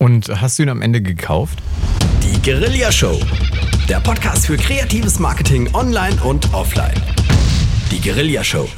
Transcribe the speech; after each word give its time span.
Und 0.00 0.28
hast 0.40 0.58
du 0.58 0.62
ihn 0.62 0.68
am 0.68 0.80
Ende 0.80 1.02
gekauft? 1.02 1.58
Die 2.22 2.40
Guerilla 2.40 2.92
Show. 2.92 3.20
Der 3.88 3.98
Podcast 3.98 4.46
für 4.46 4.56
kreatives 4.56 5.18
Marketing 5.18 5.74
online 5.74 6.14
und 6.22 6.54
offline. 6.54 6.94
Die 7.90 8.00
Guerilla 8.00 8.44
Show. 8.44 8.68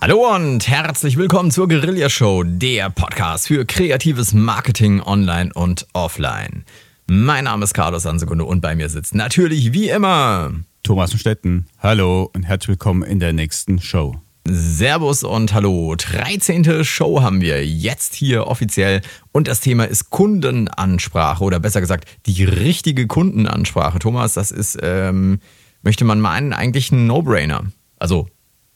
Hallo 0.00 0.36
und 0.36 0.68
herzlich 0.68 1.16
willkommen 1.16 1.50
zur 1.50 1.66
Guerilla 1.66 2.08
Show, 2.08 2.44
der 2.44 2.90
Podcast 2.90 3.48
für 3.48 3.64
kreatives 3.64 4.34
Marketing 4.34 5.00
online 5.00 5.50
und 5.52 5.88
offline. 5.94 6.64
Mein 7.08 7.44
Name 7.44 7.64
ist 7.64 7.74
Carlos 7.74 8.06
Ansekunde 8.06 8.44
und 8.44 8.60
bei 8.60 8.76
mir 8.76 8.88
sitzt 8.88 9.16
natürlich 9.16 9.72
wie 9.72 9.88
immer 9.88 10.52
Thomas 10.84 11.12
Stetten. 11.18 11.66
Hallo 11.80 12.30
und 12.34 12.44
herzlich 12.44 12.68
willkommen 12.68 13.02
in 13.02 13.18
der 13.18 13.32
nächsten 13.32 13.80
Show. 13.80 14.21
Servus 14.48 15.22
und 15.22 15.54
hallo. 15.54 15.94
13. 15.96 16.84
Show 16.84 17.22
haben 17.22 17.40
wir 17.40 17.64
jetzt 17.64 18.14
hier 18.14 18.48
offiziell 18.48 19.00
und 19.30 19.46
das 19.46 19.60
Thema 19.60 19.84
ist 19.84 20.10
Kundenansprache 20.10 21.44
oder 21.44 21.60
besser 21.60 21.80
gesagt 21.80 22.08
die 22.26 22.42
richtige 22.42 23.06
Kundenansprache. 23.06 24.00
Thomas, 24.00 24.34
das 24.34 24.50
ist, 24.50 24.76
ähm, 24.82 25.38
möchte 25.82 26.04
man 26.04 26.20
meinen, 26.20 26.52
eigentlich 26.52 26.90
ein 26.90 27.06
No-Brainer. 27.06 27.64
Also 27.98 28.28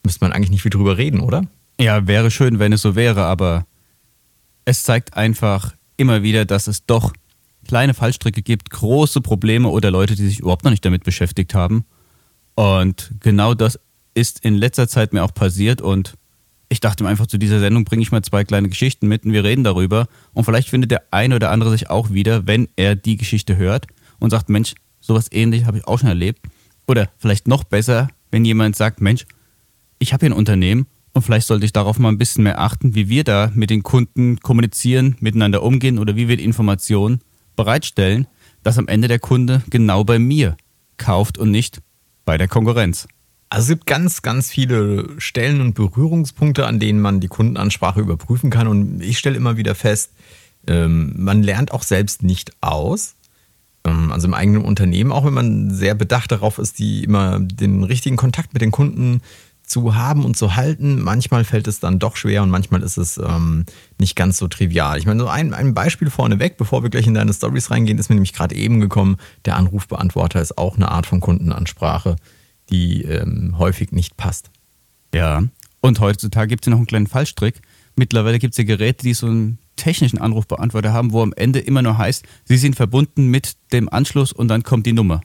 müsste 0.04 0.24
man 0.24 0.32
eigentlich 0.32 0.50
nicht 0.50 0.62
viel 0.62 0.70
drüber 0.70 0.98
reden, 0.98 1.18
oder? 1.20 1.42
Ja, 1.80 2.06
wäre 2.06 2.30
schön, 2.30 2.60
wenn 2.60 2.72
es 2.72 2.82
so 2.82 2.94
wäre, 2.94 3.24
aber 3.24 3.66
es 4.64 4.84
zeigt 4.84 5.14
einfach 5.14 5.74
immer 5.96 6.22
wieder, 6.22 6.44
dass 6.44 6.68
es 6.68 6.86
doch 6.86 7.12
kleine 7.66 7.92
Fallstricke 7.92 8.42
gibt, 8.42 8.70
große 8.70 9.20
Probleme 9.20 9.68
oder 9.68 9.90
Leute, 9.90 10.14
die 10.14 10.28
sich 10.28 10.38
überhaupt 10.38 10.64
noch 10.64 10.70
nicht 10.70 10.84
damit 10.84 11.02
beschäftigt 11.02 11.54
haben. 11.54 11.84
Und 12.54 13.12
genau 13.20 13.54
das 13.54 13.80
ist 14.16 14.40
in 14.40 14.54
letzter 14.54 14.88
Zeit 14.88 15.12
mir 15.12 15.22
auch 15.22 15.34
passiert 15.34 15.82
und 15.82 16.14
ich 16.68 16.80
dachte 16.80 17.04
mir 17.04 17.10
einfach, 17.10 17.26
zu 17.26 17.38
dieser 17.38 17.60
Sendung 17.60 17.84
bringe 17.84 18.02
ich 18.02 18.10
mal 18.10 18.22
zwei 18.22 18.42
kleine 18.42 18.68
Geschichten 18.68 19.06
mit 19.06 19.24
und 19.24 19.32
wir 19.32 19.44
reden 19.44 19.62
darüber. 19.62 20.08
Und 20.32 20.44
vielleicht 20.44 20.68
findet 20.68 20.90
der 20.90 21.04
eine 21.12 21.36
oder 21.36 21.50
andere 21.50 21.70
sich 21.70 21.90
auch 21.90 22.10
wieder, 22.10 22.46
wenn 22.46 22.68
er 22.74 22.96
die 22.96 23.16
Geschichte 23.16 23.56
hört 23.56 23.86
und 24.18 24.30
sagt, 24.30 24.48
Mensch, 24.48 24.74
sowas 24.98 25.28
ähnlich 25.30 25.66
habe 25.66 25.78
ich 25.78 25.86
auch 25.86 26.00
schon 26.00 26.08
erlebt. 26.08 26.40
Oder 26.88 27.08
vielleicht 27.18 27.46
noch 27.46 27.62
besser, 27.62 28.08
wenn 28.32 28.44
jemand 28.44 28.74
sagt, 28.74 29.00
Mensch, 29.00 29.26
ich 29.98 30.12
habe 30.12 30.26
hier 30.26 30.34
ein 30.34 30.38
Unternehmen 30.38 30.86
und 31.12 31.22
vielleicht 31.22 31.46
sollte 31.46 31.64
ich 31.64 31.72
darauf 31.72 31.98
mal 31.98 32.08
ein 32.08 32.18
bisschen 32.18 32.44
mehr 32.44 32.60
achten, 32.60 32.94
wie 32.94 33.08
wir 33.08 33.22
da 33.22 33.50
mit 33.54 33.70
den 33.70 33.82
Kunden 33.82 34.40
kommunizieren, 34.40 35.16
miteinander 35.20 35.62
umgehen 35.62 35.98
oder 35.98 36.16
wie 36.16 36.26
wir 36.26 36.36
die 36.36 36.44
Informationen 36.44 37.20
bereitstellen, 37.54 38.26
dass 38.62 38.78
am 38.78 38.88
Ende 38.88 39.08
der 39.08 39.20
Kunde 39.20 39.62
genau 39.70 40.04
bei 40.04 40.18
mir 40.18 40.56
kauft 40.96 41.38
und 41.38 41.50
nicht 41.50 41.80
bei 42.24 42.36
der 42.36 42.48
Konkurrenz. 42.48 43.06
Also 43.48 43.64
es 43.64 43.68
gibt 43.68 43.86
ganz, 43.86 44.22
ganz 44.22 44.50
viele 44.50 45.08
Stellen 45.18 45.60
und 45.60 45.74
Berührungspunkte, 45.74 46.66
an 46.66 46.80
denen 46.80 47.00
man 47.00 47.20
die 47.20 47.28
Kundenansprache 47.28 48.00
überprüfen 48.00 48.50
kann. 48.50 48.66
Und 48.66 49.00
ich 49.00 49.18
stelle 49.18 49.36
immer 49.36 49.56
wieder 49.56 49.74
fest, 49.74 50.12
ähm, 50.66 51.12
man 51.16 51.42
lernt 51.42 51.72
auch 51.72 51.84
selbst 51.84 52.22
nicht 52.22 52.52
aus. 52.60 53.14
Ähm, 53.84 54.10
also 54.10 54.26
im 54.26 54.34
eigenen 54.34 54.64
Unternehmen, 54.64 55.12
auch 55.12 55.24
wenn 55.24 55.34
man 55.34 55.70
sehr 55.70 55.94
bedacht 55.94 56.32
darauf 56.32 56.58
ist, 56.58 56.78
die 56.78 57.04
immer 57.04 57.38
den 57.38 57.84
richtigen 57.84 58.16
Kontakt 58.16 58.52
mit 58.52 58.62
den 58.62 58.72
Kunden 58.72 59.20
zu 59.62 59.94
haben 59.94 60.24
und 60.24 60.36
zu 60.36 60.56
halten. 60.56 61.00
Manchmal 61.02 61.44
fällt 61.44 61.68
es 61.68 61.80
dann 61.80 61.98
doch 61.98 62.16
schwer 62.16 62.42
und 62.42 62.50
manchmal 62.50 62.82
ist 62.82 62.96
es 62.96 63.18
ähm, 63.18 63.64
nicht 63.98 64.16
ganz 64.16 64.38
so 64.38 64.48
trivial. 64.48 64.98
Ich 64.98 65.06
meine, 65.06 65.20
so 65.20 65.28
ein, 65.28 65.54
ein 65.54 65.74
Beispiel 65.74 66.10
vorneweg, 66.10 66.56
bevor 66.56 66.82
wir 66.82 66.90
gleich 66.90 67.06
in 67.06 67.14
deine 67.14 67.32
Stories 67.32 67.70
reingehen, 67.70 67.98
ist 67.98 68.08
mir 68.08 68.14
nämlich 68.14 68.32
gerade 68.32 68.54
eben 68.54 68.80
gekommen, 68.80 69.16
der 69.44 69.56
Anrufbeantworter 69.56 70.40
ist 70.40 70.58
auch 70.58 70.76
eine 70.76 70.90
Art 70.90 71.06
von 71.06 71.20
Kundenansprache 71.20 72.16
die 72.70 73.02
ähm, 73.02 73.58
häufig 73.58 73.92
nicht 73.92 74.16
passt. 74.16 74.50
Ja, 75.14 75.44
und 75.80 76.00
heutzutage 76.00 76.48
gibt 76.48 76.64
es 76.64 76.66
ja 76.66 76.70
noch 76.70 76.78
einen 76.78 76.86
kleinen 76.86 77.06
Fallstrick. 77.06 77.60
Mittlerweile 77.94 78.38
gibt 78.38 78.54
es 78.54 78.58
ja 78.58 78.64
Geräte, 78.64 79.04
die 79.04 79.14
so 79.14 79.26
einen 79.26 79.58
technischen 79.76 80.18
Anrufbeantworter 80.18 80.92
haben, 80.92 81.12
wo 81.12 81.22
am 81.22 81.32
Ende 81.34 81.60
immer 81.60 81.82
nur 81.82 81.96
heißt, 81.96 82.24
sie 82.44 82.56
sind 82.56 82.74
verbunden 82.74 83.28
mit 83.28 83.52
dem 83.72 83.88
Anschluss 83.88 84.32
und 84.32 84.48
dann 84.48 84.64
kommt 84.64 84.86
die 84.86 84.92
Nummer. 84.92 85.20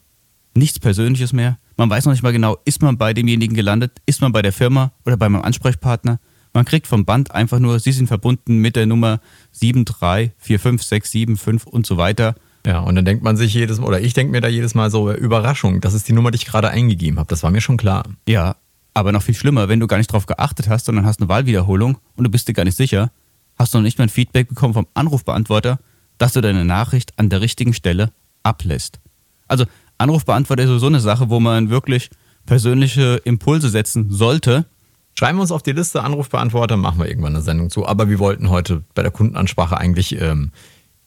Nichts 0.54 0.80
Persönliches 0.80 1.34
mehr. 1.34 1.58
Man 1.78 1.90
weiß 1.90 2.06
noch 2.06 2.12
nicht 2.12 2.22
mal 2.22 2.34
genau, 2.34 2.58
ist 2.66 2.82
man 2.82 2.98
bei 2.98 3.14
demjenigen 3.14 3.56
gelandet, 3.56 3.94
ist 4.06 4.22
man 4.22 4.34
bei 4.34 4.42
der 4.42 4.54
Firma 4.54 4.92
oder 5.06 5.18
bei 5.18 5.30
meinem 5.30 5.44
Ansprechpartner. 5.44 6.20
Man 6.54 6.66
kriegt 6.66 6.86
vom 6.86 7.06
Band 7.06 7.32
einfach 7.32 7.60
nur, 7.60 7.80
sie 7.80 7.94
sind 7.94 8.08
verbunden 8.08 8.58
mit 8.58 8.76
der 8.76 8.86
Nummer 8.86 9.22
7345675 9.56 11.66
und 11.66 11.86
so 11.86 11.96
weiter. 11.98 12.36
Ja, 12.66 12.80
und 12.80 12.96
dann 12.96 13.06
denkt 13.06 13.24
man 13.24 13.38
sich 13.38 13.54
jedes 13.54 13.80
Mal, 13.80 13.88
oder 13.88 14.02
ich 14.02 14.14
denke 14.14 14.32
mir 14.32 14.42
da 14.42 14.48
jedes 14.48 14.76
Mal 14.76 14.92
so, 14.92 15.12
Überraschung, 15.12 15.82
das 15.82 15.94
ist 15.94 16.08
die 16.08 16.14
Nummer, 16.14 16.32
die 16.32 16.38
ich 16.38 16.46
gerade 16.46 16.70
eingegeben 16.70 17.18
habe. 17.18 17.28
Das 17.28 17.44
war 17.44 17.52
mir 17.52 17.62
schon 17.62 17.78
klar. 17.78 18.04
Ja, 18.28 18.56
aber 18.94 19.12
noch 19.12 19.24
viel 19.24 19.36
schlimmer, 19.36 19.70
wenn 19.70 19.80
du 19.80 19.88
gar 19.88 19.98
nicht 19.98 20.12
drauf 20.12 20.26
geachtet 20.26 20.70
hast, 20.70 20.86
sondern 20.86 21.06
hast 21.06 21.20
eine 21.20 21.30
Wahlwiederholung 21.30 21.98
und 22.16 22.24
du 22.24 22.30
bist 22.30 22.48
dir 22.48 22.54
gar 22.54 22.66
nicht 22.66 22.78
sicher, 22.78 23.12
hast 23.58 23.74
du 23.74 23.78
noch 23.78 23.84
nicht 23.84 23.98
mal 23.98 24.06
ein 24.06 24.10
Feedback 24.10 24.50
bekommen 24.50 24.74
vom 24.74 24.88
Anrufbeantworter, 24.94 25.80
dass 26.18 26.34
du 26.34 26.42
deine 26.42 26.66
Nachricht 26.66 27.18
an 27.18 27.30
der 27.30 27.42
richtigen 27.42 27.74
Stelle 27.74 28.12
ablässt. 28.44 29.00
Also 29.48 29.66
Anrufbeantworter 29.98 30.64
ist 30.64 30.80
so 30.80 30.88
eine 30.88 31.00
Sache, 31.00 31.30
wo 31.30 31.40
man 31.40 31.70
wirklich 31.70 32.10
persönliche 32.46 33.22
Impulse 33.24 33.70
setzen 33.70 34.12
sollte. 34.12 34.66
Schreiben 35.14 35.38
wir 35.38 35.42
uns 35.42 35.52
auf 35.52 35.64
die 35.64 35.74
Liste 35.74 36.04
Anrufbeantworter, 36.04 36.78
machen 36.78 37.00
wir 37.00 37.08
irgendwann 37.08 37.36
eine 37.36 37.44
Sendung 37.44 37.70
zu. 37.70 37.86
Aber 37.86 38.10
wir 38.10 38.20
wollten 38.20 38.50
heute 38.50 38.84
bei 38.96 39.04
der 39.04 39.12
Kundenansprache 39.12 39.78
eigentlich 39.78 40.20
ähm, 40.20 40.52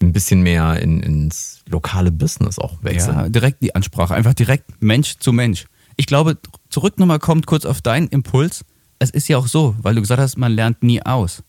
ein 0.02 0.12
bisschen 0.12 0.42
mehr 0.42 0.80
in, 0.80 1.02
ins 1.02 1.62
lokale 1.68 2.10
Business 2.10 2.58
auch 2.58 2.82
wechseln. 2.82 3.16
Ja, 3.16 3.28
direkt 3.28 3.62
die 3.62 3.74
Ansprache, 3.74 4.14
einfach 4.14 4.34
direkt 4.34 4.82
Mensch 4.82 5.18
zu 5.18 5.32
Mensch. 5.32 5.66
Ich 5.96 6.06
glaube, 6.06 6.38
zurück 6.68 6.98
nochmal 6.98 7.18
kommt 7.18 7.46
kurz 7.46 7.64
auf 7.64 7.80
deinen 7.80 8.08
Impuls. 8.08 8.64
Es 8.98 9.10
ist 9.10 9.28
ja 9.28 9.38
auch 9.38 9.46
so, 9.46 9.74
weil 9.80 9.94
du 9.94 10.00
gesagt 10.00 10.20
hast, 10.20 10.36
man 10.36 10.52
lernt 10.52 10.82
nie 10.82 11.02
aus. 11.02 11.42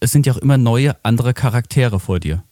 Es 0.00 0.10
sind 0.10 0.26
ja 0.26 0.32
auch 0.32 0.38
immer 0.38 0.58
neue, 0.58 0.96
andere 1.04 1.32
Charaktere 1.34 2.00
vor 2.00 2.20
dir. 2.20 2.42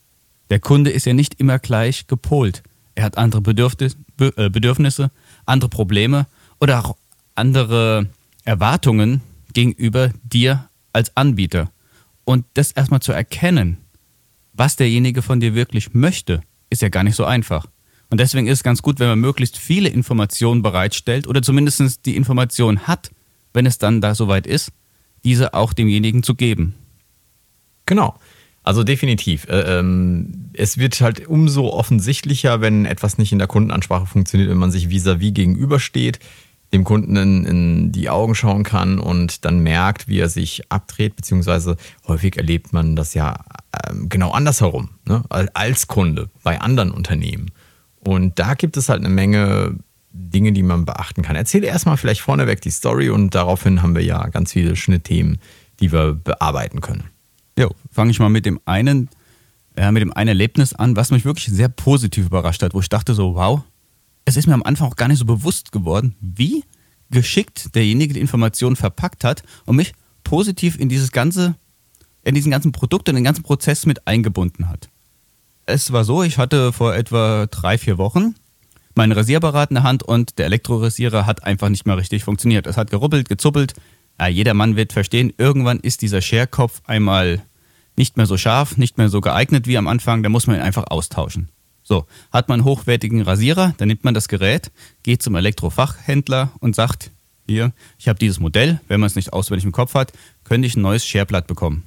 Der 0.51 0.61
Kunde 0.61 0.91
ist 0.91 1.07
ja 1.07 1.13
nicht 1.13 1.41
immer 1.41 1.59
gleich 1.59 2.07
gepolt. 2.07 2.63
Er 2.95 3.05
hat 3.05 3.19
andere 3.19 3.41
äh, 3.41 4.51
Bedürfnisse, 4.51 5.11
andere 5.47 5.71
Probleme 5.71 6.27
oder 6.61 6.85
auch 6.85 6.97
andere 7.35 8.07
Erwartungen 8.45 9.23
gegenüber 9.53 10.11
dir 10.23 10.69
als 10.93 11.17
Anbieter. 11.17 11.71
Und 12.25 12.45
das 12.55 12.73
erstmal 12.73 13.01
zu 13.01 13.13
erkennen, 13.13 13.79
was 14.53 14.77
derjenige 14.77 15.23
von 15.23 15.41
dir 15.41 15.55
wirklich 15.55 15.95
möchte, 15.95 16.43
ist 16.71 16.83
ja 16.83 16.89
gar 16.89 17.05
nicht 17.05 17.17
so 17.17 17.25
einfach. 17.25 17.67
Und 18.11 18.19
deswegen 18.19 18.47
ist 18.47 18.59
es 18.59 18.63
ganz 18.63 18.83
gut, 18.83 19.01
wenn 19.01 19.09
man 19.09 19.21
möglichst 19.21 19.57
viele 19.57 19.89
Informationen 19.89 20.63
bereitstellt 20.63 21.27
oder 21.27 21.41
zumindest 21.41 22.05
die 22.05 22.17
Information 22.17 22.87
hat, 22.87 23.11
wenn 23.55 23.65
es 23.65 23.79
dann 23.79 24.01
da 24.01 24.15
soweit 24.15 24.47
ist, 24.47 24.71
diese 25.25 25.55
auch 25.55 25.73
demjenigen 25.73 26.23
zu 26.23 26.35
geben. 26.35 26.75
Genau. 27.87 28.19
Also 28.65 28.85
definitiv. 28.85 29.49
Äh, 29.49 29.79
ähm, 29.79 30.51
es 30.53 30.79
wird 30.79 31.01
halt 31.01 31.27
umso 31.27 31.71
offensichtlicher, 31.71 32.61
wenn 32.61 32.85
etwas 32.85 33.19
nicht 33.19 33.33
in 33.33 33.39
der 33.39 33.49
Kundenansprache 33.49 34.07
funktioniert, 34.07 34.51
wenn 34.51 34.59
man 34.59 34.71
sich 34.71 34.89
vis-à-vis 34.89 35.31
-vis 35.31 35.35
gegenübersteht 35.35 36.21
dem 36.73 36.85
Kunden 36.85 37.17
in, 37.17 37.45
in, 37.45 37.93
die 37.93 38.09
Augen 38.09 38.35
schauen 38.35 38.63
kann 38.63 38.99
und 38.99 39.45
dann 39.45 39.61
merkt, 39.61 40.09
wie 40.09 40.19
er 40.19 40.29
sich 40.29 40.71
abdreht, 40.71 41.17
beziehungsweise 41.17 41.77
häufig 42.07 42.37
erlebt 42.37 42.73
man 42.73 42.97
das 42.97 43.15
ja 43.15 43.45
ähm, 43.89 44.09
genau 44.09 44.31
andersherum, 44.31 44.91
ne? 45.07 45.23
als 45.29 45.87
Kunde 45.87 46.31
bei 46.43 46.61
anderen 46.61 46.91
Unternehmen. 46.91 47.51
Und 48.01 48.39
da 48.39 48.55
gibt 48.55 48.77
es 48.77 48.89
halt 48.89 49.01
eine 49.01 49.13
Menge 49.13 49.77
Dinge, 50.13 50.53
die 50.53 50.63
man 50.63 50.85
beachten 50.85 51.23
kann. 51.23 51.37
Erzähle 51.37 51.67
erstmal 51.67 51.97
vielleicht 51.97 52.21
vorneweg 52.21 52.61
die 52.61 52.71
Story 52.71 53.11
und 53.11 53.35
daraufhin 53.35 53.83
haben 53.83 53.95
wir 53.95 54.03
ja 54.03 54.29
ganz 54.29 54.53
viele 54.53 54.77
Schnittthemen, 54.77 55.39
die 55.81 55.93
wir 55.93 56.15
bearbeiten 56.15 56.81
können. 56.81 57.05
Ja, 57.59 57.69
fange 57.91 58.11
ich 58.11 58.19
mal 58.19 58.29
mit 58.29 58.47
dem 58.47 58.61
einen, 58.65 59.09
äh, 59.77 59.91
mit 59.91 60.03
dem 60.03 60.13
einen 60.13 60.29
Erlebnis 60.29 60.75
an, 60.75 60.97
was 60.97 61.11
mich 61.11 61.25
wirklich 61.25 61.47
sehr 61.47 61.69
positiv 61.69 62.27
überrascht 62.27 62.63
hat, 62.63 62.75
wo 62.75 62.81
ich 62.81 62.89
dachte 62.89 63.15
so, 63.15 63.35
wow, 63.35 63.63
es 64.33 64.39
ist 64.39 64.47
mir 64.47 64.55
am 64.55 64.63
Anfang 64.63 64.89
auch 64.89 64.97
gar 64.97 65.09
nicht 65.09 65.19
so 65.19 65.27
bewusst 65.27 65.73
geworden, 65.73 66.17
wie 66.21 66.65
geschickt 67.11 67.75
derjenige 67.75 68.15
die 68.15 68.21
Informationen 68.21 68.77
verpackt 68.77 69.25
hat 69.25 69.43
und 69.67 69.77
mich 69.77 69.93
positiv 70.25 70.81
in 70.81 70.89
dieses 70.89 71.13
ganze, 71.13 71.55
in 72.25 72.35
diesen 72.35 72.51
ganzen 72.51 72.73
Produkt 72.73 73.11
und 73.11 73.15
den 73.15 73.25
ganzen 73.25 73.43
Prozess 73.43 73.85
mit 73.85 74.07
eingebunden 74.07 74.71
hat. 74.71 74.89
Es 75.67 75.93
war 75.93 76.05
so, 76.05 76.23
ich 76.23 76.39
hatte 76.39 76.73
vor 76.73 76.95
etwa 76.95 77.47
drei, 77.47 77.77
vier 77.77 77.99
Wochen 77.99 78.35
meinen 78.95 79.13
Rasierapparat 79.13 79.71
in 79.71 79.75
der 79.75 79.83
Hand 79.85 80.03
und 80.03 80.39
der 80.39 80.47
Elektrorasierer 80.47 81.27
hat 81.27 81.45
einfach 81.45 81.69
nicht 81.69 81.85
mehr 81.85 81.99
richtig 81.99 82.25
funktioniert. 82.25 82.67
Es 82.67 82.79
hat 82.79 82.91
gerubbelt, 82.91 83.29
gezuppelt. 83.29 83.75
Ja, 84.19 84.29
jeder 84.29 84.55
Mann 84.55 84.77
wird 84.77 84.95
verstehen, 84.95 85.33
irgendwann 85.37 85.79
ist 85.81 86.01
dieser 86.01 86.23
Scherkopf 86.23 86.81
einmal 86.87 87.43
nicht 87.99 88.17
mehr 88.17 88.27
so 88.27 88.39
scharf, 88.39 88.79
nicht 88.79 88.97
mehr 88.97 89.11
so 89.11 89.21
geeignet 89.21 89.67
wie 89.67 89.77
am 89.77 89.89
Anfang, 89.89 90.23
da 90.23 90.31
muss 90.31 90.47
man 90.47 90.57
ihn 90.57 90.63
einfach 90.63 90.85
austauschen. 90.89 91.49
So, 91.83 92.07
hat 92.31 92.49
man 92.49 92.61
einen 92.61 92.65
hochwertigen 92.65 93.23
Rasierer, 93.23 93.75
dann 93.77 93.89
nimmt 93.89 94.05
man 94.05 94.15
das 94.15 94.29
Gerät, 94.29 94.71
geht 95.03 95.23
zum 95.23 95.35
Elektrofachhändler 95.35 96.53
und 96.61 96.77
sagt, 96.77 97.11
hier, 97.47 97.73
ich 97.99 98.09
habe 98.09 98.19
dieses 98.19 98.39
Modell, 98.39 98.81
wenn 98.89 99.01
man 99.01 99.09
es 99.09 99.17
nicht 99.17 99.33
auswendig 99.33 99.65
im 99.65 99.73
Kopf 99.73 99.95
hat, 99.95 100.13
könnte 100.45 100.67
ich 100.67 100.77
ein 100.77 100.83
neues 100.83 101.05
Scherblatt 101.05 101.47
bekommen. 101.47 101.83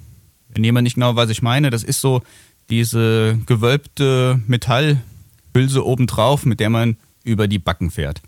Wenn 0.50 0.64
jemand 0.64 0.84
nicht 0.84 0.96
genau, 0.96 1.16
was 1.16 1.30
ich 1.30 1.42
meine, 1.42 1.70
das 1.70 1.84
ist 1.84 2.02
so 2.02 2.22
diese 2.70 3.40
gewölbte 3.46 4.42
Metallhülse 4.48 5.86
obendrauf, 5.86 6.46
mit 6.46 6.60
der 6.60 6.70
man 6.70 6.98
über 7.24 7.48
die 7.48 7.60
Backen 7.60 7.90
fährt. 7.90 8.22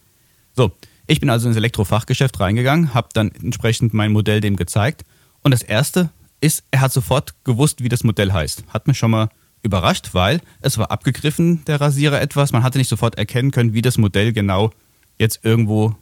So, 0.56 0.72
ich 1.06 1.20
bin 1.20 1.30
also 1.30 1.48
ins 1.48 1.58
Elektrofachgeschäft 1.58 2.40
reingegangen, 2.40 2.94
habe 2.94 3.10
dann 3.14 3.32
entsprechend 3.32 3.94
mein 3.94 4.12
Modell 4.12 4.42
dem 4.42 4.56
gezeigt 4.56 5.04
und 5.42 5.52
das 5.52 5.64
erste 5.64 6.10
ist, 6.42 6.64
er 6.72 6.82
hat 6.82 6.94
sofort 6.94 7.34
gewusst, 7.44 7.84
wie 7.84 7.90
das 7.90 8.04
Modell 8.04 8.32
heißt. 8.32 8.64
Hat 8.70 8.88
mich 8.88 8.98
schon 8.98 9.12
mal 9.12 9.30
überrascht, 9.68 10.10
weil 10.14 10.42
es 10.62 10.78
war 10.78 10.90
abgegriffen, 10.92 11.64
der 11.66 11.80
Rasierer 11.80 12.20
etwas. 12.20 12.52
Man 12.52 12.64
hatte 12.64 12.78
nicht 12.80 12.90
sofort 12.90 13.18
erkennen 13.18 13.52
können, 13.52 13.74
wie 13.74 13.82
das 13.82 13.98
Modell 13.98 14.34
genau 14.34 14.72
jetzt 15.20 15.42
irgendwo 15.44 15.96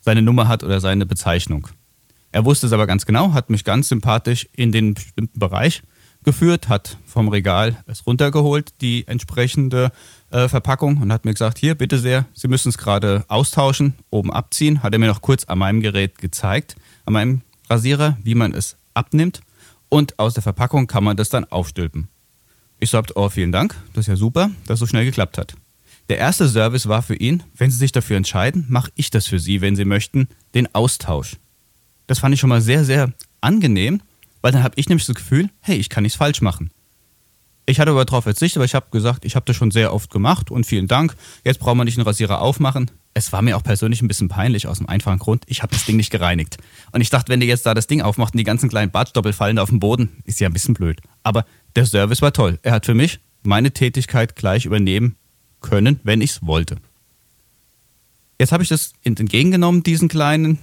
seine 0.00 0.22
Nummer 0.22 0.46
hat 0.46 0.62
oder 0.62 0.80
seine 0.80 1.06
Bezeichnung. 1.06 1.68
Er 2.30 2.44
wusste 2.44 2.66
es 2.66 2.72
aber 2.72 2.86
ganz 2.86 3.06
genau, 3.06 3.32
hat 3.32 3.50
mich 3.50 3.64
ganz 3.64 3.88
sympathisch 3.88 4.48
in 4.52 4.70
den 4.70 4.94
bestimmten 4.94 5.38
Bereich 5.38 5.82
geführt, 6.22 6.68
hat 6.68 6.98
vom 7.06 7.28
Regal 7.28 7.82
es 7.86 8.06
runtergeholt, 8.06 8.80
die 8.80 9.06
entsprechende 9.06 9.92
äh, 10.30 10.48
Verpackung 10.48 11.00
und 11.00 11.12
hat 11.12 11.24
mir 11.24 11.32
gesagt, 11.32 11.58
hier, 11.58 11.74
bitte 11.74 11.98
sehr, 11.98 12.26
Sie 12.34 12.48
müssen 12.48 12.68
es 12.68 12.78
gerade 12.78 13.24
austauschen, 13.28 13.94
oben 14.10 14.32
abziehen. 14.32 14.82
Hat 14.82 14.92
er 14.92 14.98
mir 14.98 15.06
noch 15.06 15.22
kurz 15.22 15.44
an 15.44 15.58
meinem 15.58 15.80
Gerät 15.80 16.18
gezeigt, 16.18 16.76
an 17.04 17.14
meinem 17.14 17.42
Rasierer, 17.70 18.18
wie 18.22 18.34
man 18.34 18.52
es 18.52 18.76
abnimmt 18.92 19.40
und 19.88 20.18
aus 20.18 20.34
der 20.34 20.42
Verpackung 20.42 20.86
kann 20.86 21.04
man 21.04 21.16
das 21.16 21.28
dann 21.28 21.44
aufstülpen. 21.44 22.08
Ich 22.78 22.90
sagte, 22.90 23.14
oh, 23.16 23.28
vielen 23.28 23.52
Dank, 23.52 23.74
das 23.94 24.02
ist 24.02 24.08
ja 24.08 24.16
super, 24.16 24.50
dass 24.66 24.74
es 24.74 24.80
so 24.80 24.86
schnell 24.86 25.04
geklappt 25.04 25.38
hat. 25.38 25.54
Der 26.08 26.18
erste 26.18 26.48
Service 26.48 26.88
war 26.88 27.02
für 27.02 27.16
ihn, 27.16 27.42
wenn 27.56 27.70
Sie 27.70 27.78
sich 27.78 27.90
dafür 27.90 28.16
entscheiden, 28.16 28.66
mache 28.68 28.92
ich 28.94 29.10
das 29.10 29.26
für 29.26 29.40
Sie, 29.40 29.60
wenn 29.60 29.76
Sie 29.76 29.84
möchten, 29.84 30.28
den 30.54 30.72
Austausch. 30.74 31.36
Das 32.06 32.20
fand 32.20 32.34
ich 32.34 32.40
schon 32.40 32.50
mal 32.50 32.60
sehr, 32.60 32.84
sehr 32.84 33.12
angenehm, 33.40 34.00
weil 34.40 34.52
dann 34.52 34.62
habe 34.62 34.74
ich 34.76 34.88
nämlich 34.88 35.06
das 35.06 35.16
Gefühl, 35.16 35.50
hey, 35.60 35.76
ich 35.76 35.88
kann 35.88 36.04
nichts 36.04 36.18
falsch 36.18 36.42
machen. 36.42 36.70
Ich 37.68 37.80
hatte 37.80 37.90
aber 37.90 38.04
darauf 38.04 38.22
verzichtet, 38.22 38.58
aber 38.58 38.64
ich 38.64 38.76
habe 38.76 38.86
gesagt, 38.92 39.24
ich 39.24 39.34
habe 39.34 39.44
das 39.44 39.56
schon 39.56 39.72
sehr 39.72 39.92
oft 39.92 40.10
gemacht 40.10 40.52
und 40.52 40.64
vielen 40.64 40.86
Dank. 40.86 41.16
Jetzt 41.44 41.58
brauchen 41.58 41.78
wir 41.78 41.84
nicht 41.84 41.98
einen 41.98 42.06
Rasierer 42.06 42.40
aufmachen. 42.40 42.92
Es 43.12 43.32
war 43.32 43.42
mir 43.42 43.56
auch 43.56 43.64
persönlich 43.64 44.02
ein 44.02 44.08
bisschen 44.08 44.28
peinlich 44.28 44.68
aus 44.68 44.78
dem 44.78 44.88
einfachen 44.88 45.18
Grund, 45.18 45.42
ich 45.48 45.62
habe 45.62 45.72
das 45.72 45.84
Ding 45.84 45.96
nicht 45.96 46.10
gereinigt. 46.10 46.58
Und 46.92 47.00
ich 47.00 47.10
dachte, 47.10 47.32
wenn 47.32 47.40
der 47.40 47.48
jetzt 47.48 47.66
da 47.66 47.74
das 47.74 47.88
Ding 47.88 48.02
aufmacht 48.02 48.34
und 48.34 48.38
die 48.38 48.44
ganzen 48.44 48.68
kleinen 48.68 48.92
Bartstoppel 48.92 49.32
fallen 49.32 49.58
auf 49.58 49.70
den 49.70 49.80
Boden, 49.80 50.22
ist 50.24 50.38
ja 50.38 50.48
ein 50.48 50.52
bisschen 50.52 50.74
blöd. 50.74 51.00
Aber 51.24 51.44
der 51.76 51.86
Service 51.86 52.22
war 52.22 52.32
toll. 52.32 52.58
Er 52.62 52.72
hat 52.72 52.86
für 52.86 52.94
mich 52.94 53.20
meine 53.42 53.70
Tätigkeit 53.70 54.34
gleich 54.36 54.64
übernehmen 54.64 55.16
können, 55.60 56.00
wenn 56.02 56.20
ich 56.20 56.30
es 56.30 56.46
wollte. 56.46 56.76
Jetzt 58.40 58.52
habe 58.52 58.62
ich 58.62 58.68
das 58.68 58.92
entgegengenommen, 59.02 59.82
diesen 59.82 60.08
kleinen 60.08 60.58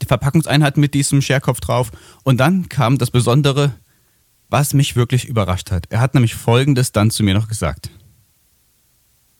die 0.00 0.06
Verpackungseinheit 0.06 0.76
mit 0.76 0.94
diesem 0.94 1.22
Scherkopf 1.22 1.60
drauf. 1.60 1.92
Und 2.24 2.38
dann 2.38 2.68
kam 2.68 2.98
das 2.98 3.10
Besondere, 3.10 3.74
was 4.48 4.74
mich 4.74 4.96
wirklich 4.96 5.26
überrascht 5.26 5.70
hat. 5.70 5.86
Er 5.90 6.00
hat 6.00 6.14
nämlich 6.14 6.34
Folgendes 6.34 6.92
dann 6.92 7.10
zu 7.10 7.22
mir 7.22 7.34
noch 7.34 7.48
gesagt. 7.48 7.90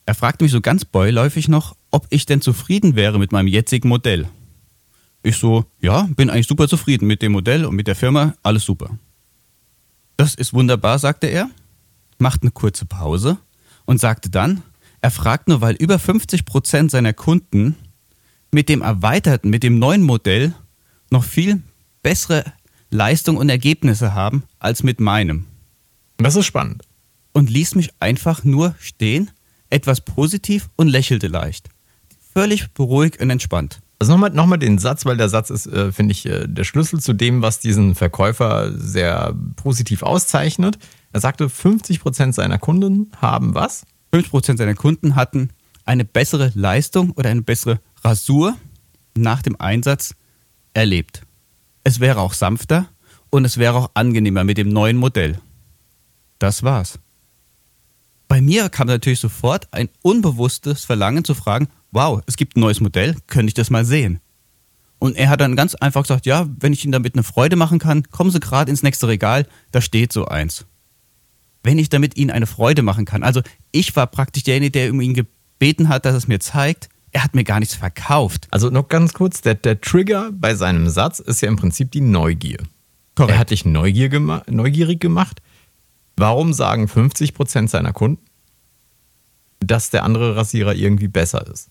Er 0.06 0.14
fragte 0.14 0.44
mich 0.44 0.52
so 0.52 0.60
ganz 0.60 0.84
beiläufig 0.84 1.48
noch, 1.48 1.76
ob 1.90 2.06
ich 2.10 2.24
denn 2.26 2.40
zufrieden 2.40 2.94
wäre 2.94 3.18
mit 3.18 3.32
meinem 3.32 3.48
jetzigen 3.48 3.88
Modell. 3.88 4.28
Ich 5.22 5.36
so, 5.36 5.64
ja, 5.80 6.08
bin 6.16 6.30
eigentlich 6.30 6.46
super 6.46 6.68
zufrieden 6.68 7.06
mit 7.06 7.20
dem 7.20 7.32
Modell 7.32 7.64
und 7.64 7.74
mit 7.74 7.86
der 7.86 7.96
Firma, 7.96 8.34
alles 8.42 8.64
super. 8.64 8.98
Das 10.18 10.34
ist 10.34 10.52
wunderbar, 10.52 10.98
sagte 10.98 11.28
er, 11.28 11.48
macht 12.18 12.42
eine 12.42 12.50
kurze 12.50 12.84
Pause 12.84 13.38
und 13.86 14.00
sagte 14.00 14.28
dann, 14.28 14.62
er 15.00 15.12
fragt 15.12 15.46
nur, 15.46 15.60
weil 15.60 15.76
über 15.76 16.00
50 16.00 16.44
Prozent 16.44 16.90
seiner 16.90 17.12
Kunden 17.12 17.76
mit 18.50 18.68
dem 18.68 18.82
erweiterten, 18.82 19.48
mit 19.48 19.62
dem 19.62 19.78
neuen 19.78 20.02
Modell 20.02 20.54
noch 21.10 21.22
viel 21.22 21.62
bessere 22.02 22.44
Leistung 22.90 23.36
und 23.36 23.48
Ergebnisse 23.48 24.12
haben 24.12 24.42
als 24.58 24.82
mit 24.82 24.98
meinem. 24.98 25.46
Das 26.16 26.34
ist 26.34 26.46
spannend. 26.46 26.82
Und 27.32 27.48
ließ 27.48 27.76
mich 27.76 27.90
einfach 28.00 28.42
nur 28.42 28.74
stehen, 28.80 29.30
etwas 29.70 30.00
positiv 30.00 30.68
und 30.74 30.88
lächelte 30.88 31.28
leicht. 31.28 31.68
Völlig 32.34 32.72
beruhigt 32.72 33.20
und 33.20 33.30
entspannt. 33.30 33.80
Also 33.98 34.12
nochmal 34.12 34.30
noch 34.30 34.46
mal 34.46 34.58
den 34.58 34.78
Satz, 34.78 35.04
weil 35.04 35.16
der 35.16 35.28
Satz 35.28 35.50
ist, 35.50 35.66
äh, 35.66 35.90
finde 35.90 36.12
ich, 36.12 36.24
äh, 36.26 36.46
der 36.46 36.64
Schlüssel 36.64 37.00
zu 37.00 37.12
dem, 37.12 37.42
was 37.42 37.58
diesen 37.58 37.94
Verkäufer 37.94 38.72
sehr 38.72 39.34
positiv 39.56 40.02
auszeichnet. 40.02 40.78
Er 41.12 41.20
sagte, 41.20 41.48
50% 41.48 42.34
seiner 42.34 42.58
Kunden 42.58 43.10
haben 43.16 43.54
was? 43.54 43.84
50% 44.12 44.56
seiner 44.56 44.74
Kunden 44.74 45.16
hatten 45.16 45.50
eine 45.84 46.04
bessere 46.04 46.52
Leistung 46.54 47.10
oder 47.12 47.30
eine 47.30 47.42
bessere 47.42 47.80
Rasur 48.04 48.56
nach 49.16 49.42
dem 49.42 49.60
Einsatz 49.60 50.14
erlebt. 50.74 51.22
Es 51.82 51.98
wäre 51.98 52.20
auch 52.20 52.34
sanfter 52.34 52.88
und 53.30 53.44
es 53.44 53.58
wäre 53.58 53.74
auch 53.74 53.90
angenehmer 53.94 54.44
mit 54.44 54.58
dem 54.58 54.68
neuen 54.68 54.96
Modell. 54.96 55.40
Das 56.38 56.62
war's. 56.62 56.98
Bei 58.28 58.40
mir 58.40 58.68
kam 58.68 58.86
natürlich 58.86 59.20
sofort 59.20 59.68
ein 59.72 59.88
unbewusstes 60.02 60.84
Verlangen 60.84 61.24
zu 61.24 61.34
fragen, 61.34 61.68
wow, 61.92 62.20
es 62.26 62.36
gibt 62.36 62.56
ein 62.56 62.60
neues 62.60 62.80
Modell, 62.80 63.16
könnte 63.26 63.48
ich 63.48 63.54
das 63.54 63.70
mal 63.70 63.84
sehen? 63.84 64.20
Und 64.98 65.16
er 65.16 65.28
hat 65.28 65.40
dann 65.40 65.56
ganz 65.56 65.74
einfach 65.76 66.02
gesagt, 66.02 66.26
ja, 66.26 66.46
wenn 66.58 66.72
ich 66.72 66.84
Ihnen 66.84 66.92
damit 66.92 67.14
eine 67.14 67.22
Freude 67.22 67.56
machen 67.56 67.78
kann, 67.78 68.02
kommen 68.10 68.30
Sie 68.30 68.40
gerade 68.40 68.70
ins 68.70 68.82
nächste 68.82 69.08
Regal, 69.08 69.46
da 69.70 69.80
steht 69.80 70.12
so 70.12 70.26
eins. 70.26 70.66
Wenn 71.62 71.78
ich 71.78 71.88
damit 71.88 72.16
Ihnen 72.16 72.30
eine 72.30 72.46
Freude 72.46 72.82
machen 72.82 73.04
kann, 73.04 73.22
also 73.22 73.42
ich 73.70 73.94
war 73.94 74.06
praktisch 74.06 74.42
derjenige, 74.42 74.72
der 74.72 74.90
um 74.90 75.00
ihn 75.00 75.14
gebeten 75.14 75.88
hat, 75.88 76.04
dass 76.04 76.14
es 76.14 76.28
mir 76.28 76.40
zeigt, 76.40 76.88
er 77.12 77.24
hat 77.24 77.34
mir 77.34 77.44
gar 77.44 77.60
nichts 77.60 77.74
verkauft. 77.74 78.48
Also 78.50 78.70
noch 78.70 78.88
ganz 78.88 79.14
kurz, 79.14 79.40
der, 79.40 79.54
der 79.54 79.80
Trigger 79.80 80.30
bei 80.32 80.54
seinem 80.54 80.88
Satz 80.88 81.20
ist 81.20 81.40
ja 81.40 81.48
im 81.48 81.56
Prinzip 81.56 81.90
die 81.90 82.00
Neugier. 82.00 82.58
Korrekt. 83.14 83.32
Er 83.32 83.38
hat 83.38 83.50
dich 83.50 83.64
Neugier 83.64 84.08
gema 84.08 84.42
neugierig 84.48 85.00
gemacht. 85.00 85.40
Warum 86.16 86.52
sagen 86.52 86.86
50% 86.86 87.68
seiner 87.68 87.92
Kunden, 87.92 88.22
dass 89.60 89.90
der 89.90 90.04
andere 90.04 90.36
Rasierer 90.36 90.74
irgendwie 90.74 91.08
besser 91.08 91.46
ist? 91.46 91.70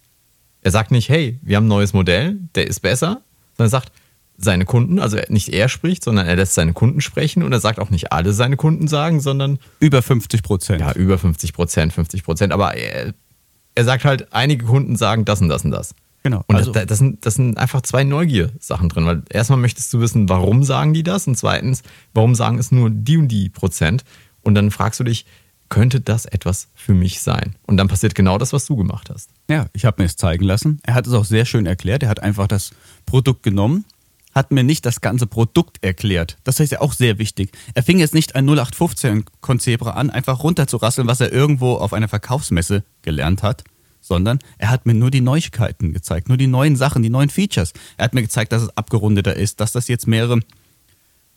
Er 0.67 0.71
sagt 0.71 0.91
nicht, 0.91 1.07
hey, 1.07 1.39
wir 1.43 1.55
haben 1.55 1.63
ein 1.63 1.69
neues 1.69 1.93
Modell, 1.93 2.39
der 2.55 2.67
ist 2.67 2.81
besser, 2.81 3.21
sondern 3.55 3.67
er 3.67 3.69
sagt, 3.69 3.93
seine 4.37 4.65
Kunden, 4.65 4.99
also 4.99 5.17
nicht 5.29 5.47
er 5.47 5.69
spricht, 5.69 6.03
sondern 6.03 6.27
er 6.27 6.35
lässt 6.35 6.55
seine 6.55 6.73
Kunden 6.73 6.99
sprechen 6.99 7.41
und 7.41 7.53
er 7.53 7.61
sagt 7.61 7.79
auch 7.79 7.89
nicht 7.89 8.11
alle 8.11 8.33
seine 8.33 8.57
Kunden 8.57 8.89
sagen, 8.89 9.21
sondern 9.21 9.59
über 9.79 10.01
50 10.01 10.43
Prozent. 10.43 10.81
Ja, 10.81 10.91
über 10.91 11.17
50 11.17 11.53
Prozent, 11.53 11.93
50 11.93 12.21
Prozent. 12.21 12.51
Aber 12.51 12.75
er, 12.75 13.13
er 13.75 13.83
sagt 13.85 14.03
halt, 14.03 14.33
einige 14.33 14.65
Kunden 14.65 14.97
sagen 14.97 15.23
das 15.23 15.39
und 15.39 15.47
das 15.47 15.63
und 15.63 15.71
das. 15.71 15.95
Genau. 16.23 16.43
Und 16.47 16.57
also, 16.57 16.73
das, 16.73 16.85
das, 16.85 16.97
sind, 16.97 17.25
das 17.25 17.35
sind 17.35 17.57
einfach 17.57 17.79
zwei 17.79 18.03
Neugier-Sachen 18.03 18.89
drin, 18.89 19.05
weil 19.05 19.23
erstmal 19.29 19.59
möchtest 19.59 19.93
du 19.93 20.01
wissen, 20.01 20.27
warum 20.27 20.65
sagen 20.65 20.93
die 20.93 21.03
das 21.03 21.27
und 21.27 21.37
zweitens, 21.37 21.81
warum 22.13 22.35
sagen 22.35 22.59
es 22.59 22.73
nur 22.73 22.89
die 22.89 23.15
und 23.15 23.29
die 23.29 23.47
Prozent 23.47 24.03
und 24.41 24.53
dann 24.53 24.69
fragst 24.69 24.99
du 24.99 25.05
dich, 25.05 25.25
könnte 25.69 26.01
das 26.01 26.25
etwas 26.25 26.69
für 26.75 26.93
mich 26.93 27.21
sein? 27.21 27.55
Und 27.65 27.77
dann 27.77 27.87
passiert 27.87 28.15
genau 28.15 28.37
das, 28.37 28.53
was 28.53 28.65
du 28.65 28.75
gemacht 28.75 29.09
hast. 29.09 29.29
Ja, 29.49 29.67
ich 29.73 29.85
habe 29.85 30.01
mir 30.01 30.05
es 30.05 30.15
zeigen 30.15 30.45
lassen. 30.45 30.79
Er 30.83 30.93
hat 30.93 31.07
es 31.07 31.13
auch 31.13 31.25
sehr 31.25 31.45
schön 31.45 31.65
erklärt. 31.65 32.03
Er 32.03 32.09
hat 32.09 32.21
einfach 32.21 32.47
das 32.47 32.71
Produkt 33.05 33.43
genommen, 33.43 33.85
hat 34.33 34.51
mir 34.51 34.63
nicht 34.63 34.85
das 34.85 35.01
ganze 35.01 35.27
Produkt 35.27 35.83
erklärt. 35.83 36.37
Das 36.43 36.59
ist 36.59 36.71
ja 36.71 36.81
auch 36.81 36.93
sehr 36.93 37.17
wichtig. 37.17 37.51
Er 37.73 37.83
fing 37.83 37.99
jetzt 37.99 38.13
nicht 38.13 38.35
ein 38.35 38.45
0815 38.45 39.25
Konzebra 39.41 39.91
an, 39.91 40.09
einfach 40.09 40.43
runterzurasseln, 40.43 41.07
was 41.07 41.21
er 41.21 41.31
irgendwo 41.31 41.74
auf 41.74 41.93
einer 41.93 42.07
Verkaufsmesse 42.07 42.83
gelernt 43.01 43.43
hat, 43.43 43.63
sondern 44.00 44.39
er 44.57 44.69
hat 44.69 44.86
mir 44.86 44.93
nur 44.93 45.12
die 45.12 45.21
Neuigkeiten 45.21 45.91
gezeigt, 45.91 46.29
nur 46.29 46.38
die 46.38 46.47
neuen 46.47 46.75
Sachen, 46.75 47.03
die 47.03 47.09
neuen 47.09 47.29
Features. 47.29 47.74
Er 47.97 48.05
hat 48.05 48.13
mir 48.13 48.21
gezeigt, 48.21 48.51
dass 48.51 48.62
es 48.62 48.77
abgerundeter 48.77 49.36
ist, 49.36 49.59
dass 49.59 49.71
das 49.71 49.88
jetzt 49.88 50.07
mehrere 50.07 50.39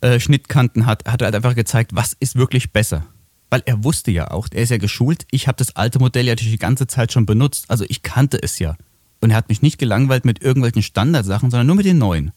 äh, 0.02 0.20
Schnittkanten 0.20 0.87
hat. 0.87 1.02
Er 1.06 1.12
hat 1.12 1.22
halt 1.22 1.34
einfach 1.34 1.54
gezeigt, 1.54 1.92
was 1.94 2.14
ist 2.20 2.37
wirklich 2.37 2.72
besser. 2.72 3.06
Weil 3.50 3.62
er 3.66 3.85
wusste 3.85 4.11
ja 4.11 4.30
auch, 4.30 4.49
er 4.52 4.62
ist 4.62 4.71
ja 4.71 4.78
geschult, 4.78 5.26
ich 5.30 5.49
habe 5.49 5.57
das 5.57 5.76
alte 5.76 5.99
Modell 5.99 6.26
ja 6.26 6.37
die 6.37 6.57
ganze 6.57 6.87
Zeit 6.87 7.12
schon 7.12 7.26
benutzt, 7.26 7.66
also 7.69 7.85
ich 7.88 8.02
kannte 8.02 8.40
es 8.42 8.59
ja. 8.59 8.76
Und 9.21 9.30
er 9.30 9.37
hat 9.37 9.49
mich 9.49 9.61
nicht 9.61 9.78
gelangweilt 9.78 10.25
mit 10.25 10.42
irgendwelchen 10.42 10.83
Standardsachen, 10.83 11.50
sondern 11.50 11.66
nur 11.66 11.76
mit 11.76 11.87
den 11.87 11.99
neuen. 11.99 12.33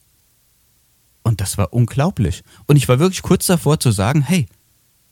Und 1.22 1.40
das 1.40 1.56
war 1.56 1.72
unglaublich. 1.72 2.42
Und 2.66 2.76
ich 2.76 2.88
war 2.88 2.98
wirklich 2.98 3.22
kurz 3.22 3.46
davor 3.46 3.80
zu 3.80 3.90
sagen, 3.90 4.20
hey, 4.20 4.46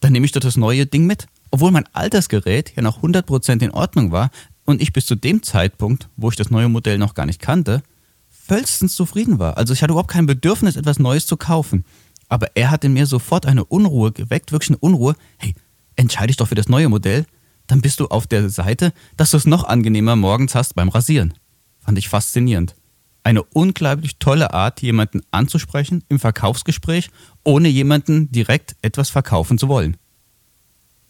dann 0.00 0.12
nehme 0.12 0.26
ich 0.26 0.32
doch 0.32 0.40
das 0.40 0.56
neue 0.56 0.85
Ding 0.85 1.06
mit. 1.06 1.26
Obwohl 1.50 1.71
mein 1.71 1.88
altes 1.94 2.28
Gerät 2.28 2.75
ja 2.76 2.82
noch 2.82 3.02
100% 3.02 3.62
in 3.62 3.71
Ordnung 3.71 4.11
war 4.11 4.30
und 4.64 4.82
ich 4.82 4.92
bis 4.92 5.06
zu 5.06 5.14
dem 5.14 5.42
Zeitpunkt, 5.42 6.09
wo 6.16 6.28
ich 6.28 6.37
das 6.37 6.50
neue 6.50 6.68
Modell 6.68 6.99
noch 6.99 7.14
gar 7.14 7.26
nicht 7.26 7.40
kannte, 7.40 7.82
vollstens 8.28 8.94
zufrieden 8.94 9.38
war. 9.38 9.56
Also 9.56 9.73
ich 9.73 9.82
hatte 9.82 9.92
überhaupt 9.92 10.11
kein 10.11 10.26
Bedürfnis, 10.26 10.76
etwas 10.76 10.99
Neues 10.99 11.26
zu 11.26 11.37
kaufen. 11.37 11.85
Aber 12.28 12.49
er 12.56 12.71
hat 12.71 12.85
in 12.85 12.92
mir 12.92 13.06
sofort 13.06 13.47
eine 13.47 13.64
Unruhe 13.64 14.12
geweckt, 14.12 14.52
wirklich 14.52 14.71
eine 14.71 14.78
Unruhe. 14.78 15.14
Hey, 15.37 15.54
entscheide 15.96 16.28
dich 16.28 16.37
doch 16.37 16.49
für 16.49 16.54
das 16.54 16.68
neue 16.68 16.88
Modell, 16.88 17.26
dann 17.66 17.80
bist 17.80 18.00
du 18.00 18.06
auf 18.06 18.26
der 18.26 18.50
Seite, 18.50 18.92
dass 19.16 19.30
du 19.30 19.37
es 19.37 19.46
noch 19.46 19.64
angenehmer 19.64 20.16
morgens 20.16 20.54
hast 20.54 20.75
beim 20.75 20.88
Rasieren. 20.88 21.34
Fand 21.78 21.99
ich 21.99 22.08
faszinierend 22.08 22.75
eine 23.25 23.42
unglaublich 23.42 24.18
tolle 24.18 24.52
Art, 24.52 24.82
jemanden 24.82 25.22
anzusprechen 25.30 26.04
im 26.08 26.18
Verkaufsgespräch, 26.18 27.11
ohne 27.44 27.68
jemanden 27.68 28.30
direkt 28.32 28.76
etwas 28.82 29.11
verkaufen 29.11 29.58
zu 29.58 29.68
wollen. 29.68 29.96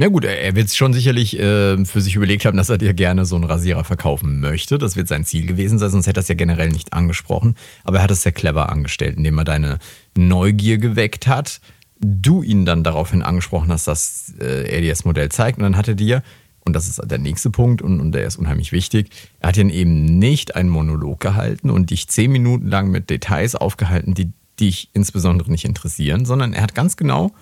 Ja 0.01 0.09
gut, 0.09 0.25
er 0.25 0.57
wird 0.57 0.67
es 0.67 0.77
schon 0.77 0.95
sicherlich 0.95 1.39
äh, 1.39 1.85
für 1.85 2.01
sich 2.01 2.17
überlegt 2.17 2.45
haben, 2.45 2.57
dass 2.57 2.71
er 2.71 2.79
dir 2.79 2.93
gerne 2.93 3.25
so 3.25 3.37
einen 3.37 3.45
Rasierer 3.45 3.85
verkaufen 3.85 4.41
möchte. 4.41 4.79
Das 4.79 4.97
wird 4.97 5.07
sein 5.07 5.25
Ziel 5.25 5.47
gewesen 5.47 5.79
sein, 5.79 5.91
sonst 5.91 6.07
hätte 6.07 6.19
er 6.19 6.23
es 6.23 6.29
ja 6.29 6.35
generell 6.35 6.71
nicht 6.71 6.93
angesprochen. 6.93 7.57
Aber 7.85 7.99
er 7.99 8.05
hat 8.05 8.11
es 8.11 8.23
sehr 8.23 8.33
clever 8.33 8.71
angestellt, 8.71 9.17
indem 9.17 9.39
er 9.39 9.45
deine 9.45 9.79
Neugier 10.17 10.79
geweckt 10.79 11.27
hat. 11.27 11.61
Du 12.05 12.43
ihn 12.43 12.65
dann 12.65 12.85
daraufhin 12.85 13.23
angesprochen 13.23 13.71
hast, 13.71 13.87
dass 13.87 14.35
äh, 14.41 14.69
er 14.69 14.81
dir 14.81 14.91
das 14.91 15.05
Modell 15.05 15.31
zeigt. 15.31 15.59
Und 15.59 15.65
dann 15.65 15.77
hat 15.77 15.89
er 15.89 15.95
dir 15.95 16.23
und 16.65 16.75
das 16.75 16.89
ist 16.89 17.01
der 17.05 17.19
nächste 17.19 17.51
Punkt 17.51 17.83
und, 17.83 18.01
und 18.01 18.13
der 18.13 18.25
ist 18.25 18.37
unheimlich 18.37 18.73
wichtig, 18.73 19.11
er 19.41 19.49
hat 19.49 19.57
ihn 19.57 19.71
eben 19.71 20.19
nicht 20.19 20.55
einen 20.55 20.69
Monolog 20.69 21.19
gehalten 21.21 21.71
und 21.71 21.91
dich 21.91 22.09
zehn 22.09 22.31
Minuten 22.31 22.69
lang 22.69 22.91
mit 22.91 23.11
Details 23.11 23.57
aufgehalten, 23.57 24.15
die 24.15 24.33
dich 24.61 24.89
insbesondere 24.93 25.51
nicht 25.51 25.65
interessieren, 25.65 26.25
sondern 26.25 26.53
er 26.53 26.63
hat 26.63 26.75
ganz 26.75 26.97
genau 26.97 27.33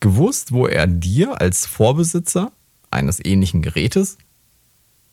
gewusst, 0.00 0.52
wo 0.52 0.66
er 0.66 0.86
dir 0.86 1.40
als 1.40 1.66
Vorbesitzer 1.66 2.52
eines 2.90 3.22
ähnlichen 3.22 3.62
Gerätes 3.62 4.16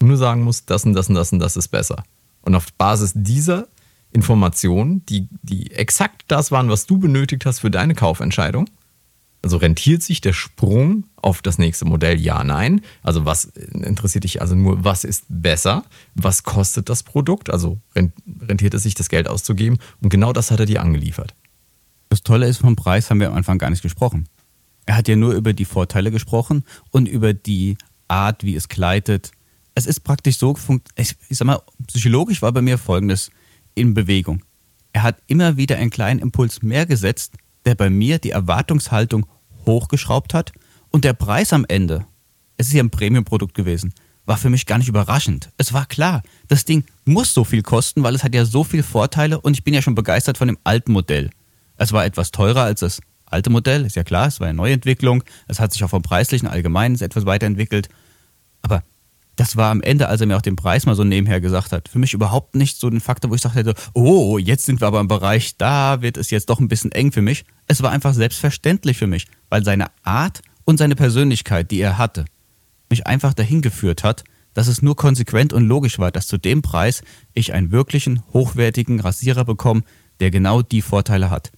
nur 0.02 0.18
sagen 0.18 0.44
muss, 0.44 0.66
das 0.66 0.86
und 0.86 0.94
das 0.94 1.10
und 1.10 1.16
das 1.16 1.32
und 1.32 1.40
das 1.40 1.58
ist 1.58 1.70
besser. 1.70 2.04
Und 2.42 2.56
auf 2.56 2.72
Basis 2.74 3.14
dieser 3.16 3.68
Informationen, 4.14 5.06
die, 5.08 5.28
die 5.42 5.72
exakt 5.72 6.24
das 6.28 6.52
waren, 6.52 6.70
was 6.70 6.86
du 6.86 6.98
benötigt 6.98 7.46
hast 7.46 7.60
für 7.60 7.72
deine 7.72 7.96
Kaufentscheidung, 7.96 8.70
also 9.44 9.58
rentiert 9.58 10.02
sich 10.02 10.22
der 10.22 10.32
Sprung 10.32 11.04
auf 11.18 11.42
das 11.42 11.58
nächste 11.58 11.84
Modell? 11.84 12.20
Ja, 12.20 12.46
nein. 12.46 12.80
Also 13.02 13.26
was 13.26 13.46
interessiert 13.46 14.24
dich 14.24 14.42
also 14.42 14.56
nur, 14.56 14.86
was 14.86 15.04
ist 15.04 15.26
besser? 15.28 15.84
Was 16.16 16.44
kostet 16.44 16.88
das 16.88 17.04
Produkt? 17.04 17.50
Also 17.50 17.78
rentiert 17.94 18.74
es 18.74 18.84
sich, 18.84 18.96
das 18.96 19.10
Geld 19.10 19.28
auszugeben? 19.28 19.80
Und 20.02 20.10
genau 20.10 20.32
das 20.32 20.50
hat 20.50 20.62
er 20.62 20.66
dir 20.66 20.82
angeliefert. 20.82 21.36
Das 22.08 22.24
Tolle 22.24 22.48
ist, 22.48 22.60
vom 22.60 22.78
Preis 22.78 23.10
haben 23.10 23.20
wir 23.20 23.28
am 23.28 23.36
Anfang 23.36 23.58
gar 23.58 23.70
nicht 23.70 23.82
gesprochen. 23.82 24.30
Er 24.86 24.96
hat 24.96 25.10
ja 25.10 25.18
nur 25.18 25.34
über 25.34 25.52
die 25.52 25.66
Vorteile 25.66 26.10
gesprochen 26.10 26.64
und 26.92 27.10
über 27.10 27.34
die 27.34 27.78
Art, 28.08 28.46
wie 28.46 28.56
es 28.56 28.70
gleitet. 28.70 29.32
Es 29.76 29.88
ist 29.88 30.02
praktisch 30.02 30.38
so, 30.38 30.56
ich 30.96 31.18
sag 31.32 31.46
mal, 31.46 31.62
psychologisch 31.88 32.42
war 32.42 32.54
bei 32.54 32.62
mir 32.62 32.78
Folgendes 32.78 33.30
in 33.76 33.94
Bewegung. 33.94 34.44
Er 34.94 35.04
hat 35.04 35.18
immer 35.28 35.58
wieder 35.58 35.78
einen 35.78 35.90
kleinen 35.90 36.20
Impuls 36.20 36.62
mehr 36.62 36.86
gesetzt, 36.86 37.34
der 37.66 37.76
bei 37.76 37.90
mir 37.90 38.20
die 38.20 38.32
Erwartungshaltung 38.32 39.26
hochgeschraubt 39.66 40.34
hat 40.34 40.52
und 40.90 41.06
der 41.06 41.14
Preis 41.14 41.54
am 41.54 41.66
Ende, 41.68 42.06
es 42.58 42.68
ist 42.68 42.74
ja 42.74 42.84
ein 42.84 42.90
Premium-Produkt 42.90 43.56
gewesen, 43.56 43.94
war 44.26 44.38
für 44.38 44.50
mich 44.50 44.66
gar 44.66 44.78
nicht 44.78 44.88
überraschend. 44.88 45.52
Es 45.58 45.74
war 45.74 45.86
klar, 45.86 46.22
das 46.48 46.66
Ding 46.66 46.86
muss 47.06 47.34
so 47.34 47.44
viel 47.44 47.62
kosten, 47.62 48.04
weil 48.04 48.16
es 48.16 48.24
hat 48.24 48.36
ja 48.36 48.46
so 48.46 48.64
viele 48.64 48.84
Vorteile 48.84 49.40
und 49.40 49.54
ich 49.54 49.64
bin 49.64 49.74
ja 49.74 49.82
schon 49.82 49.96
begeistert 49.96 50.38
von 50.38 50.48
dem 50.48 50.58
alten 50.64 50.92
Modell. 50.92 51.30
Es 51.78 51.92
war 51.92 52.06
etwas 52.06 52.32
teurer 52.32 52.62
als 52.64 52.82
das 52.82 53.02
alte 53.26 53.50
Modell, 53.50 53.86
ist 53.86 53.96
ja 53.96 54.04
klar, 54.04 54.28
es 54.28 54.40
war 54.40 54.48
eine 54.48 54.58
Neuentwicklung, 54.58 55.24
es 55.48 55.60
hat 55.60 55.74
sich 55.74 55.84
auch 55.84 55.90
vom 55.90 56.04
preislichen 56.04 56.48
Allgemeinen 56.48 57.00
etwas 57.02 57.26
weiterentwickelt, 57.26 57.90
aber 58.62 58.84
das 59.36 59.58
war 59.58 59.72
am 59.72 59.82
Ende, 59.82 60.08
als 60.10 60.22
er 60.22 60.28
mir 60.28 60.38
auch 60.38 60.42
den 60.42 60.56
Preis 60.56 60.86
mal 60.86 60.96
so 60.96 61.04
nebenher 61.04 61.42
gesagt 61.42 61.72
hat, 61.72 61.90
für 61.90 62.00
mich 62.00 62.14
überhaupt 62.14 62.56
nicht 62.56 62.80
so 62.80 62.88
ein 62.88 63.00
Faktor, 63.00 63.32
wo 63.32 63.36
ich 63.36 63.42
dachte, 63.42 63.74
oh, 63.94 64.38
jetzt 64.38 64.66
sind 64.66 64.82
wir 64.82 64.88
aber 64.88 65.00
im 65.00 65.08
Bereich, 65.08 65.58
da 65.58 66.02
wird 66.02 66.18
es 66.18 66.30
jetzt 66.30 66.50
doch 66.50 66.60
ein 66.60 66.68
bisschen 66.68 66.92
eng 66.92 67.12
für 67.12 67.22
mich. 67.22 67.46
Es 67.68 67.82
war 67.82 67.92
einfach 67.92 68.14
selbstverständlich 68.14 68.98
für 68.98 69.08
mich, 69.08 69.28
weil 69.50 69.64
seine 69.64 69.88
Art 70.04 70.42
und 70.66 70.78
seine 70.78 70.96
Persönlichkeit, 70.96 71.72
die 71.72 71.80
er 71.80 71.98
hatte, 71.98 72.26
mich 72.90 73.08
einfach 73.08 73.34
dahin 73.34 73.62
geführt 73.62 74.04
hat, 74.04 74.24
dass 74.54 74.68
es 74.68 74.84
nur 74.84 74.96
konsequent 74.96 75.52
und 75.52 75.68
logisch 75.68 75.98
war, 75.98 76.12
dass 76.12 76.28
zu 76.28 76.38
dem 76.38 76.62
Preis 76.62 77.02
ich 77.34 77.54
einen 77.54 77.72
wirklichen, 77.72 78.22
hochwertigen 78.34 79.00
Rasierer 79.00 79.46
bekomme, 79.46 79.82
der 80.20 80.30
genau 80.30 80.62
die 80.62 80.84
Vorteile 80.84 81.32
hat. 81.32 81.52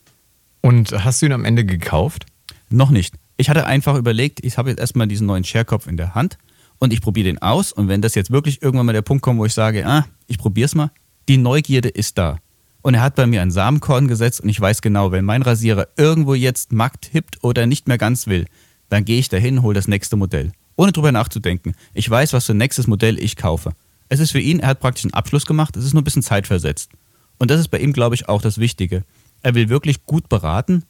Und 0.61 0.91
hast 1.03 1.21
du 1.21 1.25
ihn 1.25 1.33
am 1.33 1.43
Ende 1.43 1.65
gekauft? 1.65 2.25
Noch 2.69 2.89
nicht. 2.89 3.15
Ich 3.35 3.49
hatte 3.49 3.65
einfach 3.65 3.95
überlegt, 3.95 4.43
ich 4.45 4.57
habe 4.57 4.69
jetzt 4.69 4.79
erstmal 4.79 5.07
diesen 5.07 5.27
neuen 5.27 5.43
Sharekopf 5.43 5.87
in 5.87 5.97
der 5.97 6.15
Hand 6.15 6.37
und 6.79 6.93
ich 6.93 7.01
probiere 7.01 7.25
den 7.25 7.41
aus. 7.41 7.71
Und 7.71 7.87
wenn 7.87 8.01
das 8.01 8.15
jetzt 8.15 8.31
wirklich 8.31 8.61
irgendwann 8.61 8.85
mal 8.85 8.93
der 8.93 9.01
Punkt 9.01 9.23
kommt, 9.23 9.39
wo 9.39 9.45
ich 9.45 9.53
sage, 9.53 9.85
ah, 9.87 10.05
ich 10.27 10.37
probiere 10.37 10.65
es 10.65 10.75
mal, 10.75 10.91
die 11.27 11.37
Neugierde 11.37 11.89
ist 11.89 12.17
da. 12.17 12.37
Und 12.81 12.93
er 12.93 13.01
hat 13.01 13.15
bei 13.15 13.25
mir 13.25 13.41
einen 13.41 13.51
Samenkorn 13.51 14.07
gesetzt 14.07 14.41
und 14.41 14.49
ich 14.49 14.61
weiß 14.61 14.81
genau, 14.81 15.11
wenn 15.11 15.25
mein 15.25 15.41
Rasierer 15.41 15.87
irgendwo 15.97 16.35
jetzt 16.35 16.71
Markt 16.71 17.07
hippt 17.07 17.43
oder 17.43 17.65
nicht 17.65 17.87
mehr 17.87 17.97
ganz 17.97 18.27
will, 18.27 18.45
dann 18.89 19.05
gehe 19.05 19.19
ich 19.19 19.29
dahin, 19.29 19.63
hole 19.63 19.73
das 19.73 19.87
nächste 19.87 20.17
Modell. 20.17 20.51
Ohne 20.75 20.91
drüber 20.91 21.11
nachzudenken. 21.11 21.73
Ich 21.93 22.07
weiß, 22.07 22.33
was 22.33 22.45
für 22.45 22.53
ein 22.53 22.57
nächstes 22.57 22.85
Modell 22.85 23.17
ich 23.17 23.37
kaufe. 23.37 23.71
Es 24.07 24.19
ist 24.19 24.31
für 24.31 24.39
ihn, 24.39 24.59
er 24.59 24.67
hat 24.67 24.81
praktisch 24.81 25.05
einen 25.05 25.13
Abschluss 25.13 25.47
gemacht, 25.47 25.75
es 25.77 25.83
ist 25.83 25.93
nur 25.93 26.01
ein 26.01 26.05
bisschen 26.05 26.21
zeitversetzt. 26.21 26.91
Und 27.39 27.49
das 27.49 27.59
ist 27.59 27.69
bei 27.69 27.79
ihm, 27.79 27.91
glaube 27.91 28.13
ich, 28.13 28.29
auch 28.29 28.41
das 28.41 28.59
Wichtige. 28.59 29.03
Er 29.41 29.55
will 29.55 29.69
wirklich 29.69 30.05
gut 30.05 30.29
beraten 30.29 30.83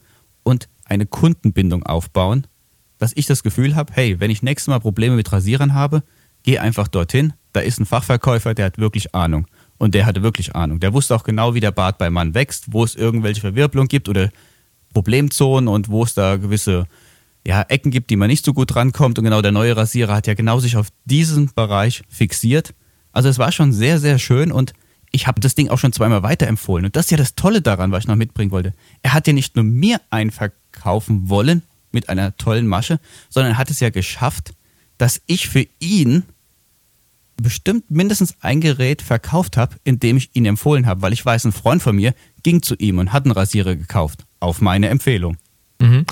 und 0.43 0.67
eine 0.83 1.05
Kundenbindung 1.05 1.83
aufbauen 1.83 2.45
dass 3.05 3.13
ich 3.13 3.27
das 3.27 3.43
Gefühl 3.43 3.75
habe, 3.75 3.93
hey, 3.93 4.19
wenn 4.19 4.31
ich 4.31 4.41
nächstes 4.41 4.67
Mal 4.67 4.79
Probleme 4.79 5.15
mit 5.15 5.31
Rasierern 5.31 5.75
habe, 5.75 6.01
geh 6.41 6.57
einfach 6.57 6.87
dorthin. 6.87 7.33
Da 7.53 7.59
ist 7.59 7.79
ein 7.79 7.85
Fachverkäufer, 7.85 8.55
der 8.55 8.65
hat 8.65 8.79
wirklich 8.79 9.13
Ahnung. 9.13 9.45
Und 9.77 9.93
der 9.93 10.07
hatte 10.07 10.23
wirklich 10.23 10.55
Ahnung. 10.55 10.79
Der 10.79 10.91
wusste 10.91 11.15
auch 11.15 11.23
genau, 11.23 11.53
wie 11.53 11.59
der 11.59 11.69
Bart 11.69 11.99
beim 11.99 12.13
Mann 12.13 12.33
wächst, 12.33 12.73
wo 12.73 12.83
es 12.83 12.95
irgendwelche 12.95 13.41
Verwirbelungen 13.41 13.89
gibt 13.89 14.09
oder 14.09 14.31
Problemzonen 14.91 15.67
und 15.67 15.89
wo 15.89 16.03
es 16.03 16.15
da 16.15 16.37
gewisse 16.37 16.87
ja, 17.45 17.61
Ecken 17.61 17.91
gibt, 17.91 18.09
die 18.09 18.15
man 18.15 18.27
nicht 18.27 18.43
so 18.43 18.55
gut 18.55 18.75
rankommt. 18.75 19.19
Und 19.19 19.23
genau 19.23 19.43
der 19.43 19.51
neue 19.51 19.77
Rasierer 19.77 20.15
hat 20.15 20.25
ja 20.25 20.33
genau 20.33 20.59
sich 20.59 20.75
auf 20.75 20.87
diesen 21.03 21.51
Bereich 21.53 22.01
fixiert. 22.09 22.73
Also 23.11 23.29
es 23.29 23.37
war 23.37 23.51
schon 23.51 23.71
sehr, 23.71 23.99
sehr 23.99 24.17
schön 24.17 24.51
und 24.51 24.73
ich 25.11 25.27
habe 25.27 25.41
das 25.41 25.53
Ding 25.53 25.69
auch 25.69 25.77
schon 25.77 25.93
zweimal 25.93 26.23
weiterempfohlen. 26.23 26.87
Und 26.87 26.95
das 26.95 27.05
ist 27.05 27.11
ja 27.11 27.17
das 27.17 27.35
Tolle 27.35 27.61
daran, 27.61 27.91
was 27.91 28.05
ich 28.05 28.07
noch 28.07 28.15
mitbringen 28.15 28.49
wollte. 28.49 28.73
Er 29.03 29.13
hat 29.13 29.27
ja 29.27 29.33
nicht 29.33 29.55
nur 29.55 29.63
mir 29.63 30.01
einen 30.09 30.31
verkaufen 30.31 31.29
wollen 31.29 31.61
mit 31.95 32.09
einer 32.09 32.37
tollen 32.37 32.67
Masche, 32.67 32.99
sondern 33.29 33.53
er 33.53 33.57
hat 33.57 33.71
es 33.71 33.79
ja 33.79 33.89
geschafft, 33.89 34.53
dass 34.99 35.21
ich 35.25 35.47
für 35.49 35.65
ihn 35.79 36.23
bestimmt 37.37 37.89
mindestens 37.89 38.35
ein 38.41 38.61
Gerät 38.61 39.01
verkauft 39.01 39.57
habe, 39.57 39.75
indem 39.83 40.17
ich 40.17 40.29
ihn 40.33 40.45
empfohlen 40.45 40.85
habe, 40.85 41.01
weil 41.01 41.13
ich 41.13 41.25
weiß, 41.25 41.45
ein 41.45 41.51
Freund 41.51 41.81
von 41.81 41.95
mir 41.95 42.13
ging 42.43 42.61
zu 42.61 42.75
ihm 42.75 42.99
und 42.99 43.11
hat 43.11 43.25
einen 43.25 43.31
Rasierer 43.31 43.75
gekauft, 43.75 44.25
auf 44.39 44.61
meine 44.61 44.89
Empfehlung. 44.89 45.37
Mhm. 45.81 46.05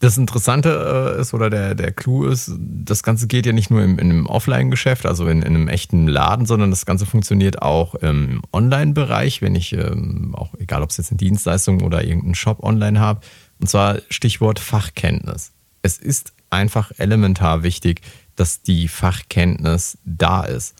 Das 0.00 0.16
Interessante 0.16 1.16
äh, 1.16 1.20
ist 1.20 1.34
oder 1.34 1.50
der, 1.50 1.74
der 1.74 1.90
Clou 1.90 2.26
ist, 2.26 2.52
das 2.56 3.02
Ganze 3.02 3.26
geht 3.26 3.46
ja 3.46 3.52
nicht 3.52 3.68
nur 3.68 3.82
im, 3.82 3.98
in 3.98 4.10
einem 4.10 4.26
Offline-Geschäft, 4.26 5.06
also 5.06 5.26
in, 5.26 5.42
in, 5.42 5.56
einem 5.56 5.66
echten 5.66 6.06
Laden, 6.06 6.46
sondern 6.46 6.70
das 6.70 6.86
Ganze 6.86 7.04
funktioniert 7.04 7.62
auch 7.62 7.96
im 7.96 8.42
Online-Bereich, 8.52 9.42
wenn 9.42 9.56
ich 9.56 9.72
ähm, 9.72 10.36
auch, 10.36 10.54
egal 10.60 10.82
ob 10.82 10.90
es 10.90 10.98
jetzt 10.98 11.10
eine 11.10 11.18
Dienstleistung 11.18 11.82
oder 11.82 12.04
irgendeinen 12.04 12.36
Shop 12.36 12.62
online 12.62 13.00
habe, 13.00 13.22
und 13.60 13.68
zwar 13.68 13.98
Stichwort 14.08 14.58
Fachkenntnis. 14.58 15.52
Es 15.82 15.98
ist 15.98 16.32
einfach 16.50 16.92
elementar 16.98 17.62
wichtig, 17.62 18.00
dass 18.36 18.62
die 18.62 18.88
Fachkenntnis 18.88 19.98
da 20.04 20.44
ist. 20.44 20.74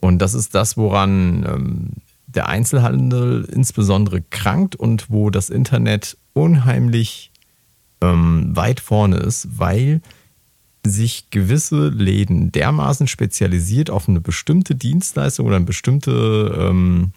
Und 0.00 0.18
das 0.18 0.34
ist 0.34 0.54
das, 0.54 0.76
woran 0.76 1.46
ähm, 1.48 1.90
der 2.26 2.48
Einzelhandel 2.48 3.48
insbesondere 3.50 4.20
krankt 4.22 4.76
und 4.76 5.10
wo 5.10 5.30
das 5.30 5.50
Internet 5.50 6.16
unheimlich 6.32 7.30
ähm, 8.00 8.54
weit 8.54 8.80
vorne 8.80 9.16
ist, 9.16 9.58
weil 9.58 10.02
sich 10.86 11.30
gewisse 11.30 11.88
Läden 11.88 12.52
dermaßen 12.52 13.06
spezialisiert 13.06 13.88
auf 13.88 14.08
eine 14.08 14.20
bestimmte 14.20 14.74
Dienstleistung 14.74 15.46
oder 15.46 15.56
eine 15.56 15.64
bestimmte 15.64 16.54
ähm, 16.58 17.12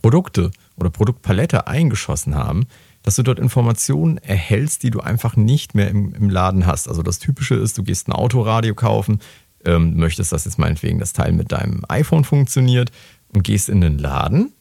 Produkte 0.00 0.50
oder 0.76 0.90
Produktpalette 0.90 1.66
eingeschossen 1.66 2.34
haben, 2.34 2.66
dass 3.02 3.16
du 3.16 3.22
dort 3.22 3.38
Informationen 3.38 4.18
erhältst, 4.18 4.82
die 4.82 4.90
du 4.90 5.00
einfach 5.00 5.36
nicht 5.36 5.74
mehr 5.74 5.88
im, 5.88 6.14
im 6.14 6.30
Laden 6.30 6.66
hast. 6.66 6.88
Also 6.88 7.02
das 7.02 7.18
Typische 7.18 7.54
ist, 7.54 7.76
du 7.78 7.82
gehst 7.82 8.08
ein 8.08 8.12
Autoradio 8.12 8.74
kaufen, 8.74 9.20
ähm, 9.64 9.96
möchtest, 9.96 10.32
dass 10.32 10.44
jetzt 10.44 10.58
meinetwegen 10.58 10.98
das 10.98 11.12
Teil 11.12 11.32
mit 11.32 11.52
deinem 11.52 11.84
iPhone 11.88 12.24
funktioniert 12.24 12.90
und 13.34 13.42
gehst 13.42 13.68
in 13.68 13.80
den 13.80 13.98
Laden 13.98 14.52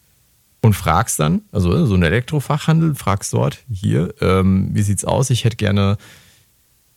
und 0.61 0.73
fragst 0.73 1.19
dann, 1.19 1.41
also 1.51 1.85
so 1.85 1.95
ein 1.95 2.03
Elektrofachhandel, 2.03 2.95
fragst 2.95 3.33
dort, 3.33 3.59
hier, 3.69 4.13
ähm, 4.21 4.69
wie 4.73 4.83
sieht's 4.83 5.05
aus? 5.05 5.29
Ich 5.29 5.43
hätte 5.43 5.57
gerne 5.57 5.97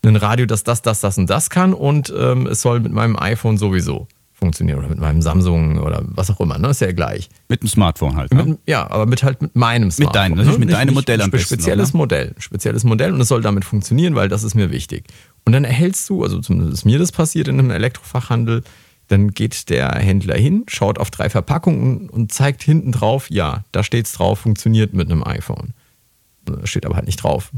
ein 0.04 0.16
Radio, 0.16 0.44
das 0.44 0.64
das, 0.64 0.82
das, 0.82 1.00
das 1.00 1.16
und 1.16 1.30
das 1.30 1.48
kann 1.48 1.72
und 1.72 2.12
ähm, 2.16 2.46
es 2.46 2.60
soll 2.60 2.80
mit 2.80 2.92
meinem 2.92 3.18
iPhone 3.18 3.56
sowieso 3.56 4.06
funktionieren 4.44 4.78
oder 4.78 4.88
mit 4.88 4.98
meinem 4.98 5.22
Samsung 5.22 5.78
oder 5.78 6.02
was 6.04 6.30
auch 6.30 6.40
immer, 6.40 6.58
ne? 6.58 6.68
Ist 6.68 6.80
ja 6.80 6.92
gleich. 6.92 7.30
Mit 7.48 7.62
dem 7.62 7.68
Smartphone 7.68 8.16
halt. 8.16 8.32
Ne? 8.32 8.44
Mit, 8.44 8.58
ja, 8.66 8.90
aber 8.90 9.06
mit 9.06 9.22
halt 9.22 9.40
mit 9.40 9.56
meinem 9.56 9.90
Smartphone. 9.90 10.06
Mit 10.06 10.16
deinem, 10.16 10.36
natürlich 10.36 10.58
ne? 10.58 10.64
mit 10.66 10.74
deinem 10.74 10.94
Modell 10.94 11.22
am 11.22 11.30
besten. 11.30 11.46
Spezielles 11.46 11.90
oder? 11.90 11.98
Modell, 11.98 12.34
spezielles 12.38 12.84
Modell 12.84 13.12
und 13.12 13.20
es 13.20 13.28
soll 13.28 13.42
damit 13.42 13.64
funktionieren, 13.64 14.14
weil 14.14 14.28
das 14.28 14.44
ist 14.44 14.54
mir 14.54 14.70
wichtig. 14.70 15.04
Und 15.44 15.52
dann 15.52 15.64
erhältst 15.64 16.08
du, 16.10 16.22
also 16.22 16.40
zumindest 16.40 16.74
ist 16.74 16.84
mir 16.84 16.98
das 16.98 17.12
passiert 17.12 17.48
in 17.48 17.58
einem 17.58 17.70
Elektrofachhandel, 17.70 18.62
dann 19.08 19.30
geht 19.32 19.68
der 19.70 19.90
Händler 19.96 20.36
hin, 20.36 20.64
schaut 20.68 20.98
auf 20.98 21.10
drei 21.10 21.28
Verpackungen 21.30 22.08
und 22.08 22.32
zeigt 22.32 22.62
hinten 22.62 22.92
drauf, 22.92 23.30
ja, 23.30 23.64
da 23.72 23.82
steht's 23.82 24.12
drauf, 24.12 24.40
funktioniert 24.40 24.94
mit 24.94 25.10
einem 25.10 25.22
iPhone. 25.24 25.74
Da 26.44 26.66
steht 26.66 26.86
aber 26.86 26.96
halt 26.96 27.06
nicht 27.06 27.22
drauf. 27.22 27.50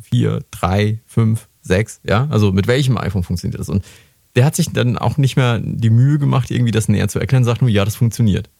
Vier, 0.00 0.42
drei, 0.50 1.00
fünf, 1.06 1.48
sechs, 1.62 2.00
ja, 2.04 2.26
also 2.30 2.52
mit 2.52 2.66
welchem 2.66 2.96
iPhone 2.96 3.22
funktioniert 3.22 3.58
das? 3.58 3.68
Und 3.68 3.84
der 4.36 4.44
hat 4.44 4.56
sich 4.56 4.70
dann 4.70 4.98
auch 4.98 5.16
nicht 5.16 5.36
mehr 5.36 5.60
die 5.62 5.90
Mühe 5.90 6.18
gemacht, 6.18 6.50
irgendwie 6.50 6.72
das 6.72 6.88
näher 6.88 7.08
zu 7.08 7.18
erklären, 7.18 7.44
sagt 7.44 7.60
nur, 7.62 7.70
ja, 7.70 7.84
das 7.84 7.96
funktioniert. 7.96 8.50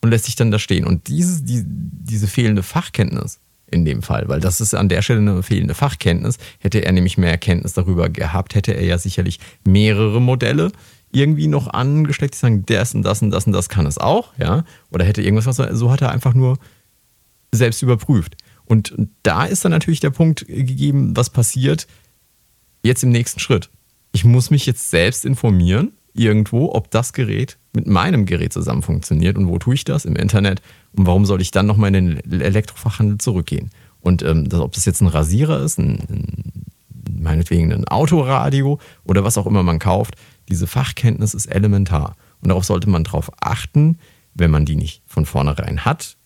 Und 0.00 0.10
lässt 0.10 0.26
sich 0.26 0.36
dann 0.36 0.50
da 0.50 0.58
stehen. 0.58 0.84
Und 0.84 1.08
dieses, 1.08 1.44
die, 1.44 1.62
diese 1.64 2.26
fehlende 2.26 2.62
Fachkenntnis 2.62 3.40
in 3.70 3.84
dem 3.84 4.02
Fall, 4.02 4.28
weil 4.28 4.40
das 4.40 4.60
ist 4.60 4.74
an 4.74 4.88
der 4.88 5.02
Stelle 5.02 5.20
eine 5.20 5.42
fehlende 5.42 5.74
Fachkenntnis, 5.74 6.38
hätte 6.58 6.84
er 6.84 6.92
nämlich 6.92 7.16
mehr 7.16 7.38
Kenntnis 7.38 7.72
darüber 7.72 8.08
gehabt, 8.08 8.54
hätte 8.54 8.72
er 8.72 8.84
ja 8.84 8.98
sicherlich 8.98 9.40
mehrere 9.66 10.20
Modelle 10.20 10.70
irgendwie 11.10 11.46
noch 11.46 11.68
angesteckt, 11.68 12.34
die 12.34 12.38
sagen, 12.38 12.66
das 12.66 12.94
und 12.94 13.02
das 13.02 13.22
und 13.22 13.30
das 13.30 13.46
und 13.46 13.52
das 13.52 13.68
kann 13.68 13.86
es 13.86 13.98
auch, 13.98 14.32
ja. 14.36 14.64
Oder 14.90 15.04
hätte 15.04 15.22
irgendwas, 15.22 15.46
was 15.46 15.78
so 15.78 15.90
hat 15.90 16.02
er 16.02 16.10
einfach 16.10 16.34
nur 16.34 16.58
selbst 17.52 17.82
überprüft. 17.82 18.36
Und 18.66 18.94
da 19.22 19.44
ist 19.44 19.64
dann 19.64 19.72
natürlich 19.72 20.00
der 20.00 20.10
Punkt 20.10 20.46
gegeben, 20.46 21.16
was 21.16 21.30
passiert 21.30 21.86
jetzt 22.82 23.04
im 23.04 23.10
nächsten 23.10 23.40
Schritt 23.40 23.70
ich 24.14 24.24
muss 24.24 24.50
mich 24.50 24.64
jetzt 24.64 24.90
selbst 24.90 25.24
informieren, 25.24 25.92
irgendwo, 26.14 26.72
ob 26.72 26.90
das 26.92 27.12
Gerät 27.12 27.58
mit 27.72 27.88
meinem 27.88 28.26
Gerät 28.26 28.52
zusammen 28.52 28.82
funktioniert 28.82 29.36
und 29.36 29.48
wo 29.48 29.58
tue 29.58 29.74
ich 29.74 29.84
das 29.84 30.04
im 30.04 30.14
Internet 30.14 30.62
und 30.92 31.06
warum 31.06 31.26
soll 31.26 31.42
ich 31.42 31.50
dann 31.50 31.66
nochmal 31.66 31.92
in 31.92 32.20
den 32.22 32.40
Elektrofachhandel 32.40 33.18
zurückgehen. 33.18 33.70
Und 34.00 34.22
ähm, 34.22 34.48
das, 34.48 34.60
ob 34.60 34.72
das 34.72 34.84
jetzt 34.84 35.00
ein 35.00 35.08
Rasierer 35.08 35.60
ist, 35.60 35.78
ein, 35.78 35.98
ein, 36.08 36.52
meinetwegen 37.20 37.72
ein 37.72 37.88
Autoradio 37.88 38.78
oder 39.02 39.24
was 39.24 39.36
auch 39.36 39.46
immer 39.46 39.64
man 39.64 39.80
kauft, 39.80 40.14
diese 40.48 40.68
Fachkenntnis 40.68 41.34
ist 41.34 41.46
elementar. 41.46 42.16
Und 42.40 42.50
darauf 42.50 42.64
sollte 42.64 42.88
man 42.88 43.02
drauf 43.02 43.32
achten, 43.40 43.98
wenn 44.34 44.52
man 44.52 44.64
die 44.64 44.76
nicht 44.76 45.02
von 45.06 45.26
vornherein 45.26 45.84
hat, 45.84 46.16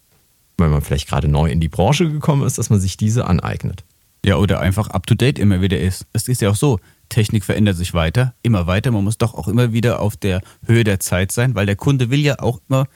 weil 0.59 0.68
man 0.68 0.83
vielleicht 0.83 1.09
gerade 1.09 1.28
neu 1.28 1.50
in 1.50 1.61
die 1.61 1.68
Branche 1.68 2.11
gekommen 2.11 2.47
ist, 2.47 2.59
dass 2.59 2.68
man 2.68 2.80
sich 2.80 2.99
diese 2.99 3.26
aneignet. 3.26 3.85
Ja, 4.26 4.37
oder 4.37 4.61
einfach 4.61 4.90
up 4.90 5.07
to 5.07 5.14
date 5.14 5.38
immer 5.38 5.62
wieder 5.62 5.80
ist. 5.80 6.04
Es 6.12 6.28
ist 6.28 6.42
ja 6.42 6.50
auch 6.50 6.57
so, 6.57 6.80
Technik 7.09 7.45
verändert 7.45 7.77
sich 7.77 7.95
weiter, 7.95 8.35
immer 8.43 8.67
weiter. 8.67 8.91
Man 8.91 9.05
muss 9.05 9.19
doch 9.19 9.35
auch 9.35 9.49
immer 9.49 9.73
wieder 9.73 10.00
auf 10.00 10.17
der 10.17 10.43
Höhe 10.67 10.85
der 10.85 11.00
Zeit 11.00 11.33
sein, 11.33 11.55
weil 11.55 11.67
der 11.67 11.77
Kunde 11.77 12.11
will 12.11 12.21
ja 12.21 12.38
auch 12.41 12.61
immer 12.69 12.87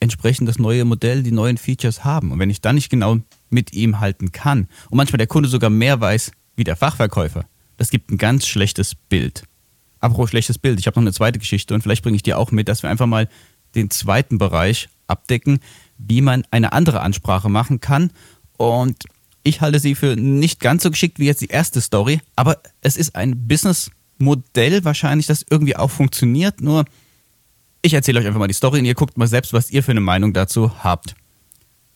entsprechend 0.00 0.48
das 0.48 0.58
neue 0.58 0.84
Modell, 0.84 1.22
die 1.22 1.30
neuen 1.30 1.56
Features 1.56 2.04
haben. 2.04 2.32
Und 2.32 2.38
wenn 2.38 2.50
ich 2.50 2.60
dann 2.60 2.74
nicht 2.74 2.90
genau 2.90 3.18
mit 3.50 3.72
ihm 3.72 4.00
halten 4.00 4.32
kann 4.32 4.68
und 4.90 4.96
manchmal 4.96 5.18
der 5.18 5.26
Kunde 5.28 5.48
sogar 5.48 5.70
mehr 5.70 6.00
weiß 6.00 6.32
wie 6.56 6.64
der 6.64 6.76
Fachverkäufer, 6.76 7.44
das 7.76 7.90
gibt 7.90 8.10
ein 8.10 8.18
ganz 8.18 8.46
schlechtes 8.46 8.94
Bild. 8.94 9.44
Apropos 10.00 10.30
schlechtes 10.30 10.58
Bild, 10.58 10.80
ich 10.80 10.86
habe 10.86 10.98
noch 10.98 11.04
eine 11.04 11.12
zweite 11.12 11.38
Geschichte 11.38 11.74
und 11.74 11.82
vielleicht 11.82 12.02
bringe 12.02 12.16
ich 12.16 12.22
dir 12.22 12.38
auch 12.38 12.50
mit, 12.50 12.68
dass 12.68 12.82
wir 12.82 12.90
einfach 12.90 13.06
mal 13.06 13.28
den 13.74 13.90
zweiten 13.90 14.38
Bereich 14.38 14.88
abdecken, 15.06 15.60
wie 15.96 16.20
man 16.20 16.44
eine 16.50 16.72
andere 16.72 17.00
Ansprache 17.00 17.48
machen 17.48 17.80
kann. 17.80 18.10
Und 18.56 19.04
ich 19.42 19.60
halte 19.60 19.78
sie 19.78 19.94
für 19.94 20.16
nicht 20.16 20.60
ganz 20.60 20.82
so 20.82 20.90
geschickt 20.90 21.18
wie 21.18 21.26
jetzt 21.26 21.40
die 21.40 21.48
erste 21.48 21.80
Story, 21.80 22.20
aber 22.36 22.58
es 22.80 22.96
ist 22.96 23.16
ein 23.16 23.48
Businessmodell 23.48 24.84
wahrscheinlich, 24.84 25.26
das 25.26 25.44
irgendwie 25.48 25.76
auch 25.76 25.90
funktioniert. 25.90 26.60
Nur 26.60 26.84
ich 27.82 27.94
erzähle 27.94 28.20
euch 28.20 28.26
einfach 28.26 28.38
mal 28.38 28.48
die 28.48 28.54
Story 28.54 28.78
und 28.78 28.84
ihr 28.84 28.94
guckt 28.94 29.18
mal 29.18 29.26
selbst, 29.26 29.52
was 29.52 29.70
ihr 29.70 29.82
für 29.82 29.90
eine 29.90 30.00
Meinung 30.00 30.32
dazu 30.32 30.84
habt. 30.84 31.14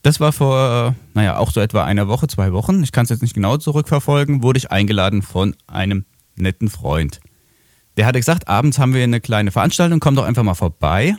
Das 0.03 0.21
war 0.21 0.33
vor, 0.33 0.95
naja, 1.15 1.37
auch 1.37 1.51
so 1.51 1.61
etwa 1.61 1.85
einer 1.85 2.09
Woche, 2.09 2.29
zwei 2.29 2.53
Wochen. 2.53 2.83
Ich 2.83 2.93
kann 2.93 3.05
es 3.05 3.11
jetzt 3.11 3.23
nicht 3.23 3.35
genau 3.35 3.57
zurückverfolgen. 3.57 4.43
Wurde 4.43 4.59
ich 4.59 4.71
eingeladen 4.71 5.23
von 5.23 5.57
einem 5.67 6.05
netten 6.37 6.69
Freund. 6.69 7.21
Der 7.97 8.07
hatte 8.07 8.21
gesagt, 8.21 8.47
abends 8.47 8.79
haben 8.79 8.95
wir 8.95 9.03
eine 9.03 9.21
kleine 9.21 9.51
Veranstaltung, 9.51 10.01
komm 10.01 10.15
doch 10.15 10.25
einfach 10.25 10.43
mal 10.43 10.55
vorbei. 10.55 11.17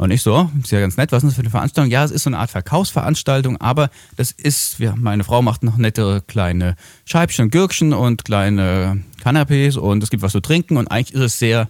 Und 0.00 0.12
ich 0.12 0.22
so, 0.22 0.50
ist 0.62 0.72
ja 0.72 0.80
ganz 0.80 0.96
nett, 0.96 1.12
was 1.12 1.22
ist 1.22 1.28
das 1.28 1.34
für 1.34 1.42
eine 1.42 1.50
Veranstaltung? 1.50 1.90
Ja, 1.90 2.02
es 2.02 2.10
ist 2.10 2.22
so 2.22 2.30
eine 2.30 2.38
Art 2.38 2.50
Verkaufsveranstaltung, 2.50 3.58
aber 3.58 3.90
das 4.16 4.30
ist, 4.30 4.78
ja, 4.78 4.94
meine 4.96 5.24
Frau 5.24 5.42
macht 5.42 5.62
noch 5.62 5.76
nette 5.76 6.24
kleine 6.26 6.76
Scheibchen, 7.04 7.50
Gürkchen 7.50 7.92
und 7.92 8.24
kleine 8.24 9.04
Canapés 9.22 9.76
und 9.76 10.02
es 10.02 10.08
gibt 10.08 10.22
was 10.22 10.32
zu 10.32 10.40
trinken 10.40 10.78
und 10.78 10.90
eigentlich 10.90 11.12
ist 11.12 11.20
es 11.20 11.38
sehr 11.38 11.68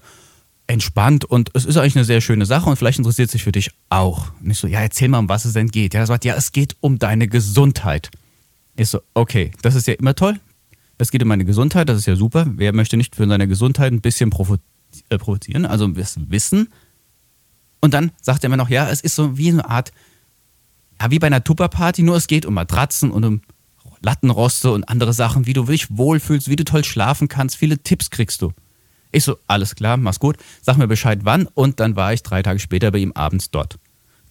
entspannt 0.69 1.25
und 1.25 1.51
es 1.55 1.65
ist 1.65 1.77
eigentlich 1.77 1.97
eine 1.97 2.05
sehr 2.05 2.21
schöne 2.21 2.47
Sache 2.47 2.71
und 2.71 2.77
vielleicht 2.77 2.99
interessiert 2.99 3.27
es 3.27 3.33
sich 3.33 3.43
für 3.43 3.51
dich 3.51 3.73
auch. 3.89 4.31
Und 4.41 4.53
ich 4.53 4.59
so, 4.59 4.69
ja, 4.69 4.79
erzähl 4.79 5.09
mal, 5.09 5.19
um 5.19 5.29
was 5.29 5.45
es 5.45 5.55
denn 5.55 5.67
geht. 5.67 5.95
Ja, 5.95 6.01
er 6.01 6.07
sagt, 6.07 6.25
ja, 6.25 6.37
es 6.37 6.53
geht 6.53 6.77
um 6.79 7.01
deine 7.01 7.27
Gesundheit. 7.27 8.13
Ich 8.77 8.91
so, 8.91 9.01
okay, 9.13 9.51
das 9.63 9.75
ist 9.75 9.89
ja 9.89 9.95
immer 9.95 10.15
toll. 10.15 10.39
Es 10.99 11.11
geht 11.11 11.23
um 11.25 11.29
meine 11.29 11.45
Gesundheit, 11.45 11.89
das 11.89 11.99
ist 11.99 12.07
ja 12.07 12.15
super. 12.15 12.47
Wer 12.55 12.73
möchte 12.75 12.97
nicht 12.97 13.17
für 13.17 13.27
seine 13.27 13.49
Gesundheit 13.49 13.93
ein 13.93 14.01
bisschen 14.01 14.31
äh, 15.09 15.19
provozieren, 15.19 15.67
also 15.67 15.97
Wissen. 15.97 16.69
Und 17.81 17.95
dann 17.95 18.13
sagt 18.21 18.45
er 18.45 18.51
mir 18.51 18.57
noch, 18.57 18.69
ja, 18.69 18.89
es 18.89 19.01
ist 19.01 19.15
so 19.15 19.37
wie 19.39 19.51
eine 19.51 19.69
Art, 19.69 19.93
ja, 21.01 21.11
wie 21.11 21.19
bei 21.19 21.27
einer 21.27 21.45
Tupperparty, 21.45 22.03
nur 22.03 22.17
es 22.17 22.27
geht 22.27 22.45
um 22.45 22.55
Matratzen 22.55 23.11
und 23.11 23.25
um 23.25 23.41
Lattenroste 24.03 24.71
und 24.71 24.89
andere 24.89 25.13
Sachen, 25.13 25.47
wie 25.47 25.53
du 25.53 25.65
dich 25.65 25.97
wohlfühlst, 25.97 26.49
wie 26.49 26.57
du 26.57 26.65
toll 26.65 26.85
schlafen 26.85 27.29
kannst. 27.29 27.57
Viele 27.57 27.79
Tipps 27.79 28.11
kriegst 28.11 28.43
du. 28.43 28.53
Ich 29.13 29.25
so, 29.25 29.37
alles 29.47 29.75
klar, 29.75 29.97
mach's 29.97 30.21
gut, 30.21 30.37
sag 30.63 30.77
mir 30.77 30.87
Bescheid 30.87 31.21
wann 31.25 31.47
und 31.47 31.81
dann 31.81 31.97
war 31.97 32.13
ich 32.13 32.23
drei 32.23 32.43
Tage 32.43 32.61
später 32.61 32.91
bei 32.93 32.99
ihm 32.99 33.13
abends 33.13 33.51
dort. 33.51 33.79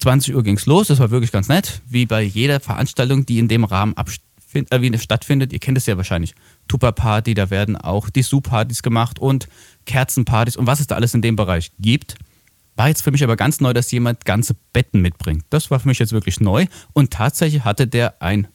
20 0.00 0.34
Uhr 0.34 0.42
ging's 0.42 0.64
los, 0.66 0.88
das 0.88 0.98
war 0.98 1.10
wirklich 1.10 1.32
ganz 1.32 1.48
nett, 1.48 1.82
wie 1.86 2.06
bei 2.06 2.22
jeder 2.22 2.60
Veranstaltung, 2.60 3.26
die 3.26 3.38
in 3.38 3.48
dem 3.48 3.64
Rahmen 3.64 3.94
äh, 3.96 4.80
wie 4.80 4.98
stattfindet. 4.98 5.52
Ihr 5.52 5.58
kennt 5.58 5.76
es 5.76 5.86
ja 5.86 5.96
wahrscheinlich. 5.96 6.34
Tupper-Party, 6.68 7.34
da 7.34 7.50
werden 7.50 7.76
auch 7.76 8.08
die 8.08 8.22
Su-Partys 8.22 8.82
gemacht 8.82 9.18
und 9.18 9.48
Kerzenpartys 9.84 10.56
und 10.56 10.66
was 10.66 10.80
es 10.80 10.86
da 10.86 10.94
alles 10.94 11.14
in 11.14 11.22
dem 11.22 11.36
Bereich 11.36 11.70
gibt. 11.78 12.14
War 12.80 12.88
jetzt 12.88 13.02
für 13.02 13.10
mich 13.10 13.22
aber 13.22 13.36
ganz 13.36 13.60
neu, 13.60 13.74
dass 13.74 13.90
jemand 13.90 14.24
ganze 14.24 14.54
Betten 14.72 15.02
mitbringt. 15.02 15.44
Das 15.50 15.70
war 15.70 15.80
für 15.80 15.88
mich 15.88 15.98
jetzt 15.98 16.12
wirklich 16.12 16.40
neu 16.40 16.64
und 16.94 17.10
tatsächlich 17.10 17.62
hatte 17.62 17.86
der 17.86 18.22
ein 18.22 18.48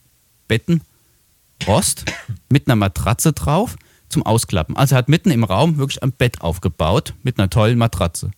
Bettenrost 0.47 2.05
mit 2.49 2.67
einer 2.67 2.75
Matratze 2.75 3.33
drauf 3.33 3.75
zum 4.09 4.25
Ausklappen. 4.25 4.75
Also 4.77 4.95
er 4.95 4.97
hat 4.97 5.09
mitten 5.09 5.29
im 5.29 5.43
Raum 5.43 5.77
wirklich 5.77 6.01
ein 6.01 6.11
Bett 6.11 6.41
aufgebaut 6.41 7.13
mit 7.21 7.37
einer 7.37 7.51
tollen 7.51 7.77
Matratze. 7.77 8.31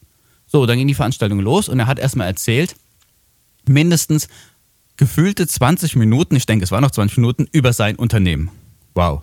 So, 0.46 0.66
dann 0.66 0.78
ging 0.78 0.90
die 0.90 0.94
Veranstaltung 0.94 1.40
los 1.40 1.70
und 1.70 1.80
er 1.80 1.88
hat 1.88 2.00
erstmal 2.00 2.28
erzählt, 2.28 2.76
mindestens 3.66 4.28
gefühlte 4.98 5.48
20 5.48 5.96
Minuten, 5.96 6.36
ich 6.36 6.46
denke, 6.46 6.66
es 6.66 6.72
waren 6.72 6.84
noch 6.84 6.92
20 6.92 7.20
Minuten, 7.20 7.48
über 7.54 7.72
sein 7.72 7.96
Unternehmen. 7.96 8.52
Wow. 8.94 9.22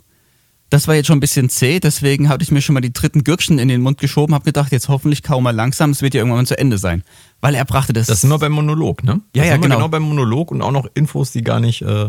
Das 0.74 0.88
war 0.88 0.96
jetzt 0.96 1.06
schon 1.06 1.18
ein 1.18 1.20
bisschen 1.20 1.48
zäh, 1.50 1.78
deswegen 1.78 2.28
hatte 2.28 2.42
ich 2.42 2.50
mir 2.50 2.60
schon 2.60 2.74
mal 2.74 2.80
die 2.80 2.92
dritten 2.92 3.22
Gürkchen 3.22 3.60
in 3.60 3.68
den 3.68 3.80
Mund 3.80 3.98
geschoben, 3.98 4.34
habe 4.34 4.44
gedacht, 4.44 4.72
jetzt 4.72 4.88
hoffentlich 4.88 5.22
kaum 5.22 5.44
mal 5.44 5.54
langsam, 5.54 5.90
es 5.90 6.02
wird 6.02 6.14
ja 6.14 6.18
irgendwann 6.18 6.40
mal 6.40 6.46
zu 6.46 6.58
Ende 6.58 6.78
sein. 6.78 7.04
Weil 7.40 7.54
er 7.54 7.64
brachte 7.64 7.92
das. 7.92 8.08
Das 8.08 8.22
sind 8.22 8.30
wir 8.30 8.40
beim 8.40 8.50
Monolog, 8.50 9.04
ne? 9.04 9.20
Ja, 9.36 9.44
das 9.44 9.50
ja, 9.50 9.56
genau. 9.56 9.76
genau 9.76 9.88
beim 9.88 10.02
Monolog 10.02 10.50
und 10.50 10.62
auch 10.62 10.72
noch 10.72 10.88
Infos, 10.94 11.30
die 11.30 11.42
gar 11.42 11.60
nicht 11.60 11.82
äh, 11.82 12.08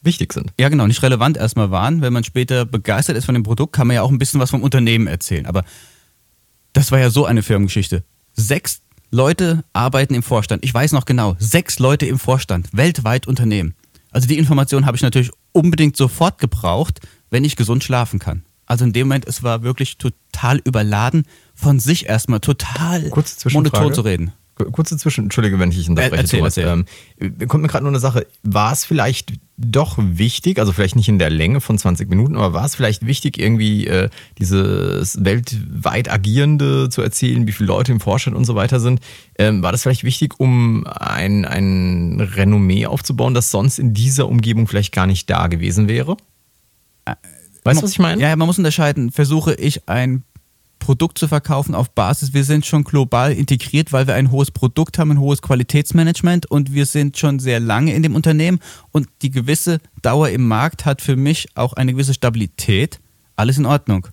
wichtig 0.00 0.32
sind. 0.32 0.54
Ja, 0.58 0.70
genau, 0.70 0.86
nicht 0.86 1.02
relevant 1.02 1.36
erstmal 1.36 1.70
waren. 1.70 2.00
Wenn 2.00 2.14
man 2.14 2.24
später 2.24 2.64
begeistert 2.64 3.18
ist 3.18 3.26
von 3.26 3.34
dem 3.34 3.42
Produkt, 3.42 3.74
kann 3.74 3.86
man 3.86 3.96
ja 3.96 4.00
auch 4.00 4.10
ein 4.10 4.16
bisschen 4.16 4.40
was 4.40 4.52
vom 4.52 4.62
Unternehmen 4.62 5.06
erzählen. 5.06 5.44
Aber 5.44 5.62
das 6.72 6.90
war 6.90 6.98
ja 6.98 7.10
so 7.10 7.26
eine 7.26 7.42
Firmengeschichte. 7.42 8.04
Sechs 8.32 8.80
Leute 9.10 9.64
arbeiten 9.74 10.14
im 10.14 10.22
Vorstand. 10.22 10.64
Ich 10.64 10.72
weiß 10.72 10.92
noch 10.92 11.04
genau, 11.04 11.36
sechs 11.40 11.78
Leute 11.78 12.06
im 12.06 12.18
Vorstand, 12.18 12.70
weltweit 12.72 13.26
Unternehmen. 13.26 13.74
Also 14.10 14.26
die 14.26 14.38
Information 14.38 14.86
habe 14.86 14.96
ich 14.96 15.02
natürlich 15.02 15.30
unbedingt 15.52 15.96
sofort 15.96 16.38
gebraucht, 16.38 17.00
wenn 17.30 17.44
ich 17.44 17.56
gesund 17.56 17.84
schlafen 17.84 18.18
kann. 18.18 18.42
Also 18.66 18.84
in 18.84 18.92
dem 18.92 19.08
Moment, 19.08 19.26
es 19.26 19.42
war 19.42 19.62
wirklich 19.62 19.96
total 19.96 20.58
überladen, 20.58 21.24
von 21.54 21.80
sich 21.80 22.06
erstmal 22.06 22.40
total 22.40 23.10
monoton 23.50 23.94
zu 23.94 24.02
reden. 24.02 24.32
Kurze 24.72 24.96
Zwischen, 24.96 25.24
entschuldige, 25.24 25.58
wenn 25.58 25.70
ich 25.70 25.88
unterbreche, 25.88 26.16
erzähl, 26.16 26.40
Thomas. 26.40 26.56
erzähl. 26.56 26.84
Ähm, 27.20 27.48
kommt 27.48 27.62
mir 27.62 27.68
gerade 27.68 27.84
nur 27.84 27.92
eine 27.92 28.00
Sache. 28.00 28.26
War 28.42 28.72
es 28.72 28.84
vielleicht 28.84 29.34
doch 29.56 29.96
wichtig, 29.98 30.58
also 30.58 30.72
vielleicht 30.72 30.96
nicht 30.96 31.08
in 31.08 31.18
der 31.18 31.30
Länge 31.30 31.60
von 31.60 31.78
20 31.78 32.08
Minuten, 32.08 32.36
aber 32.36 32.52
war 32.52 32.64
es 32.64 32.74
vielleicht 32.74 33.06
wichtig, 33.06 33.38
irgendwie 33.38 33.86
äh, 33.86 34.08
dieses 34.38 35.24
weltweit 35.24 36.10
Agierende 36.10 36.88
zu 36.90 37.02
erzählen, 37.02 37.46
wie 37.46 37.52
viele 37.52 37.68
Leute 37.68 37.92
im 37.92 38.00
Vorstand 38.00 38.36
und 38.36 38.44
so 38.44 38.54
weiter 38.56 38.80
sind? 38.80 39.00
Ähm, 39.38 39.62
war 39.62 39.72
das 39.72 39.82
vielleicht 39.82 40.04
wichtig, 40.04 40.38
um 40.38 40.86
ein, 40.86 41.44
ein 41.44 42.20
Renommee 42.20 42.86
aufzubauen, 42.86 43.34
das 43.34 43.50
sonst 43.50 43.78
in 43.78 43.94
dieser 43.94 44.28
Umgebung 44.28 44.66
vielleicht 44.66 44.92
gar 44.92 45.06
nicht 45.06 45.30
da 45.30 45.46
gewesen 45.46 45.88
wäre? 45.88 46.16
Weißt 47.68 47.80
du, 47.80 47.84
was 47.84 47.92
ich 47.92 47.98
meine? 47.98 48.20
Ja, 48.20 48.34
man 48.34 48.46
muss 48.46 48.58
unterscheiden. 48.58 49.10
Versuche 49.10 49.54
ich 49.54 49.88
ein 49.88 50.24
Produkt 50.78 51.18
zu 51.18 51.28
verkaufen 51.28 51.74
auf 51.74 51.90
Basis, 51.90 52.32
wir 52.32 52.44
sind 52.44 52.64
schon 52.64 52.84
global 52.84 53.32
integriert, 53.32 53.92
weil 53.92 54.06
wir 54.06 54.14
ein 54.14 54.30
hohes 54.30 54.50
Produkt 54.50 54.98
haben, 54.98 55.10
ein 55.10 55.20
hohes 55.20 55.42
Qualitätsmanagement 55.42 56.46
und 56.46 56.72
wir 56.72 56.86
sind 56.86 57.18
schon 57.18 57.40
sehr 57.40 57.60
lange 57.60 57.92
in 57.94 58.02
dem 58.02 58.14
Unternehmen 58.14 58.60
und 58.92 59.08
die 59.22 59.30
gewisse 59.30 59.80
Dauer 60.02 60.28
im 60.30 60.46
Markt 60.46 60.86
hat 60.86 61.02
für 61.02 61.16
mich 61.16 61.48
auch 61.56 61.72
eine 61.74 61.92
gewisse 61.92 62.14
Stabilität. 62.14 63.00
Alles 63.36 63.58
in 63.58 63.66
Ordnung. 63.66 64.08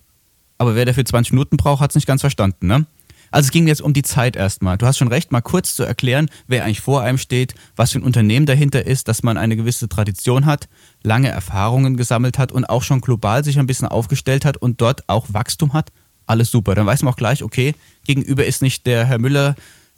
Aber 0.58 0.74
wer 0.74 0.84
dafür 0.84 1.04
20 1.04 1.32
Minuten 1.32 1.56
braucht, 1.56 1.80
hat 1.80 1.90
es 1.90 1.94
nicht 1.94 2.06
ganz 2.06 2.20
verstanden, 2.20 2.66
ne? 2.66 2.86
Also 3.30 3.46
es 3.46 3.50
ging 3.50 3.66
jetzt 3.66 3.82
um 3.82 3.92
die 3.92 4.02
Zeit 4.02 4.36
erstmal. 4.36 4.78
Du 4.78 4.86
hast 4.86 4.98
schon 4.98 5.08
recht, 5.08 5.32
mal 5.32 5.40
kurz 5.40 5.74
zu 5.74 5.82
erklären, 5.82 6.28
wer 6.46 6.64
eigentlich 6.64 6.80
vor 6.80 7.02
einem 7.02 7.18
steht, 7.18 7.54
was 7.74 7.92
für 7.92 7.98
ein 7.98 8.04
Unternehmen 8.04 8.46
dahinter 8.46 8.86
ist, 8.86 9.08
dass 9.08 9.22
man 9.22 9.36
eine 9.36 9.56
gewisse 9.56 9.88
Tradition 9.88 10.46
hat, 10.46 10.68
lange 11.02 11.28
Erfahrungen 11.28 11.96
gesammelt 11.96 12.38
hat 12.38 12.52
und 12.52 12.64
auch 12.64 12.82
schon 12.82 13.00
global 13.00 13.44
sich 13.44 13.58
ein 13.58 13.66
bisschen 13.66 13.88
aufgestellt 13.88 14.44
hat 14.44 14.56
und 14.56 14.80
dort 14.80 15.08
auch 15.08 15.26
Wachstum 15.32 15.72
hat 15.72 15.92
alles 16.26 16.50
super. 16.50 16.74
Dann 16.74 16.86
weiß 16.86 17.02
man 17.02 17.12
auch 17.12 17.16
gleich, 17.16 17.42
okay, 17.42 17.74
gegenüber 18.04 18.44
ist 18.44 18.62
nicht 18.62 18.86
der 18.86 19.04
Herr 19.04 19.18
Müller, 19.18 19.54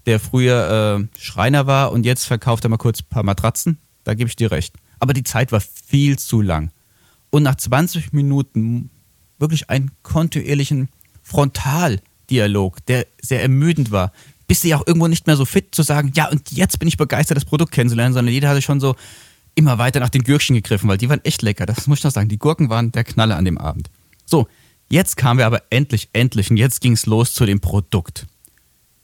der 0.06 0.20
früher 0.20 1.00
äh, 1.00 1.20
Schreiner 1.20 1.66
war 1.66 1.92
und 1.92 2.04
jetzt 2.04 2.24
verkauft 2.24 2.64
er 2.64 2.70
mal 2.70 2.76
kurz 2.76 3.00
ein 3.00 3.08
paar 3.08 3.22
Matratzen. 3.22 3.78
Da 4.04 4.14
gebe 4.14 4.28
ich 4.28 4.36
dir 4.36 4.50
recht. 4.50 4.74
Aber 5.00 5.12
die 5.12 5.24
Zeit 5.24 5.52
war 5.52 5.60
viel 5.60 6.18
zu 6.18 6.40
lang. 6.40 6.70
Und 7.30 7.42
nach 7.42 7.56
20 7.56 8.12
Minuten 8.12 8.90
wirklich 9.38 9.70
einen 9.70 9.90
kontinuierlichen 10.02 10.88
Frontaldialog, 12.28 12.84
der 12.86 13.06
sehr 13.20 13.42
ermüdend 13.42 13.90
war, 13.90 14.12
bist 14.46 14.64
du 14.64 14.68
ja 14.68 14.78
auch 14.78 14.86
irgendwo 14.86 15.08
nicht 15.08 15.26
mehr 15.26 15.36
so 15.36 15.44
fit 15.44 15.74
zu 15.74 15.82
sagen, 15.82 16.12
ja, 16.14 16.28
und 16.28 16.52
jetzt 16.52 16.78
bin 16.78 16.88
ich 16.88 16.96
begeistert, 16.96 17.36
das 17.36 17.44
Produkt 17.44 17.72
kennenzulernen, 17.72 18.14
sondern 18.14 18.32
jeder 18.32 18.48
hatte 18.48 18.62
schon 18.62 18.80
so 18.80 18.94
immer 19.54 19.78
weiter 19.78 20.00
nach 20.00 20.08
den 20.08 20.22
Gürkchen 20.22 20.54
gegriffen, 20.56 20.88
weil 20.88 20.98
die 20.98 21.08
waren 21.08 21.24
echt 21.24 21.42
lecker. 21.42 21.66
Das 21.66 21.86
muss 21.86 21.98
ich 21.98 22.04
noch 22.04 22.12
sagen. 22.12 22.28
Die 22.28 22.38
Gurken 22.38 22.70
waren 22.70 22.92
der 22.92 23.04
Knaller 23.04 23.36
an 23.36 23.44
dem 23.44 23.58
Abend. 23.58 23.90
So, 24.24 24.46
Jetzt 24.90 25.18
kamen 25.18 25.38
wir 25.38 25.46
aber 25.46 25.62
endlich, 25.68 26.08
endlich 26.14 26.50
und 26.50 26.56
jetzt 26.56 26.80
ging 26.80 26.92
es 26.92 27.04
los 27.04 27.34
zu 27.34 27.44
dem 27.44 27.60
Produkt. 27.60 28.26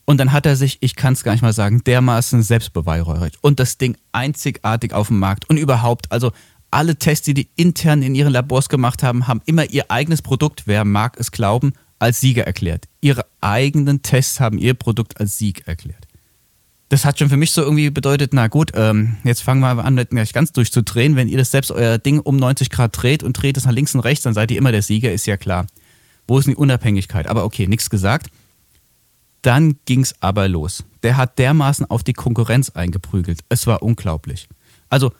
Und 0.07 0.19
dann 0.19 0.33
hat 0.33 0.47
er 0.47 0.57
sich, 0.57 0.79
ich 0.81 0.97
kann 0.97 1.13
es 1.13 1.25
gar 1.25 1.33
nicht 1.33 1.43
mal 1.43 1.53
sagen, 1.53 1.85
dermaßen 1.85 2.43
selbstbeweihräuchert 2.43 3.37
und 3.43 3.61
das 3.61 3.77
Ding 3.77 3.97
einzigartig 4.13 4.95
auf 4.95 5.09
dem 5.09 5.19
Markt 5.19 5.49
und 5.49 5.59
überhaupt, 5.59 6.11
also 6.11 6.33
alle 6.71 6.97
Tests, 6.97 7.27
die 7.27 7.35
die 7.35 7.49
intern 7.57 8.03
in 8.03 8.15
ihren 8.15 8.33
Labors 8.33 8.69
gemacht 8.69 9.03
haben, 9.03 9.27
haben 9.27 9.43
immer 9.45 9.71
ihr 9.71 9.91
eigenes 9.91 10.23
Produkt, 10.23 10.63
wer 10.67 10.85
mag 10.85 11.19
es 11.19 11.31
glauben, 11.31 11.75
als 12.05 12.21
Sieger 12.21 12.47
erklärt. 12.47 12.87
Ihre 13.01 13.25
eigenen 13.40 14.03
Tests 14.03 14.38
haben 14.38 14.59
ihr 14.59 14.75
Produkt 14.75 15.19
als 15.19 15.38
Sieg 15.38 15.67
erklärt. 15.67 16.07
das 16.90 17.07
hat 17.07 17.19
schon 17.19 17.31
für 17.31 17.38
mich 17.38 17.51
so 17.51 17.62
irgendwie 17.62 17.90
bedeutet, 17.90 18.35
na 18.35 18.47
gut, 18.47 18.73
ähm, 18.75 19.17
jetzt 19.25 19.43
fangen 19.43 19.61
wir 19.61 19.85
an, 19.85 19.97
gleich 19.97 20.33
ganz 20.35 20.53
durchzudrehen. 20.53 21.17
Wenn 21.17 21.29
ihr 21.29 21.38
das 21.38 21.51
selbst 21.51 21.73
euer 21.73 21.97
Ding 21.99 22.21
um 22.21 22.37
90 22.37 22.69
Grad 22.69 23.03
dreht 23.03 23.23
und 23.23 23.33
dreht 23.33 23.57
es 23.57 23.64
nach 23.64 23.73
links 23.73 23.95
und 23.95 24.03
rechts, 24.03 24.23
dann 24.23 24.35
seid 24.35 24.51
ihr 24.51 24.59
immer 24.59 24.71
der 24.71 24.83
Sieger, 24.83 25.12
ist 25.12 25.27
ja 25.27 25.38
klar. 25.38 25.67
Wo 26.29 26.38
ist 26.38 26.45
denn 26.45 26.53
die 26.53 26.61
Unabhängigkeit? 26.61 27.27
Aber 27.27 27.45
okay, 27.45 27.67
nichts 27.67 27.88
gesagt. 27.88 28.31
Dann 29.40 29.77
ging 29.87 30.03
es 30.03 30.14
aber 30.21 30.47
los. 30.47 30.85
Der 31.03 31.17
hat 31.17 31.38
dermaßen 31.38 31.87
auf 31.90 32.05
die 32.05 32.12
Konkurrenz 32.12 32.69
eingeprügelt. 32.71 33.40
Es 33.49 33.67
war 33.67 33.83
unglaublich. 33.83 34.47
Also, 34.90 35.12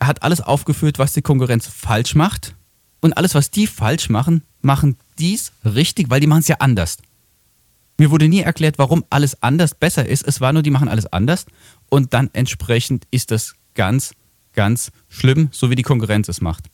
er 0.00 0.08
hat 0.08 0.24
alles 0.24 0.40
aufgeführt, 0.40 0.98
was 0.98 1.12
die 1.12 1.22
Konkurrenz 1.22 1.68
falsch 1.68 2.16
macht. 2.16 2.56
Und 3.00 3.16
alles, 3.16 3.34
was 3.34 3.50
die 3.50 3.68
falsch 3.68 4.10
machen, 4.10 4.42
machen 4.60 4.96
dies 5.18 5.52
richtig, 5.64 6.10
weil 6.10 6.20
die 6.20 6.26
machen 6.26 6.40
es 6.40 6.48
ja 6.48 6.56
anders. 6.58 6.98
Mir 7.98 8.10
wurde 8.10 8.28
nie 8.28 8.40
erklärt, 8.40 8.78
warum 8.78 9.04
alles 9.10 9.42
anders 9.42 9.74
besser 9.74 10.06
ist. 10.06 10.26
Es 10.26 10.40
war 10.40 10.52
nur, 10.52 10.62
die 10.62 10.70
machen 10.70 10.88
alles 10.88 11.06
anders. 11.06 11.46
Und 11.88 12.14
dann 12.14 12.30
entsprechend 12.32 13.06
ist 13.10 13.32
das 13.32 13.54
ganz, 13.74 14.14
ganz 14.52 14.92
schlimm, 15.08 15.48
so 15.50 15.70
wie 15.70 15.74
die 15.74 15.82
Konkurrenz 15.82 16.28
es 16.28 16.40
macht. 16.40 16.66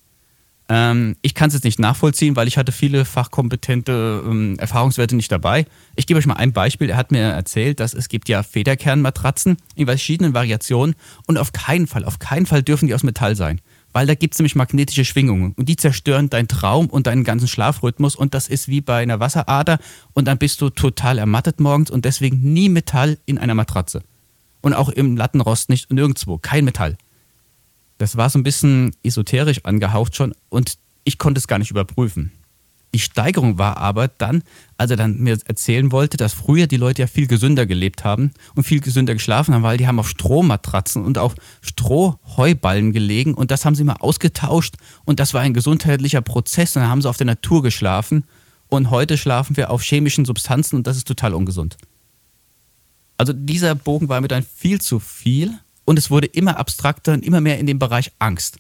Ähm, 0.69 1.17
ich 1.23 1.35
kann 1.35 1.49
es 1.49 1.55
jetzt 1.55 1.65
nicht 1.65 1.79
nachvollziehen, 1.79 2.37
weil 2.37 2.49
ich 2.49 2.57
hatte 2.57 2.73
viele 2.73 3.05
fachkompetente 3.05 4.23
ähm, 4.25 4.59
Erfahrungswerte 4.59 5.17
nicht 5.17 5.33
dabei. 5.33 5.67
Ich 5.95 6.07
gebe 6.07 6.19
euch 6.19 6.27
mal 6.27 6.35
ein 6.35 6.53
Beispiel. 6.53 6.91
Er 6.91 6.97
hat 6.97 7.11
mir 7.11 7.21
erzählt, 7.21 7.81
dass 7.81 7.93
es 7.95 8.09
gibt 8.09 8.29
ja 8.29 8.43
Federkernmatratzen 8.43 9.57
in 9.75 9.87
verschiedenen 9.87 10.33
Variationen 10.33 10.95
und 11.27 11.39
auf 11.39 11.53
keinen 11.53 11.87
Fall, 11.87 12.05
auf 12.05 12.19
keinen 12.19 12.47
Fall 12.47 12.63
dürfen 12.63 12.87
die 12.87 12.95
aus 12.95 13.03
Metall 13.03 13.37
sein 13.37 13.61
weil 13.95 14.09
da 14.09 14.15
gibt 14.15 14.35
es 14.35 14.41
nämlich 14.41 14.57
magnetische 14.57 15.05
Schwingungen 15.05 15.53
und 15.53 15.69
die 15.69 15.77
zerstören 15.77 16.29
deinen 16.29 16.49
Traum 16.49 16.89
und 16.89 17.07
deinen 17.07 17.23
ganzen 17.23 17.47
Schlafrhythmus 17.49 18.17
und 18.17 18.35
das 18.35 18.49
ist 18.49 18.69
wie 18.69 18.81
bei 18.81 19.01
einer 19.01 19.21
Wasserader 19.21 19.79
und 20.13 20.27
dann 20.27 20.37
bist 20.37 20.61
du 20.61 20.69
total 20.69 21.17
ermattet 21.17 21.61
morgens 21.61 21.91
und 21.91 22.05
deswegen 22.05 22.53
nie 22.53 22.69
Metall 22.69 23.19
in 23.25 23.39
einer 23.39 23.55
Matratze. 23.55 24.03
Und 24.63 24.75
auch 24.75 24.89
im 24.89 25.17
Lattenrost 25.17 25.69
nicht, 25.69 25.93
nirgendwo, 25.93 26.39
kein 26.39 26.65
Metall. 26.65 26.99
Das 27.99 28.17
war 28.17 28.29
so 28.31 28.39
ein 28.39 28.43
bisschen 28.43 28.97
esoterisch 29.05 29.65
angehaucht 29.65 30.17
schon 30.17 30.35
und 30.49 30.77
ich 31.05 31.19
konnte 31.19 31.39
es 31.39 31.47
gar 31.47 31.61
nicht 31.61 31.71
überprüfen. 31.71 32.33
Die 32.95 33.01
Steigerung 33.01 33.59
war 33.59 33.77
aber 33.79 34.07
dann, 34.07 34.45
als 34.79 34.93
er 34.93 34.97
dann 34.97 35.19
mir 35.19 35.37
erzählen 35.47 35.91
wollte, 35.91 36.17
dass 36.17 36.33
früher 36.33 36.69
die 36.69 36.77
Leute 36.77 37.03
ja 37.03 37.09
viel 37.09 37.27
gesünder 37.27 37.67
gelebt 37.67 38.05
haben 38.05 38.31
und 38.55 38.63
viel 38.63 38.79
gesünder 38.79 39.15
geschlafen 39.15 39.53
haben, 39.53 39.65
weil 39.65 39.79
die 39.79 39.89
haben 39.89 39.99
auf 39.99 40.09
Strohmatratzen 40.09 41.05
und 41.05 41.19
auf 41.19 41.35
Strohheuballen 41.61 42.93
gelegen 42.93 43.35
und 43.35 43.51
das 43.51 43.65
haben 43.65 43.75
sie 43.75 43.83
mal 43.83 43.97
ausgetauscht 43.99 44.77
und 45.05 45.19
das 45.19 45.35
war 45.35 45.41
ein 45.41 45.55
gesundheitlicher 45.55 46.23
Prozess 46.23 46.77
und 46.77 46.83
dann 46.83 46.91
haben 46.91 47.03
sie 47.03 47.09
auf 47.09 47.17
der 47.17 47.27
Natur 47.27 47.65
geschlafen 47.65 48.27
und 48.69 48.91
heute 48.91 49.19
schlafen 49.19 49.57
wir 49.57 49.71
auf 49.71 49.83
chemischen 49.83 50.25
Substanzen 50.25 50.77
und 50.77 50.87
das 50.87 50.97
ist 50.97 51.09
total 51.09 51.35
ungesund. 51.35 51.77
Also 53.19 53.33
dieser 53.33 53.75
Bogen 53.75 54.09
war 54.09 54.21
mir 54.21 54.29
dann 54.29 54.45
viel 54.45 54.81
zu 54.81 55.01
viel 55.01 55.59
und 55.85 55.99
es 55.99 56.13
wurde 56.13 56.29
immer 56.29 56.59
abstrakter 56.59 57.13
und 57.13 57.25
immer 57.25 57.41
mehr 57.41 57.59
in 57.59 57.67
dem 57.67 57.81
Bereich 57.81 58.13
Angst. 58.21 58.59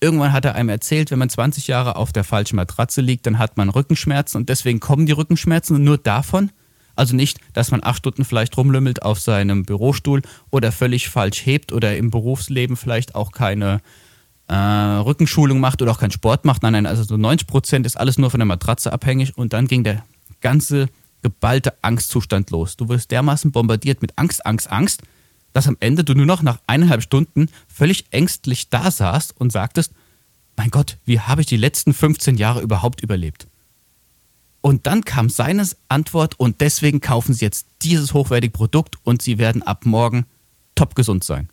Irgendwann 0.00 0.32
hat 0.32 0.44
er 0.44 0.54
einem 0.54 0.68
erzählt, 0.68 1.10
wenn 1.10 1.18
man 1.18 1.30
20 1.30 1.66
Jahre 1.66 1.96
auf 1.96 2.12
der 2.12 2.24
falschen 2.24 2.56
Matratze 2.56 3.00
liegt, 3.00 3.26
dann 3.26 3.38
hat 3.38 3.56
man 3.56 3.68
Rückenschmerzen 3.68 4.38
und 4.38 4.48
deswegen 4.48 4.80
kommen 4.80 5.06
die 5.06 5.12
Rückenschmerzen 5.12 5.82
nur 5.82 5.98
davon. 5.98 6.50
Also 6.96 7.16
nicht, 7.16 7.40
dass 7.52 7.70
man 7.70 7.82
acht 7.82 7.98
Stunden 7.98 8.24
vielleicht 8.24 8.56
rumlümmelt 8.56 9.02
auf 9.02 9.18
seinem 9.18 9.64
Bürostuhl 9.64 10.22
oder 10.50 10.70
völlig 10.70 11.08
falsch 11.08 11.44
hebt 11.44 11.72
oder 11.72 11.96
im 11.96 12.10
Berufsleben 12.10 12.76
vielleicht 12.76 13.14
auch 13.14 13.32
keine 13.32 13.80
äh, 14.46 14.54
Rückenschulung 14.54 15.58
macht 15.58 15.82
oder 15.82 15.90
auch 15.92 15.98
keinen 15.98 16.12
Sport 16.12 16.44
macht. 16.44 16.62
Nein, 16.62 16.74
nein, 16.74 16.86
also 16.86 17.02
so 17.02 17.16
90 17.16 17.48
Prozent 17.48 17.86
ist 17.86 17.96
alles 17.96 18.18
nur 18.18 18.30
von 18.30 18.40
der 18.40 18.46
Matratze 18.46 18.92
abhängig 18.92 19.36
und 19.36 19.52
dann 19.52 19.66
ging 19.66 19.82
der 19.84 20.04
ganze 20.40 20.88
geballte 21.22 21.72
Angstzustand 21.82 22.50
los. 22.50 22.76
Du 22.76 22.88
wirst 22.88 23.10
dermaßen 23.10 23.50
bombardiert 23.50 24.02
mit 24.02 24.12
Angst, 24.16 24.44
Angst, 24.44 24.70
Angst 24.70 25.02
dass 25.54 25.68
am 25.68 25.78
Ende 25.80 26.04
du 26.04 26.14
nur 26.14 26.26
noch 26.26 26.42
nach 26.42 26.58
eineinhalb 26.66 27.02
Stunden 27.02 27.48
völlig 27.68 28.06
ängstlich 28.10 28.68
da 28.68 28.90
saßt 28.90 29.34
und 29.38 29.52
sagtest, 29.52 29.92
mein 30.56 30.70
Gott, 30.70 30.98
wie 31.06 31.20
habe 31.20 31.40
ich 31.40 31.46
die 31.46 31.56
letzten 31.56 31.94
15 31.94 32.36
Jahre 32.36 32.60
überhaupt 32.60 33.00
überlebt? 33.00 33.46
Und 34.60 34.86
dann 34.86 35.04
kam 35.04 35.30
seine 35.30 35.66
Antwort 35.88 36.38
und 36.40 36.60
deswegen 36.60 37.00
kaufen 37.00 37.34
sie 37.34 37.44
jetzt 37.44 37.66
dieses 37.82 38.14
hochwertige 38.14 38.52
Produkt 38.52 38.96
und 39.04 39.22
sie 39.22 39.38
werden 39.38 39.62
ab 39.62 39.86
morgen 39.86 40.26
top 40.74 40.96
gesund 40.96 41.22
sein. 41.22 41.48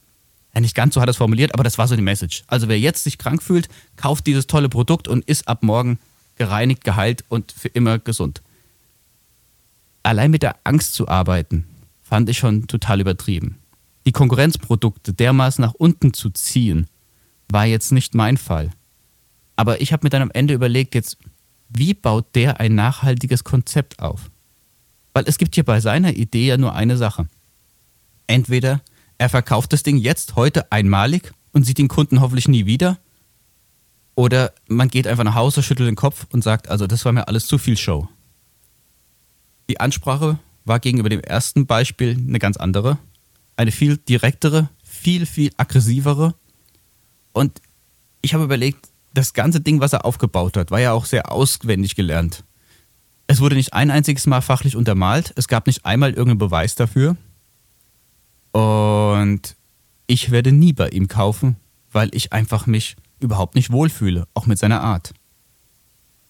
Ja, 0.55 0.61
nicht 0.61 0.75
ganz 0.75 0.95
so 0.95 1.01
hat 1.01 1.07
er 1.07 1.11
es 1.11 1.17
formuliert, 1.17 1.53
aber 1.53 1.63
das 1.63 1.77
war 1.77 1.87
so 1.87 1.95
die 1.95 2.01
Message. 2.01 2.43
Also 2.47 2.67
wer 2.67 2.79
jetzt 2.79 3.03
sich 3.03 3.19
krank 3.19 3.43
fühlt, 3.43 3.69
kauft 3.97 4.25
dieses 4.25 4.47
tolle 4.47 4.69
Produkt 4.69 5.07
und 5.07 5.25
ist 5.25 5.47
ab 5.47 5.61
morgen 5.61 5.99
gereinigt, 6.37 6.83
geheilt 6.83 7.23
und 7.29 7.51
für 7.51 7.67
immer 7.67 7.99
gesund. 7.99 8.41
Allein 10.01 10.31
mit 10.31 10.41
der 10.41 10.55
Angst 10.63 10.95
zu 10.95 11.07
arbeiten, 11.07 11.67
fand 12.01 12.29
ich 12.29 12.39
schon 12.39 12.67
total 12.67 12.99
übertrieben 12.99 13.60
die 14.05 14.11
Konkurrenzprodukte 14.11 15.13
dermaßen 15.13 15.61
nach 15.61 15.73
unten 15.73 16.13
zu 16.13 16.29
ziehen, 16.29 16.87
war 17.49 17.65
jetzt 17.65 17.91
nicht 17.91 18.15
mein 18.15 18.37
Fall. 18.37 18.71
Aber 19.55 19.81
ich 19.81 19.93
habe 19.93 20.05
mir 20.05 20.09
dann 20.09 20.21
am 20.21 20.31
Ende 20.31 20.53
überlegt, 20.53 20.95
jetzt, 20.95 21.17
wie 21.69 21.93
baut 21.93 22.35
der 22.35 22.59
ein 22.59 22.75
nachhaltiges 22.75 23.43
Konzept 23.43 23.99
auf? 23.99 24.31
Weil 25.13 25.25
es 25.27 25.37
gibt 25.37 25.55
hier 25.55 25.65
bei 25.65 25.79
seiner 25.79 26.13
Idee 26.13 26.47
ja 26.47 26.57
nur 26.57 26.73
eine 26.73 26.97
Sache. 26.97 27.27
Entweder 28.27 28.81
er 29.17 29.29
verkauft 29.29 29.73
das 29.73 29.83
Ding 29.83 29.97
jetzt, 29.97 30.35
heute 30.35 30.71
einmalig 30.71 31.31
und 31.51 31.63
sieht 31.63 31.77
den 31.77 31.89
Kunden 31.89 32.21
hoffentlich 32.21 32.47
nie 32.47 32.65
wieder, 32.65 32.97
oder 34.15 34.53
man 34.67 34.89
geht 34.89 35.07
einfach 35.07 35.23
nach 35.23 35.35
Hause, 35.35 35.63
schüttelt 35.63 35.87
den 35.87 35.95
Kopf 35.95 36.27
und 36.31 36.43
sagt, 36.43 36.69
also 36.69 36.87
das 36.87 37.05
war 37.05 37.11
mir 37.11 37.27
alles 37.27 37.47
zu 37.47 37.57
viel 37.57 37.77
Show. 37.77 38.07
Die 39.69 39.79
Ansprache 39.79 40.37
war 40.65 40.79
gegenüber 40.79 41.09
dem 41.09 41.21
ersten 41.21 41.65
Beispiel 41.65 42.17
eine 42.17 42.39
ganz 42.39 42.57
andere 42.57 42.97
eine 43.61 43.71
viel 43.71 43.97
direktere, 43.97 44.69
viel, 44.83 45.27
viel 45.27 45.51
aggressivere. 45.55 46.33
Und 47.31 47.61
ich 48.21 48.33
habe 48.33 48.43
überlegt, 48.43 48.89
das 49.13 49.33
ganze 49.33 49.61
Ding, 49.61 49.79
was 49.79 49.93
er 49.93 50.03
aufgebaut 50.03 50.57
hat, 50.57 50.71
war 50.71 50.79
ja 50.79 50.93
auch 50.93 51.05
sehr 51.05 51.31
auswendig 51.31 51.95
gelernt. 51.95 52.43
Es 53.27 53.39
wurde 53.39 53.55
nicht 53.55 53.73
ein 53.73 53.91
einziges 53.91 54.25
Mal 54.25 54.41
fachlich 54.41 54.75
untermalt, 54.75 55.31
es 55.35 55.47
gab 55.47 55.67
nicht 55.67 55.85
einmal 55.85 56.09
irgendeinen 56.09 56.39
Beweis 56.39 56.75
dafür. 56.75 57.15
Und 58.51 59.55
ich 60.07 60.31
werde 60.31 60.51
nie 60.51 60.73
bei 60.73 60.89
ihm 60.89 61.07
kaufen, 61.07 61.55
weil 61.91 62.09
ich 62.13 62.33
einfach 62.33 62.65
mich 62.65 62.95
überhaupt 63.19 63.53
nicht 63.53 63.71
wohlfühle, 63.71 64.27
auch 64.33 64.47
mit 64.47 64.57
seiner 64.57 64.81
Art. 64.81 65.13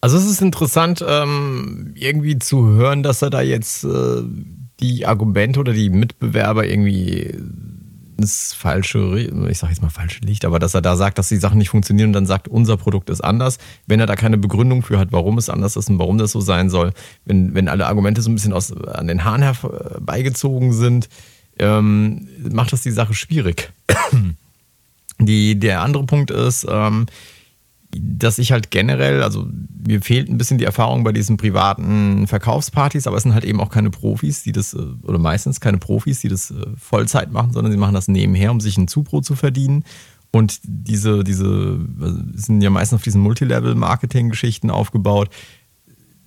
Also 0.02 0.17
es 0.17 0.26
ist 0.26 0.41
interessant, 0.41 1.04
ähm, 1.08 1.94
irgendwie 1.96 2.38
zu 2.39 2.67
hören, 2.67 3.04
dass 3.04 3.22
er 3.22 3.30
da 3.30 3.41
jetzt 3.41 3.84
äh, 3.86 4.22
die 4.82 5.06
Argumente 5.06 5.60
oder 5.60 5.74
die 5.74 5.89
Mitbewerber 5.89 6.65
irgendwie 6.65 7.36
ins 8.17 8.54
falsche, 8.54 9.20
ich 9.50 9.58
sage 9.58 9.74
jetzt 9.74 9.82
mal 9.82 9.89
falsche 9.89 10.22
Licht, 10.22 10.46
aber 10.46 10.60
dass 10.60 10.76
er 10.76 10.82
da 10.82 10.96
sagt, 10.96 11.17
dass 11.17 11.30
die 11.30 11.38
Sachen 11.38 11.58
nicht 11.58 11.70
funktionieren 11.70 12.10
und 12.10 12.13
dann 12.13 12.26
sagt, 12.26 12.48
unser 12.48 12.78
Produkt 12.78 13.10
ist 13.10 13.22
anders, 13.22 13.58
wenn 13.88 14.00
er 14.00 14.06
da 14.06 14.15
keine 14.15 14.38
Begründung 14.38 14.84
für 14.84 15.00
hat, 15.00 15.12
warum 15.12 15.38
es 15.38 15.50
anders 15.50 15.76
ist 15.76 15.89
und 15.89 15.98
warum 15.98 16.17
das 16.17 16.32
so 16.32 16.39
sein 16.39 16.70
soll, 16.70 16.91
wenn, 17.26 17.56
wenn 17.56 17.67
alle 17.67 17.88
Argumente 17.88 18.22
so 18.22 18.30
ein 18.30 18.36
bisschen 18.36 18.54
aus, 18.54 18.72
an 18.72 19.08
den 19.08 19.24
Haaren 19.24 19.41
herbeigezogen 19.41 20.72
sind, 20.72 21.10
ähm, 21.58 22.28
macht 22.52 22.74
das 22.74 22.82
die 22.82 22.91
Sache 22.91 23.13
schwierig. 23.13 23.72
Die, 25.20 25.60
der 25.60 25.82
andere 25.82 26.04
Punkt 26.06 26.32
ist, 26.32 26.65
ähm, 26.67 27.06
dass 27.93 28.38
ich 28.38 28.51
halt 28.51 28.71
generell, 28.71 29.21
also 29.23 29.47
mir 29.86 30.01
fehlt 30.01 30.30
ein 30.30 30.38
bisschen 30.38 30.58
die 30.58 30.65
Erfahrung 30.65 31.04
bei 31.04 31.12
diesen 31.12 31.38
privaten 31.38 32.27
Verkaufspartys, 32.27 33.08
aber 33.08 33.17
es 33.17 33.23
sind 33.23 33.34
halt 33.34 33.43
eben 33.43 33.60
auch 33.60 33.69
keine 33.69 33.89
Profis, 33.89 34.43
die 34.43 34.51
das, 34.51 34.73
äh, 34.73 34.80
oder 35.04 35.17
meistens 35.17 35.60
keine 35.60 35.77
Profis, 35.77 36.21
die 36.21 36.30
das 36.30 36.51
äh, 36.51 36.65
Vollzeit 36.77 37.32
machen, 37.32 37.51
sondern 37.51 37.71
sie 37.71 37.77
machen 37.77 37.93
das 37.93 38.08
nebenher, 38.08 38.51
um 38.51 38.60
sich 38.60 38.77
ein 38.77 38.88
Zubrot 38.88 39.25
zu 39.25 39.36
verdienen. 39.36 39.84
Und 40.32 40.60
diese, 40.63 41.23
diese 41.25 41.77
sind 42.36 42.62
ja 42.62 42.69
meistens 42.69 42.97
auf 42.97 43.04
diesen 43.04 43.21
Multilevel-Marketing-Geschichten 43.21 44.69
aufgebaut. 44.69 45.30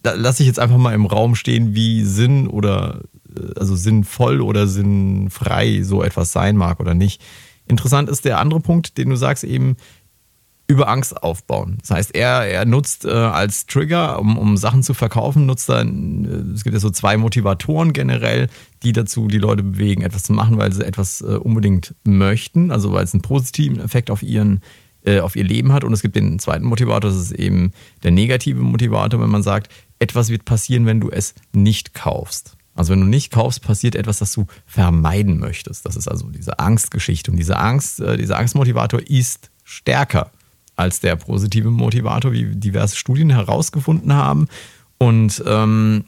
Da 0.02 0.12
lasse 0.12 0.42
ich 0.42 0.46
jetzt 0.46 0.58
einfach 0.58 0.76
mal 0.76 0.92
im 0.92 1.06
Raum 1.06 1.34
stehen, 1.34 1.74
wie 1.74 2.04
Sinn 2.04 2.46
oder 2.46 3.00
äh, 3.34 3.58
also 3.58 3.74
sinnvoll 3.74 4.42
oder 4.42 4.66
sinnfrei 4.66 5.82
so 5.82 6.02
etwas 6.02 6.32
sein 6.32 6.56
mag 6.56 6.80
oder 6.80 6.92
nicht. 6.92 7.22
Interessant 7.66 8.10
ist 8.10 8.26
der 8.26 8.38
andere 8.38 8.60
Punkt, 8.60 8.98
den 8.98 9.08
du 9.08 9.16
sagst 9.16 9.42
eben, 9.42 9.76
über 10.66 10.88
Angst 10.88 11.22
aufbauen. 11.22 11.78
Das 11.80 11.90
heißt, 11.90 12.14
er, 12.14 12.46
er 12.46 12.64
nutzt 12.64 13.04
äh, 13.04 13.10
als 13.10 13.66
Trigger, 13.66 14.18
um, 14.18 14.38
um 14.38 14.56
Sachen 14.56 14.82
zu 14.82 14.94
verkaufen, 14.94 15.46
nutzt 15.46 15.68
er, 15.68 15.82
äh, 15.82 16.52
es 16.54 16.64
gibt 16.64 16.74
ja 16.74 16.80
so 16.80 16.90
zwei 16.90 17.16
Motivatoren 17.16 17.92
generell, 17.92 18.48
die 18.82 18.92
dazu 18.92 19.28
die 19.28 19.38
Leute 19.38 19.62
bewegen, 19.62 20.02
etwas 20.02 20.22
zu 20.24 20.32
machen, 20.32 20.56
weil 20.56 20.72
sie 20.72 20.84
etwas 20.84 21.20
äh, 21.20 21.36
unbedingt 21.36 21.94
möchten, 22.04 22.70
also 22.70 22.92
weil 22.92 23.04
es 23.04 23.12
einen 23.12 23.22
positiven 23.22 23.80
Effekt 23.80 24.10
auf 24.10 24.22
ihren 24.22 24.60
äh, 25.04 25.20
auf 25.20 25.36
ihr 25.36 25.44
Leben 25.44 25.72
hat. 25.72 25.84
Und 25.84 25.92
es 25.92 26.00
gibt 26.00 26.16
den 26.16 26.38
zweiten 26.38 26.64
Motivator, 26.64 27.10
das 27.10 27.20
ist 27.20 27.32
eben 27.32 27.72
der 28.02 28.10
negative 28.10 28.60
Motivator, 28.60 29.20
wenn 29.20 29.30
man 29.30 29.42
sagt, 29.42 29.70
etwas 29.98 30.30
wird 30.30 30.46
passieren, 30.46 30.86
wenn 30.86 31.00
du 31.00 31.10
es 31.10 31.34
nicht 31.52 31.92
kaufst. 31.92 32.56
Also 32.74 32.92
wenn 32.92 33.00
du 33.00 33.06
nicht 33.06 33.30
kaufst, 33.30 33.62
passiert 33.62 33.94
etwas, 33.94 34.18
das 34.18 34.32
du 34.32 34.46
vermeiden 34.66 35.38
möchtest. 35.38 35.86
Das 35.86 35.96
ist 35.96 36.08
also 36.08 36.28
diese 36.30 36.58
Angstgeschichte. 36.58 37.30
Und 37.30 37.36
diese 37.36 37.58
Angst, 37.58 38.00
äh, 38.00 38.16
dieser 38.16 38.38
Angstmotivator 38.38 39.00
ist 39.00 39.50
stärker 39.62 40.30
als 40.76 41.00
der 41.00 41.16
positive 41.16 41.70
Motivator, 41.70 42.32
wie 42.32 42.56
diverse 42.56 42.96
Studien 42.96 43.30
herausgefunden 43.30 44.12
haben. 44.12 44.48
Und 44.98 45.42
ähm, 45.46 46.04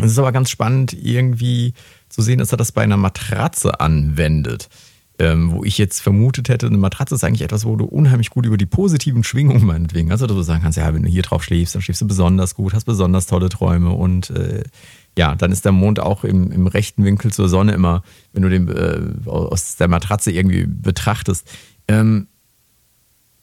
Es 0.00 0.12
ist 0.12 0.18
aber 0.18 0.32
ganz 0.32 0.50
spannend, 0.50 0.92
irgendwie 0.92 1.72
zu 2.08 2.20
sehen, 2.20 2.38
dass 2.38 2.52
er 2.52 2.58
das 2.58 2.72
bei 2.72 2.82
einer 2.82 2.98
Matratze 2.98 3.80
anwendet. 3.80 4.68
Ähm, 5.18 5.50
wo 5.50 5.64
ich 5.64 5.78
jetzt 5.78 6.00
vermutet 6.00 6.50
hätte, 6.50 6.66
eine 6.66 6.76
Matratze 6.76 7.14
ist 7.14 7.24
eigentlich 7.24 7.40
etwas, 7.40 7.64
wo 7.64 7.74
du 7.76 7.86
unheimlich 7.86 8.28
gut 8.28 8.44
über 8.44 8.58
die 8.58 8.66
positiven 8.66 9.24
Schwingungen 9.24 9.64
meinetwegen, 9.64 10.10
also 10.10 10.26
du 10.26 10.42
sagen 10.42 10.62
kannst, 10.62 10.76
ja, 10.76 10.92
wenn 10.92 11.04
du 11.04 11.08
hier 11.08 11.22
drauf 11.22 11.42
schläfst, 11.42 11.74
dann 11.74 11.80
schläfst 11.80 12.02
du 12.02 12.06
besonders 12.06 12.54
gut, 12.54 12.74
hast 12.74 12.84
besonders 12.84 13.26
tolle 13.26 13.48
Träume 13.48 13.92
und 13.92 14.28
äh, 14.28 14.64
ja, 15.16 15.34
dann 15.34 15.52
ist 15.52 15.64
der 15.64 15.72
Mond 15.72 16.00
auch 16.00 16.22
im, 16.22 16.52
im 16.52 16.66
rechten 16.66 17.02
Winkel 17.02 17.32
zur 17.32 17.48
Sonne 17.48 17.72
immer, 17.72 18.02
wenn 18.34 18.42
du 18.42 18.50
den 18.50 18.68
äh, 18.68 19.26
aus 19.26 19.76
der 19.76 19.88
Matratze 19.88 20.30
irgendwie 20.32 20.66
betrachtest. 20.66 21.50
Ähm, 21.88 22.26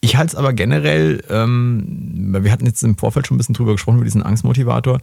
ich 0.04 0.18
halte 0.18 0.32
es 0.32 0.36
aber 0.36 0.52
generell, 0.52 1.24
ähm, 1.30 2.36
wir 2.38 2.52
hatten 2.52 2.66
jetzt 2.66 2.84
im 2.84 2.98
Vorfeld 2.98 3.26
schon 3.26 3.36
ein 3.36 3.38
bisschen 3.38 3.56
drüber 3.56 3.72
gesprochen, 3.72 3.96
über 3.96 4.04
diesen 4.04 4.22
Angstmotivator. 4.22 5.00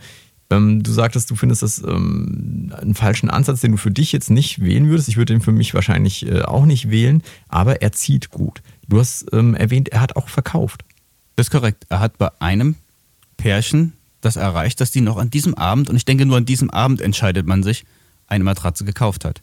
Ähm, 0.51 0.83
du 0.83 0.93
sagtest, 0.93 1.31
du 1.31 1.37
findest 1.37 1.63
das 1.63 1.83
ähm, 1.83 2.71
einen 2.77 2.95
falschen 2.95 3.31
Ansatz, 3.31 3.63
den 3.63 3.73
du 3.73 3.79
für 3.79 3.91
dich 3.91 4.13
jetzt 4.13 4.29
nicht 4.29 4.61
wählen 4.61 4.91
würdest. 4.91 5.09
Ich 5.09 5.17
würde 5.17 5.33
den 5.33 5.41
für 5.41 5.53
mich 5.53 5.73
wahrscheinlich 5.73 6.27
äh, 6.27 6.43
auch 6.43 6.67
nicht 6.67 6.91
wählen, 6.91 7.23
aber 7.49 7.81
er 7.81 7.93
zieht 7.93 8.29
gut. 8.29 8.61
Du 8.89 9.01
hast 9.01 9.25
ähm, 9.33 9.55
erwähnt, 9.55 9.89
er 9.89 10.03
hat 10.03 10.17
auch 10.17 10.29
verkauft. 10.29 10.85
Das 11.35 11.47
ist 11.47 11.51
korrekt. 11.51 11.87
Er 11.89 12.01
hat 12.01 12.19
bei 12.19 12.29
einem 12.39 12.75
Pärchen 13.39 13.95
das 14.21 14.37
erreicht, 14.37 14.83
dass 14.83 14.91
die 14.91 15.01
noch 15.01 15.17
an 15.17 15.31
diesem 15.31 15.55
Abend, 15.55 15.89
und 15.89 15.97
ich 15.97 16.05
denke 16.05 16.27
nur 16.27 16.37
an 16.37 16.45
diesem 16.45 16.69
Abend 16.69 17.01
entscheidet 17.01 17.47
man 17.47 17.63
sich, 17.63 17.87
eine 18.27 18.45
Matratze 18.45 18.85
gekauft 18.85 19.25
hat. 19.25 19.41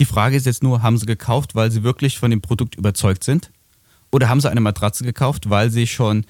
Die 0.00 0.04
Frage 0.04 0.36
ist 0.36 0.44
jetzt 0.44 0.62
nur, 0.62 0.82
haben 0.82 0.98
sie 0.98 1.06
gekauft, 1.06 1.54
weil 1.54 1.70
sie 1.70 1.82
wirklich 1.82 2.18
von 2.18 2.30
dem 2.30 2.42
Produkt 2.42 2.74
überzeugt 2.74 3.24
sind? 3.24 3.50
Oder 4.12 4.28
haben 4.28 4.40
sie 4.40 4.50
eine 4.50 4.60
Matratze 4.60 5.04
gekauft, 5.04 5.50
weil 5.50 5.70
sie 5.70 5.86
schon 5.86 6.24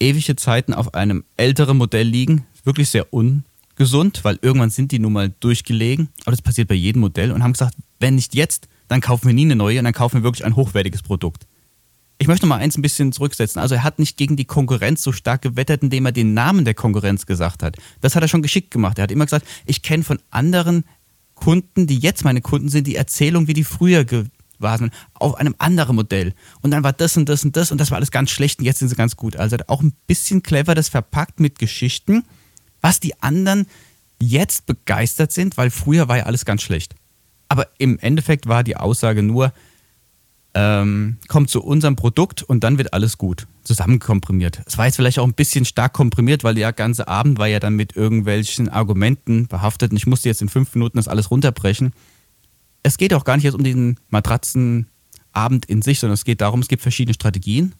ewige 0.00 0.36
Zeiten 0.36 0.74
auf 0.74 0.94
einem 0.94 1.24
älteren 1.36 1.76
Modell 1.76 2.06
liegen, 2.06 2.46
wirklich 2.64 2.90
sehr 2.90 3.12
un 3.12 3.44
gesund, 3.76 4.24
weil 4.24 4.38
irgendwann 4.40 4.70
sind 4.70 4.90
die 4.90 4.98
nun 4.98 5.12
mal 5.12 5.32
durchgelegen. 5.40 6.08
Aber 6.22 6.30
das 6.30 6.42
passiert 6.42 6.68
bei 6.68 6.74
jedem 6.74 7.00
Modell 7.00 7.30
und 7.30 7.42
haben 7.42 7.52
gesagt, 7.52 7.76
wenn 8.00 8.14
nicht 8.14 8.34
jetzt, 8.34 8.68
dann 8.88 9.00
kaufen 9.00 9.26
wir 9.26 9.34
nie 9.34 9.44
eine 9.44 9.56
neue 9.56 9.78
und 9.78 9.84
dann 9.84 9.92
kaufen 9.92 10.16
wir 10.16 10.22
wirklich 10.22 10.44
ein 10.44 10.56
hochwertiges 10.56 11.02
Produkt. 11.02 11.46
Ich 12.18 12.28
möchte 12.28 12.46
mal 12.46 12.56
eins 12.56 12.78
ein 12.78 12.82
bisschen 12.82 13.12
zurücksetzen. 13.12 13.60
Also 13.60 13.74
er 13.74 13.84
hat 13.84 13.98
nicht 13.98 14.16
gegen 14.16 14.36
die 14.36 14.46
Konkurrenz 14.46 15.02
so 15.02 15.12
stark 15.12 15.42
gewettert, 15.42 15.82
indem 15.82 16.06
er 16.06 16.12
den 16.12 16.32
Namen 16.32 16.64
der 16.64 16.72
Konkurrenz 16.72 17.26
gesagt 17.26 17.62
hat. 17.62 17.76
Das 18.00 18.16
hat 18.16 18.22
er 18.22 18.28
schon 18.28 18.40
geschickt 18.40 18.70
gemacht. 18.70 18.98
Er 18.98 19.02
hat 19.02 19.10
immer 19.10 19.26
gesagt, 19.26 19.46
ich 19.66 19.82
kenne 19.82 20.02
von 20.02 20.18
anderen 20.30 20.84
Kunden, 21.34 21.86
die 21.86 21.98
jetzt 21.98 22.24
meine 22.24 22.40
Kunden 22.40 22.70
sind, 22.70 22.86
die 22.86 22.96
Erzählung, 22.96 23.48
wie 23.48 23.52
die 23.52 23.64
früher 23.64 24.04
waren, 24.60 24.90
auf 25.14 25.34
einem 25.34 25.54
anderen 25.58 25.96
Modell. 25.96 26.34
Und 26.62 26.70
dann 26.70 26.84
war 26.84 26.92
das 26.92 27.16
und 27.16 27.28
das 27.28 27.44
und 27.44 27.56
das 27.56 27.72
und 27.72 27.78
das 27.78 27.90
war 27.90 27.96
alles 27.96 28.10
ganz 28.10 28.30
schlecht 28.30 28.58
und 28.58 28.64
jetzt 28.64 28.78
sind 28.78 28.88
sie 28.88 28.96
ganz 28.96 29.16
gut. 29.16 29.36
Also 29.36 29.56
auch 29.66 29.82
ein 29.82 29.92
bisschen 30.06 30.42
clever 30.42 30.74
das 30.74 30.88
verpackt 30.88 31.40
mit 31.40 31.58
Geschichten 31.58 32.22
was 32.86 33.00
die 33.00 33.20
anderen 33.20 33.66
jetzt 34.20 34.66
begeistert 34.66 35.32
sind, 35.32 35.56
weil 35.56 35.70
früher 35.70 36.06
war 36.08 36.18
ja 36.18 36.22
alles 36.24 36.44
ganz 36.44 36.62
schlecht. 36.62 36.94
Aber 37.48 37.66
im 37.78 37.98
Endeffekt 37.98 38.46
war 38.46 38.62
die 38.62 38.76
Aussage 38.76 39.24
nur, 39.24 39.52
ähm, 40.54 41.18
kommt 41.26 41.50
zu 41.50 41.62
unserem 41.62 41.96
Produkt 41.96 42.44
und 42.44 42.62
dann 42.62 42.78
wird 42.78 42.94
alles 42.94 43.18
gut. 43.18 43.48
Zusammenkomprimiert. 43.64 44.62
Es 44.66 44.78
war 44.78 44.86
jetzt 44.86 44.96
vielleicht 44.96 45.18
auch 45.18 45.26
ein 45.26 45.34
bisschen 45.34 45.64
stark 45.64 45.92
komprimiert, 45.92 46.44
weil 46.44 46.54
der 46.54 46.72
ganze 46.72 47.08
Abend 47.08 47.38
war 47.38 47.48
ja 47.48 47.58
dann 47.58 47.74
mit 47.74 47.96
irgendwelchen 47.96 48.68
Argumenten 48.68 49.48
behaftet 49.48 49.90
und 49.90 49.96
ich 49.96 50.06
musste 50.06 50.28
jetzt 50.28 50.40
in 50.40 50.48
fünf 50.48 50.72
Minuten 50.74 50.96
das 50.96 51.08
alles 51.08 51.30
runterbrechen. 51.30 51.92
Es 52.86 52.98
geht 52.98 53.12
auch 53.14 53.24
gar 53.24 53.34
nicht 53.34 53.42
jetzt 53.42 53.54
um 53.56 53.64
den 53.64 53.98
Matratzenabend 54.10 55.66
in 55.66 55.82
sich, 55.82 55.98
sondern 55.98 56.14
es 56.14 56.24
geht 56.24 56.40
darum, 56.40 56.60
es 56.60 56.68
gibt 56.68 56.82
verschiedene 56.82 57.14
Strategien 57.14 57.74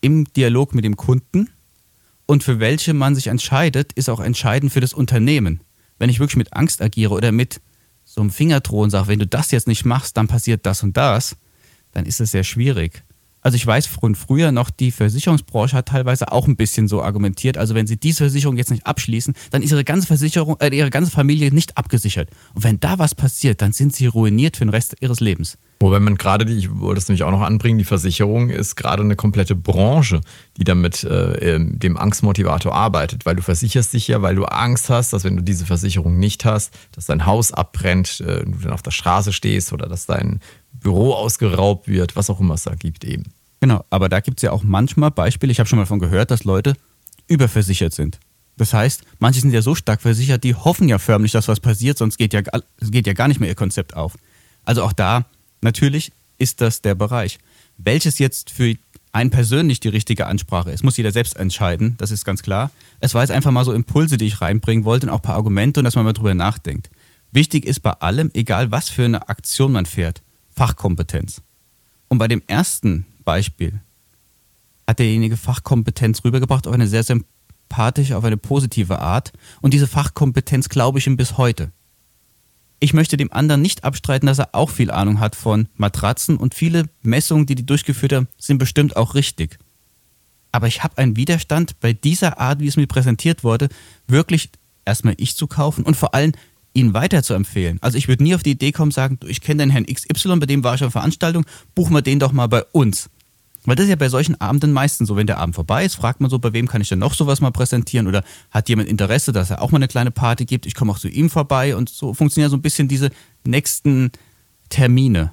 im 0.00 0.32
Dialog 0.32 0.76
mit 0.76 0.84
dem 0.84 0.94
Kunden 0.94 1.50
und 2.26 2.44
für 2.44 2.60
welche 2.60 2.94
man 2.94 3.16
sich 3.16 3.26
entscheidet, 3.26 3.92
ist 3.94 4.08
auch 4.08 4.20
entscheidend 4.20 4.72
für 4.72 4.78
das 4.78 4.94
Unternehmen. 4.94 5.60
Wenn 5.98 6.08
ich 6.08 6.20
wirklich 6.20 6.36
mit 6.36 6.52
Angst 6.52 6.82
agiere 6.82 7.14
oder 7.14 7.32
mit 7.32 7.60
so 8.04 8.20
einem 8.20 8.30
Fingerdrohen 8.30 8.90
sage, 8.90 9.08
wenn 9.08 9.18
du 9.18 9.26
das 9.26 9.50
jetzt 9.50 9.66
nicht 9.66 9.84
machst, 9.84 10.16
dann 10.16 10.28
passiert 10.28 10.66
das 10.66 10.84
und 10.84 10.96
das, 10.96 11.36
dann 11.90 12.06
ist 12.06 12.20
es 12.20 12.30
sehr 12.30 12.44
schwierig. 12.44 13.02
Also 13.42 13.56
ich 13.56 13.66
weiß 13.66 13.86
von 13.86 14.14
früher 14.14 14.52
noch, 14.52 14.70
die 14.70 14.92
Versicherungsbranche 14.92 15.76
hat 15.76 15.88
teilweise 15.88 16.30
auch 16.30 16.46
ein 16.46 16.56
bisschen 16.56 16.86
so 16.86 17.02
argumentiert. 17.02 17.58
Also 17.58 17.74
wenn 17.74 17.88
sie 17.88 17.96
diese 17.96 18.18
Versicherung 18.18 18.56
jetzt 18.56 18.70
nicht 18.70 18.86
abschließen, 18.86 19.34
dann 19.50 19.62
ist 19.62 19.72
ihre 19.72 19.84
ganze 19.84 20.06
Versicherung, 20.06 20.56
äh, 20.60 20.74
ihre 20.74 20.90
ganze 20.90 21.10
Familie 21.10 21.52
nicht 21.52 21.76
abgesichert. 21.76 22.30
Und 22.54 22.62
wenn 22.62 22.78
da 22.78 23.00
was 23.00 23.16
passiert, 23.16 23.60
dann 23.60 23.72
sind 23.72 23.94
sie 23.94 24.06
ruiniert 24.06 24.56
für 24.56 24.64
den 24.64 24.70
Rest 24.70 24.96
ihres 25.00 25.18
Lebens. 25.18 25.58
Wobei 25.80 25.98
man 25.98 26.14
gerade, 26.14 26.44
die, 26.44 26.52
ich 26.52 26.70
wollte 26.78 27.00
es 27.00 27.08
nämlich 27.08 27.24
auch 27.24 27.32
noch 27.32 27.40
anbringen, 27.40 27.78
die 27.78 27.84
Versicherung 27.84 28.50
ist 28.50 28.76
gerade 28.76 29.02
eine 29.02 29.16
komplette 29.16 29.56
Branche, 29.56 30.20
die 30.56 30.62
damit 30.62 31.02
äh, 31.02 31.56
ähm, 31.56 31.80
dem 31.80 31.96
Angstmotivator 31.96 32.72
arbeitet, 32.72 33.26
weil 33.26 33.34
du 33.34 33.42
versicherst 33.42 33.92
dich 33.92 34.06
ja, 34.06 34.22
weil 34.22 34.36
du 34.36 34.44
Angst 34.44 34.90
hast, 34.90 35.12
dass 35.12 35.24
wenn 35.24 35.34
du 35.34 35.42
diese 35.42 35.66
Versicherung 35.66 36.20
nicht 36.20 36.44
hast, 36.44 36.72
dass 36.92 37.06
dein 37.06 37.26
Haus 37.26 37.50
abbrennt, 37.50 38.20
äh, 38.20 38.44
du 38.44 38.58
dann 38.62 38.72
auf 38.72 38.82
der 38.82 38.92
Straße 38.92 39.32
stehst 39.32 39.72
oder 39.72 39.88
dass 39.88 40.06
dein 40.06 40.38
Büro 40.82 41.14
ausgeraubt 41.14 41.88
wird, 41.88 42.16
was 42.16 42.30
auch 42.30 42.40
immer 42.40 42.54
es 42.54 42.64
da 42.64 42.74
gibt 42.74 43.04
eben. 43.04 43.24
Genau, 43.60 43.84
aber 43.90 44.08
da 44.08 44.20
gibt 44.20 44.38
es 44.38 44.42
ja 44.42 44.52
auch 44.52 44.64
manchmal 44.64 45.10
Beispiele, 45.10 45.52
ich 45.52 45.60
habe 45.60 45.68
schon 45.68 45.78
mal 45.78 45.84
davon 45.84 46.00
gehört, 46.00 46.30
dass 46.30 46.44
Leute 46.44 46.74
überversichert 47.28 47.94
sind. 47.94 48.18
Das 48.56 48.74
heißt, 48.74 49.04
manche 49.18 49.40
sind 49.40 49.52
ja 49.52 49.62
so 49.62 49.74
stark 49.74 50.02
versichert, 50.02 50.44
die 50.44 50.54
hoffen 50.54 50.88
ja 50.88 50.98
förmlich, 50.98 51.32
dass 51.32 51.48
was 51.48 51.60
passiert, 51.60 51.96
sonst 51.96 52.18
geht 52.18 52.34
ja, 52.34 52.42
geht 52.80 53.06
ja 53.06 53.12
gar 53.12 53.28
nicht 53.28 53.40
mehr 53.40 53.48
ihr 53.48 53.54
Konzept 53.54 53.94
auf. 53.94 54.14
Also 54.64 54.82
auch 54.82 54.92
da 54.92 55.24
Natürlich 55.62 56.12
ist 56.38 56.60
das 56.60 56.82
der 56.82 56.94
Bereich. 56.94 57.38
Welches 57.78 58.18
jetzt 58.18 58.50
für 58.50 58.74
einen 59.12 59.30
persönlich 59.30 59.80
die 59.80 59.88
richtige 59.88 60.26
Ansprache 60.26 60.70
ist, 60.70 60.84
muss 60.84 60.96
jeder 60.96 61.12
selbst 61.12 61.36
entscheiden, 61.36 61.94
das 61.98 62.10
ist 62.10 62.24
ganz 62.24 62.42
klar. 62.42 62.70
Es 63.00 63.14
war 63.14 63.22
jetzt 63.22 63.30
einfach 63.30 63.50
mal 63.50 63.64
so 63.64 63.72
Impulse, 63.72 64.16
die 64.16 64.26
ich 64.26 64.40
reinbringen 64.40 64.84
wollte 64.84 65.06
und 65.06 65.12
auch 65.12 65.18
ein 65.18 65.22
paar 65.22 65.36
Argumente 65.36 65.80
und 65.80 65.84
dass 65.84 65.94
man 65.94 66.04
mal 66.04 66.12
drüber 66.12 66.34
nachdenkt. 66.34 66.90
Wichtig 67.30 67.64
ist 67.64 67.80
bei 67.80 67.92
allem, 67.92 68.30
egal 68.34 68.70
was 68.70 68.88
für 68.88 69.04
eine 69.04 69.28
Aktion 69.28 69.72
man 69.72 69.86
fährt, 69.86 70.22
Fachkompetenz. 70.62 71.42
Und 72.08 72.18
bei 72.18 72.28
dem 72.28 72.42
ersten 72.46 73.06
Beispiel 73.24 73.80
hat 74.86 75.00
derjenige 75.00 75.36
Fachkompetenz 75.36 76.24
rübergebracht 76.24 76.66
auf 76.66 76.72
eine 76.72 76.86
sehr 76.86 77.02
sympathische, 77.02 78.16
auf 78.16 78.24
eine 78.24 78.36
positive 78.36 79.00
Art. 79.00 79.32
Und 79.60 79.74
diese 79.74 79.88
Fachkompetenz 79.88 80.68
glaube 80.68 80.98
ich 80.98 81.06
ihm 81.06 81.16
bis 81.16 81.36
heute 81.36 81.72
ich 82.82 82.94
möchte 82.94 83.16
dem 83.16 83.32
anderen 83.32 83.62
nicht 83.62 83.84
abstreiten, 83.84 84.26
dass 84.26 84.40
er 84.40 84.56
auch 84.56 84.68
viel 84.68 84.90
Ahnung 84.90 85.20
hat 85.20 85.36
von 85.36 85.68
Matratzen 85.76 86.36
und 86.36 86.56
viele 86.56 86.88
Messungen, 87.02 87.46
die 87.46 87.54
die 87.54 87.64
durchgeführt 87.64 88.12
haben, 88.12 88.28
sind 88.38 88.58
bestimmt 88.58 88.96
auch 88.96 89.14
richtig. 89.14 89.60
Aber 90.50 90.66
ich 90.66 90.82
habe 90.82 90.98
einen 90.98 91.14
Widerstand 91.14 91.78
bei 91.78 91.92
dieser 91.92 92.40
Art, 92.40 92.58
wie 92.58 92.66
es 92.66 92.76
mir 92.76 92.88
präsentiert 92.88 93.44
wurde, 93.44 93.68
wirklich 94.08 94.50
erstmal 94.84 95.14
ich 95.18 95.36
zu 95.36 95.46
kaufen 95.46 95.84
und 95.84 95.96
vor 95.96 96.12
allem 96.12 96.32
ihn 96.74 96.94
weiter 96.94 97.22
zu 97.22 97.34
empfehlen. 97.34 97.78
Also 97.80 97.98
ich 97.98 98.08
würde 98.08 98.22
nie 98.22 98.34
auf 98.34 98.42
die 98.42 98.52
Idee 98.52 98.72
kommen, 98.72 98.90
sagen, 98.90 99.18
ich 99.26 99.40
kenne 99.40 99.62
den 99.62 99.70
Herrn 99.70 99.86
XY, 99.86 100.36
bei 100.36 100.46
dem 100.46 100.64
war 100.64 100.74
ich 100.74 100.84
auf 100.84 100.92
Veranstaltung, 100.92 101.44
buchen 101.74 101.94
wir 101.94 102.02
den 102.02 102.18
doch 102.18 102.32
mal 102.32 102.48
bei 102.48 102.64
uns. 102.72 103.10
Weil 103.64 103.76
das 103.76 103.84
ist 103.84 103.90
ja 103.90 103.96
bei 103.96 104.08
solchen 104.08 104.40
Abenden 104.40 104.72
meistens 104.72 105.08
so, 105.08 105.16
wenn 105.16 105.28
der 105.28 105.38
Abend 105.38 105.54
vorbei 105.54 105.84
ist, 105.84 105.94
fragt 105.94 106.20
man 106.20 106.30
so, 106.30 106.38
bei 106.38 106.52
wem 106.52 106.66
kann 106.66 106.80
ich 106.80 106.88
denn 106.88 106.98
noch 106.98 107.14
sowas 107.14 107.40
mal 107.40 107.52
präsentieren 107.52 108.08
oder 108.08 108.24
hat 108.50 108.68
jemand 108.68 108.88
Interesse, 108.88 109.32
dass 109.32 109.50
er 109.50 109.62
auch 109.62 109.70
mal 109.70 109.78
eine 109.78 109.88
kleine 109.88 110.10
Party 110.10 110.44
gibt, 110.44 110.66
ich 110.66 110.74
komme 110.74 110.90
auch 110.90 110.98
zu 110.98 111.08
ihm 111.08 111.30
vorbei 111.30 111.76
und 111.76 111.88
so 111.88 112.12
funktionieren 112.12 112.50
so 112.50 112.56
ein 112.56 112.62
bisschen 112.62 112.88
diese 112.88 113.10
nächsten 113.44 114.10
Termine. 114.68 115.32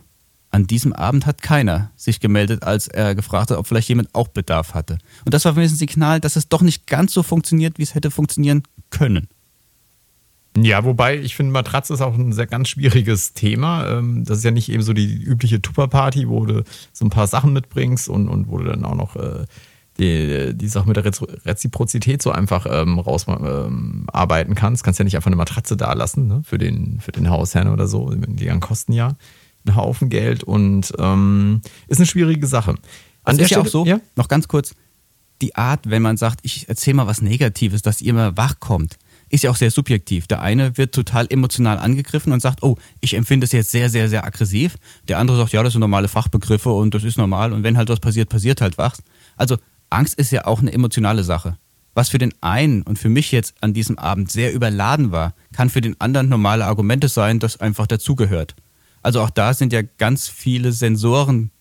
An 0.52 0.66
diesem 0.68 0.94
Abend 0.94 1.26
hat 1.26 1.42
keiner 1.42 1.92
sich 1.96 2.20
gemeldet, 2.20 2.64
als 2.64 2.88
er 2.88 3.14
gefragt 3.16 3.52
hat, 3.52 3.58
ob 3.58 3.68
vielleicht 3.68 3.90
jemand 3.90 4.14
auch 4.16 4.28
Bedarf 4.28 4.74
hatte. 4.74 4.98
Und 5.26 5.34
das 5.34 5.46
war 5.46 5.54
für 5.54 5.60
mich 5.60 5.72
ein 5.72 5.78
Signal, 5.78 6.20
dass 6.20 6.36
es 6.36 6.50
doch 6.50 6.62
nicht 6.62 6.88
ganz 6.88 7.14
so 7.14 7.24
funktioniert, 7.24 7.78
wie 7.78 7.84
es 7.84 7.94
hätte 7.94 8.10
funktionieren 8.10 8.64
können. 8.90 9.28
Ja, 10.58 10.84
wobei 10.84 11.18
ich 11.18 11.36
finde, 11.36 11.52
Matratze 11.52 11.94
ist 11.94 12.02
auch 12.02 12.16
ein 12.16 12.34
sehr 12.34 12.48
ganz 12.48 12.70
schwieriges 12.70 13.34
Thema. 13.34 13.88
Ähm, 13.88 14.26
das 14.26 14.40
ist 14.40 14.44
ja 14.44 14.52
nicht 14.52 14.70
eben 14.70 14.82
so 14.82 14.94
die 14.94 15.14
übliche 15.14 15.62
Tupper-Party, 15.62 16.28
wo 16.28 16.46
du 16.46 16.64
so 16.92 17.06
ein 17.06 17.10
paar 17.10 17.28
Sachen 17.28 17.54
mitbringst 17.54 18.10
und, 18.10 18.28
und 18.28 18.50
wo 18.50 18.58
du 18.58 18.66
dann 18.66 18.84
auch 18.84 18.96
noch 18.96 19.16
äh, 19.16 19.46
die, 20.00 20.54
die 20.56 20.68
Sache 20.68 20.88
mit 20.88 20.98
der 20.98 21.06
Reziprozität 21.06 22.22
so 22.22 22.32
einfach 22.32 22.66
ähm, 22.70 23.00
rausarbeiten 23.00 24.52
ähm, 24.52 24.56
kannst. 24.56 24.84
Kannst 24.84 25.00
ja 25.00 25.04
nicht 25.04 25.16
einfach 25.16 25.28
eine 25.28 25.36
Matratze 25.36 25.78
da 25.78 25.94
lassen 25.94 26.28
ne? 26.28 26.42
für, 26.44 26.58
den, 26.58 27.00
für 27.00 27.12
den 27.12 27.30
Hausherrn 27.30 27.68
oder 27.68 27.88
so. 27.88 28.10
Die 28.12 28.46
dann 28.46 28.60
kosten 28.60 28.94
ja 28.94 29.16
einen 29.66 29.76
Haufen 29.76 30.10
Geld 30.10 30.44
und 30.44 30.94
ähm, 30.98 31.62
ist 31.88 32.00
eine 32.00 32.08
schwierige 32.08 32.48
Sache. 32.48 32.76
An 33.24 33.38
das 33.38 33.46
ist 33.46 33.52
ja 33.52 33.60
auch 33.60 33.68
so, 33.68 33.86
ja? 33.86 34.00
noch 34.16 34.30
ganz 34.30 34.48
kurz, 34.48 34.74
die 35.42 35.56
Art, 35.56 35.90
wenn 35.90 36.02
man 36.02 36.18
sagt, 36.18 36.40
ich 36.44 36.68
erzähle 36.68 36.96
mal 36.96 37.08
was 37.08 37.22
Negatives, 37.22 37.82
dass 37.82 38.02
ihr 38.02 38.14
mal 38.14 38.36
wach 38.36 38.60
kommt 38.60 38.98
ist 39.30 39.44
ja 39.44 39.52
auch 39.52 39.56
sehr 39.56 39.72
subjektiv. 39.72 40.28
Der 40.28 40.42
eine 40.42 40.78
wird 40.78 40.94
total 40.94 41.28
emotional 41.30 41.78
angegriffen 41.78 42.34
und 42.34 42.42
sagt, 42.42 42.64
oh, 42.64 42.78
ich 43.02 43.14
empfinde 43.14 43.46
es 43.46 43.52
jetzt 43.52 43.72
sehr, 43.72 43.90
sehr, 43.90 44.10
sehr 44.10 44.26
aggressiv. 44.26 44.78
Der 45.08 45.20
andere 45.20 45.38
sagt, 45.38 45.54
ja, 45.54 45.64
das 45.64 45.74
sind 45.74 45.80
normale 45.82 46.08
Fachbegriffe 46.08 46.70
und 46.70 46.94
das 46.94 47.04
ist 47.04 47.18
normal 47.18 47.54
und 47.54 47.64
wenn 47.64 47.78
halt 47.78 47.90
was 47.90 48.00
passiert, 48.00 48.30
passiert 48.30 48.62
halt 48.62 48.78
was. 48.78 49.04
Also 49.38 49.58
Angst 49.90 50.16
ist 50.16 50.32
ja 50.32 50.46
auch 50.46 50.62
eine 50.62 50.74
emotionale 50.74 51.24
Sache. 51.24 51.58
Was 51.96 52.10
für 52.10 52.18
den 52.18 52.34
einen 52.42 52.84
und 52.84 53.00
für 53.00 53.10
mich 53.10 53.32
jetzt 53.32 53.56
an 53.62 53.74
diesem 53.74 53.98
Abend 53.98 54.32
sehr 54.32 54.54
überladen 54.54 55.12
war, 55.12 55.34
kann 55.54 55.70
für 55.70 55.82
den 55.82 56.00
anderen 56.00 56.30
normale 56.30 56.66
Argumente 56.66 57.08
sein, 57.08 57.40
das 57.40 57.60
einfach 57.60 57.88
dazugehört. 57.88 58.56
Also 59.02 59.22
auch 59.22 59.30
da 59.30 59.54
sind 59.54 59.74
ja 59.74 59.82
ganz 59.98 60.28
viele 60.28 60.72
Sensoren 60.72 61.52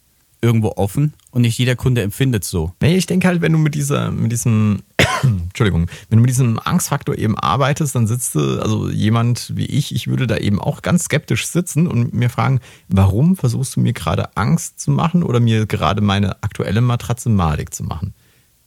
irgendwo 0.40 0.72
offen 0.76 1.14
und 1.31 1.42
nicht 1.42 1.59
jeder 1.59 1.76
Kunde 1.76 2.02
empfindet 2.02 2.44
so. 2.44 2.72
Nee, 2.81 2.96
ich 2.96 3.07
denke 3.07 3.26
halt, 3.26 3.40
wenn 3.40 3.52
du 3.52 3.59
mit 3.59 3.74
dieser, 3.74 4.11
mit 4.11 4.31
diesem 4.31 4.83
Entschuldigung, 5.23 5.88
wenn 6.09 6.18
du 6.18 6.23
mit 6.23 6.31
diesem 6.31 6.59
Angstfaktor 6.59 7.16
eben 7.16 7.38
arbeitest, 7.38 7.94
dann 7.94 8.07
sitzt 8.07 8.35
du, 8.35 8.61
also 8.61 8.88
jemand 8.88 9.57
wie 9.57 9.66
ich, 9.66 9.94
ich 9.94 10.09
würde 10.09 10.27
da 10.27 10.37
eben 10.37 10.61
auch 10.61 10.83
ganz 10.83 11.05
skeptisch 11.05 11.47
sitzen 11.47 11.87
und 11.87 12.14
mir 12.14 12.31
fragen, 12.31 12.61
warum 12.88 13.37
versuchst 13.37 13.77
du 13.77 13.81
mir 13.81 13.92
gerade 13.92 14.37
Angst 14.37 14.81
zu 14.81 14.90
machen 14.90 15.23
oder 15.23 15.40
mir 15.40 15.66
gerade 15.66 16.01
meine 16.01 16.42
aktuelle 16.42 16.81
Matratze 16.81 17.29
malig 17.29 17.75
zu 17.75 17.85
machen? 17.85 18.14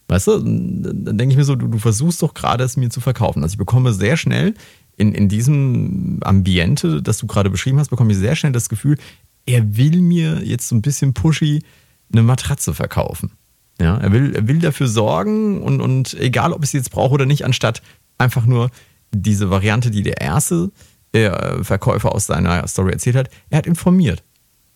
Weißt 0.08 0.28
du, 0.28 0.40
dann 0.40 1.18
denke 1.18 1.32
ich 1.32 1.38
mir 1.38 1.46
so, 1.46 1.56
du, 1.56 1.68
du 1.68 1.78
versuchst 1.78 2.22
doch 2.22 2.34
gerade 2.34 2.66
es 2.66 2.76
mir 2.76 2.90
zu 2.90 3.00
verkaufen. 3.00 3.44
Also 3.44 3.54
ich 3.54 3.58
bekomme 3.58 3.94
sehr 3.94 4.18
schnell 4.18 4.54
in, 4.98 5.14
in 5.14 5.30
diesem 5.30 6.20
Ambiente, 6.24 7.02
das 7.02 7.18
du 7.18 7.28
gerade 7.28 7.50
beschrieben 7.50 7.80
hast, 7.80 7.90
bekomme 7.90 8.12
ich 8.12 8.18
sehr 8.18 8.36
schnell 8.36 8.52
das 8.52 8.68
Gefühl, 8.68 8.98
er 9.46 9.78
will 9.78 10.02
mir 10.02 10.44
jetzt 10.44 10.68
so 10.68 10.76
ein 10.76 10.82
bisschen 10.82 11.14
pushy 11.14 11.64
eine 12.12 12.24
Matratze 12.24 12.74
verkaufen. 12.74 13.32
Ja, 13.82 13.98
er 13.98 14.12
will, 14.12 14.36
er 14.36 14.48
will 14.48 14.60
dafür 14.60 14.88
sorgen 14.88 15.62
und, 15.62 15.82
und 15.82 16.14
egal, 16.16 16.54
ob 16.54 16.64
ich 16.64 16.70
sie 16.70 16.78
jetzt 16.78 16.92
brauche 16.92 17.14
oder 17.14 17.26
nicht, 17.26 17.46
anstatt 17.46 17.82
einfach 18.18 18.46
nur 18.46 18.70
diese 19.12 19.50
Variante, 19.50 19.92
die 19.92 20.04
der 20.04 20.22
erste 20.22 20.72
äh, 21.14 21.64
Verkäufer 21.64 22.14
aus 22.14 22.28
seiner 22.28 22.68
Story 22.68 22.92
erzählt 22.92 23.16
hat, 23.16 23.30
er 23.50 23.58
hat 23.60 23.68
informiert. 23.68 24.24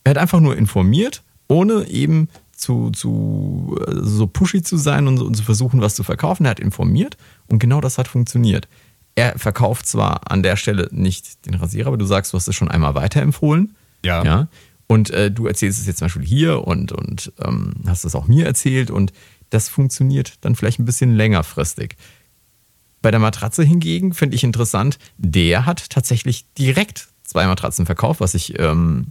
Er 0.04 0.12
hat 0.12 0.18
einfach 0.18 0.40
nur 0.40 0.58
informiert, 0.58 1.24
ohne 1.48 1.88
eben 1.88 2.30
zu, 2.56 2.90
zu 2.92 3.78
so 3.88 4.28
pushy 4.28 4.62
zu 4.62 4.78
sein 4.78 5.08
und, 5.08 5.22
und 5.22 5.36
zu 5.36 5.44
versuchen, 5.44 5.82
was 5.82 5.96
zu 5.96 6.04
verkaufen. 6.04 6.46
Er 6.46 6.52
hat 6.52 6.60
informiert 6.60 7.18
und 7.48 7.60
genau 7.60 7.82
das 7.82 7.98
hat 7.98 8.08
funktioniert. 8.08 8.68
Er 9.16 9.38
verkauft 9.38 9.88
zwar 9.88 10.32
an 10.32 10.44
der 10.44 10.58
Stelle 10.58 10.90
nicht 10.92 11.46
den 11.46 11.56
Rasierer, 11.56 11.88
aber 11.88 11.98
du 11.98 12.06
sagst, 12.06 12.34
du 12.34 12.38
hast 12.38 12.48
es 12.48 12.56
schon 12.56 12.70
einmal 12.70 12.96
weiterempfohlen. 12.96 13.76
Ja. 14.04 14.24
ja? 14.24 14.48
Und 14.88 15.10
äh, 15.10 15.32
du 15.32 15.48
erzählst 15.48 15.80
es 15.80 15.88
jetzt 15.88 15.98
zum 15.98 16.06
Beispiel 16.06 16.26
hier 16.26 16.68
und, 16.68 16.92
und 16.92 17.34
ähm, 17.44 17.74
hast 17.88 18.06
es 18.06 18.16
auch 18.16 18.28
mir 18.28 18.46
erzählt 18.46 18.92
und 18.92 19.14
das 19.50 19.70
funktioniert 19.70 20.34
dann 20.42 20.56
vielleicht 20.56 20.80
ein 20.80 20.86
bisschen 20.86 21.16
längerfristig. 21.16 21.96
Bei 23.02 23.12
der 23.12 23.20
Matratze 23.20 23.64
hingegen 23.64 24.14
finde 24.14 24.36
ich 24.36 24.44
interessant, 24.44 24.98
der 25.18 25.66
hat 25.66 25.90
tatsächlich 25.90 26.52
direkt 26.54 27.08
zwei 27.24 27.46
Matratzen 27.48 27.86
verkauft, 27.86 28.20
was 28.20 28.34
ich, 28.36 28.60
ähm, 28.60 29.08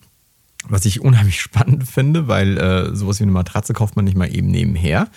was 0.69 0.85
ich 0.85 1.01
unheimlich 1.01 1.41
spannend 1.41 1.89
finde, 1.89 2.29
weil 2.29 2.59
äh, 2.59 2.95
sowas 2.95 3.19
wie 3.19 3.25
eine 3.25 3.33
Matratze 3.33 3.73
kauft 3.73 3.97
man 3.97 4.05
nicht 4.05 4.17
mal 4.17 4.35
eben 4.35 4.49
nebenher. 4.49 5.09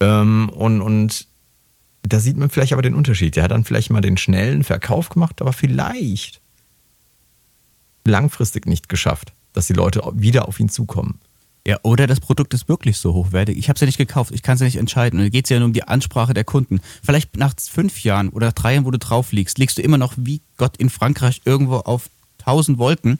Ähm, 0.00 0.50
und, 0.50 0.82
und 0.82 1.26
da 2.02 2.20
sieht 2.20 2.36
man 2.36 2.50
vielleicht 2.50 2.74
aber 2.74 2.82
den 2.82 2.94
Unterschied. 2.94 3.36
Der 3.36 3.44
hat 3.44 3.50
dann 3.50 3.64
vielleicht 3.64 3.90
mal 3.90 4.02
den 4.02 4.18
schnellen 4.18 4.62
Verkauf 4.62 5.08
gemacht, 5.08 5.40
aber 5.40 5.52
vielleicht 5.52 6.40
langfristig 8.04 8.66
nicht 8.66 8.88
geschafft 8.88 9.32
dass 9.56 9.66
die 9.66 9.72
Leute 9.72 10.02
wieder 10.14 10.48
auf 10.48 10.60
ihn 10.60 10.68
zukommen. 10.68 11.18
Ja, 11.66 11.78
oder 11.82 12.06
das 12.06 12.20
Produkt 12.20 12.52
ist 12.54 12.68
wirklich 12.68 12.98
so 12.98 13.14
hochwertig. 13.14 13.56
Ich 13.56 13.68
habe 13.68 13.76
es 13.76 13.80
ja 13.80 13.86
nicht 13.86 13.96
gekauft, 13.96 14.30
ich 14.32 14.42
kann 14.42 14.54
es 14.54 14.60
ja 14.60 14.66
nicht 14.66 14.76
entscheiden. 14.76 15.18
Und 15.18 15.24
dann 15.24 15.32
geht 15.32 15.46
es 15.46 15.50
ja 15.50 15.58
nur 15.58 15.66
um 15.66 15.72
die 15.72 15.82
Ansprache 15.82 16.34
der 16.34 16.44
Kunden. 16.44 16.80
Vielleicht 17.02 17.36
nach 17.36 17.54
fünf 17.58 18.04
Jahren 18.04 18.28
oder 18.28 18.52
drei 18.52 18.74
Jahren, 18.74 18.84
wo 18.84 18.90
du 18.90 18.98
drauf 18.98 19.32
liegst, 19.32 19.58
liegst 19.58 19.78
du 19.78 19.82
immer 19.82 19.98
noch 19.98 20.12
wie 20.16 20.42
Gott 20.58 20.76
in 20.76 20.90
Frankreich 20.90 21.40
irgendwo 21.44 21.76
auf 21.78 22.10
tausend 22.38 22.78
Wolken 22.78 23.18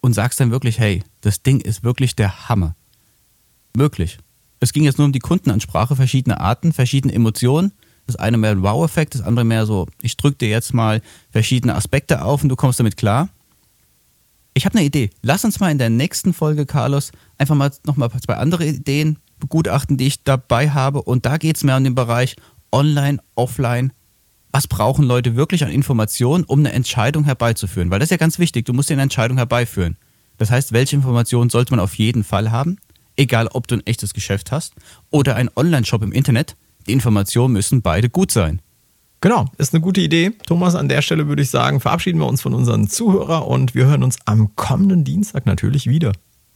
und 0.00 0.14
sagst 0.14 0.40
dann 0.40 0.50
wirklich, 0.50 0.78
hey, 0.78 1.04
das 1.20 1.42
Ding 1.42 1.60
ist 1.60 1.84
wirklich 1.84 2.16
der 2.16 2.48
Hammer. 2.48 2.74
Möglich. 3.76 4.18
Es 4.58 4.72
ging 4.72 4.84
jetzt 4.84 4.96
nur 4.96 5.04
um 5.04 5.12
die 5.12 5.18
Kundenansprache, 5.18 5.96
verschiedene 5.96 6.40
Arten, 6.40 6.72
verschiedene 6.72 7.12
Emotionen. 7.12 7.72
Das 8.06 8.16
eine 8.16 8.38
mehr 8.38 8.52
ein 8.52 8.62
Wow-Effekt, 8.62 9.14
das 9.14 9.22
andere 9.22 9.44
mehr 9.44 9.66
so, 9.66 9.86
ich 10.00 10.16
drücke 10.16 10.38
dir 10.38 10.48
jetzt 10.48 10.72
mal 10.72 11.02
verschiedene 11.30 11.74
Aspekte 11.74 12.24
auf 12.24 12.42
und 12.42 12.48
du 12.48 12.56
kommst 12.56 12.80
damit 12.80 12.96
klar. 12.96 13.28
Ich 14.56 14.64
habe 14.64 14.78
eine 14.78 14.86
Idee. 14.86 15.10
Lass 15.20 15.44
uns 15.44 15.60
mal 15.60 15.70
in 15.70 15.76
der 15.76 15.90
nächsten 15.90 16.32
Folge, 16.32 16.64
Carlos, 16.64 17.12
einfach 17.36 17.54
mal 17.54 17.70
nochmal 17.84 18.10
zwei 18.24 18.36
andere 18.36 18.64
Ideen 18.64 19.18
begutachten, 19.38 19.98
die 19.98 20.06
ich 20.06 20.24
dabei 20.24 20.70
habe. 20.70 21.02
Und 21.02 21.26
da 21.26 21.36
geht 21.36 21.56
es 21.56 21.62
mehr 21.62 21.76
um 21.76 21.84
den 21.84 21.94
Bereich 21.94 22.36
Online, 22.72 23.18
Offline. 23.34 23.92
Was 24.52 24.66
brauchen 24.66 25.04
Leute 25.04 25.36
wirklich 25.36 25.62
an 25.62 25.70
Informationen, 25.70 26.44
um 26.44 26.60
eine 26.60 26.72
Entscheidung 26.72 27.24
herbeizuführen? 27.24 27.90
Weil 27.90 27.98
das 27.98 28.06
ist 28.06 28.12
ja 28.12 28.16
ganz 28.16 28.38
wichtig. 28.38 28.64
Du 28.64 28.72
musst 28.72 28.90
eine 28.90 29.02
Entscheidung 29.02 29.36
herbeiführen. 29.36 29.98
Das 30.38 30.50
heißt, 30.50 30.72
welche 30.72 30.96
Informationen 30.96 31.50
sollte 31.50 31.72
man 31.74 31.80
auf 31.80 31.92
jeden 31.96 32.24
Fall 32.24 32.50
haben? 32.50 32.78
Egal, 33.14 33.48
ob 33.48 33.68
du 33.68 33.74
ein 33.74 33.86
echtes 33.86 34.14
Geschäft 34.14 34.52
hast 34.52 34.72
oder 35.10 35.36
ein 35.36 35.50
Online-Shop 35.54 36.02
im 36.02 36.12
Internet. 36.12 36.56
Die 36.86 36.92
Informationen 36.92 37.52
müssen 37.52 37.82
beide 37.82 38.08
gut 38.08 38.30
sein. 38.32 38.62
Genau, 39.20 39.46
ist 39.58 39.74
eine 39.74 39.80
gute 39.80 40.00
Idee. 40.00 40.32
Thomas, 40.46 40.74
an 40.74 40.88
der 40.88 41.02
Stelle 41.02 41.28
würde 41.28 41.42
ich 41.42 41.50
sagen, 41.50 41.80
verabschieden 41.80 42.18
wir 42.18 42.26
uns 42.26 42.42
von 42.42 42.54
unseren 42.54 42.88
Zuhörern 42.88 43.42
und 43.42 43.74
wir 43.74 43.86
hören 43.86 44.02
uns 44.02 44.18
am 44.24 44.54
kommenden 44.56 45.04
Dienstag 45.04 45.46
natürlich 45.46 45.88
wieder. 45.88 46.12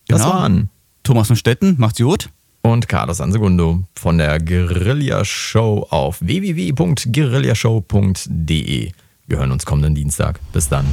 Das 0.07 0.23
genau. 0.23 0.35
waren 0.35 0.71
Thomas 1.03 1.29
von 1.29 1.37
Stetten, 1.37 1.77
macht's 1.79 1.99
gut. 1.99 2.29
Und 2.63 2.89
Carlos 2.89 3.23
Ansegundo 3.23 3.85
von 3.95 4.19
der 4.19 4.39
Guerilla 4.39 5.25
Show 5.25 5.87
auf 5.89 6.21
www.guerillashow.de. 6.21 8.93
Wir 9.27 9.39
hören 9.39 9.53
uns 9.53 9.65
kommenden 9.65 9.95
Dienstag. 9.95 10.41
Bis 10.53 10.69
dann. 10.69 10.85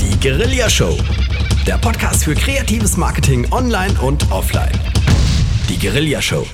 Die 0.00 0.20
Guerilla 0.20 0.70
Show. 0.70 0.96
Der 1.66 1.78
Podcast 1.78 2.22
für 2.24 2.34
kreatives 2.34 2.96
Marketing 2.96 3.50
online 3.52 4.00
und 4.00 4.30
offline. 4.30 4.78
Die 5.68 5.76
Guerilla 5.78 6.22
Show. 6.22 6.46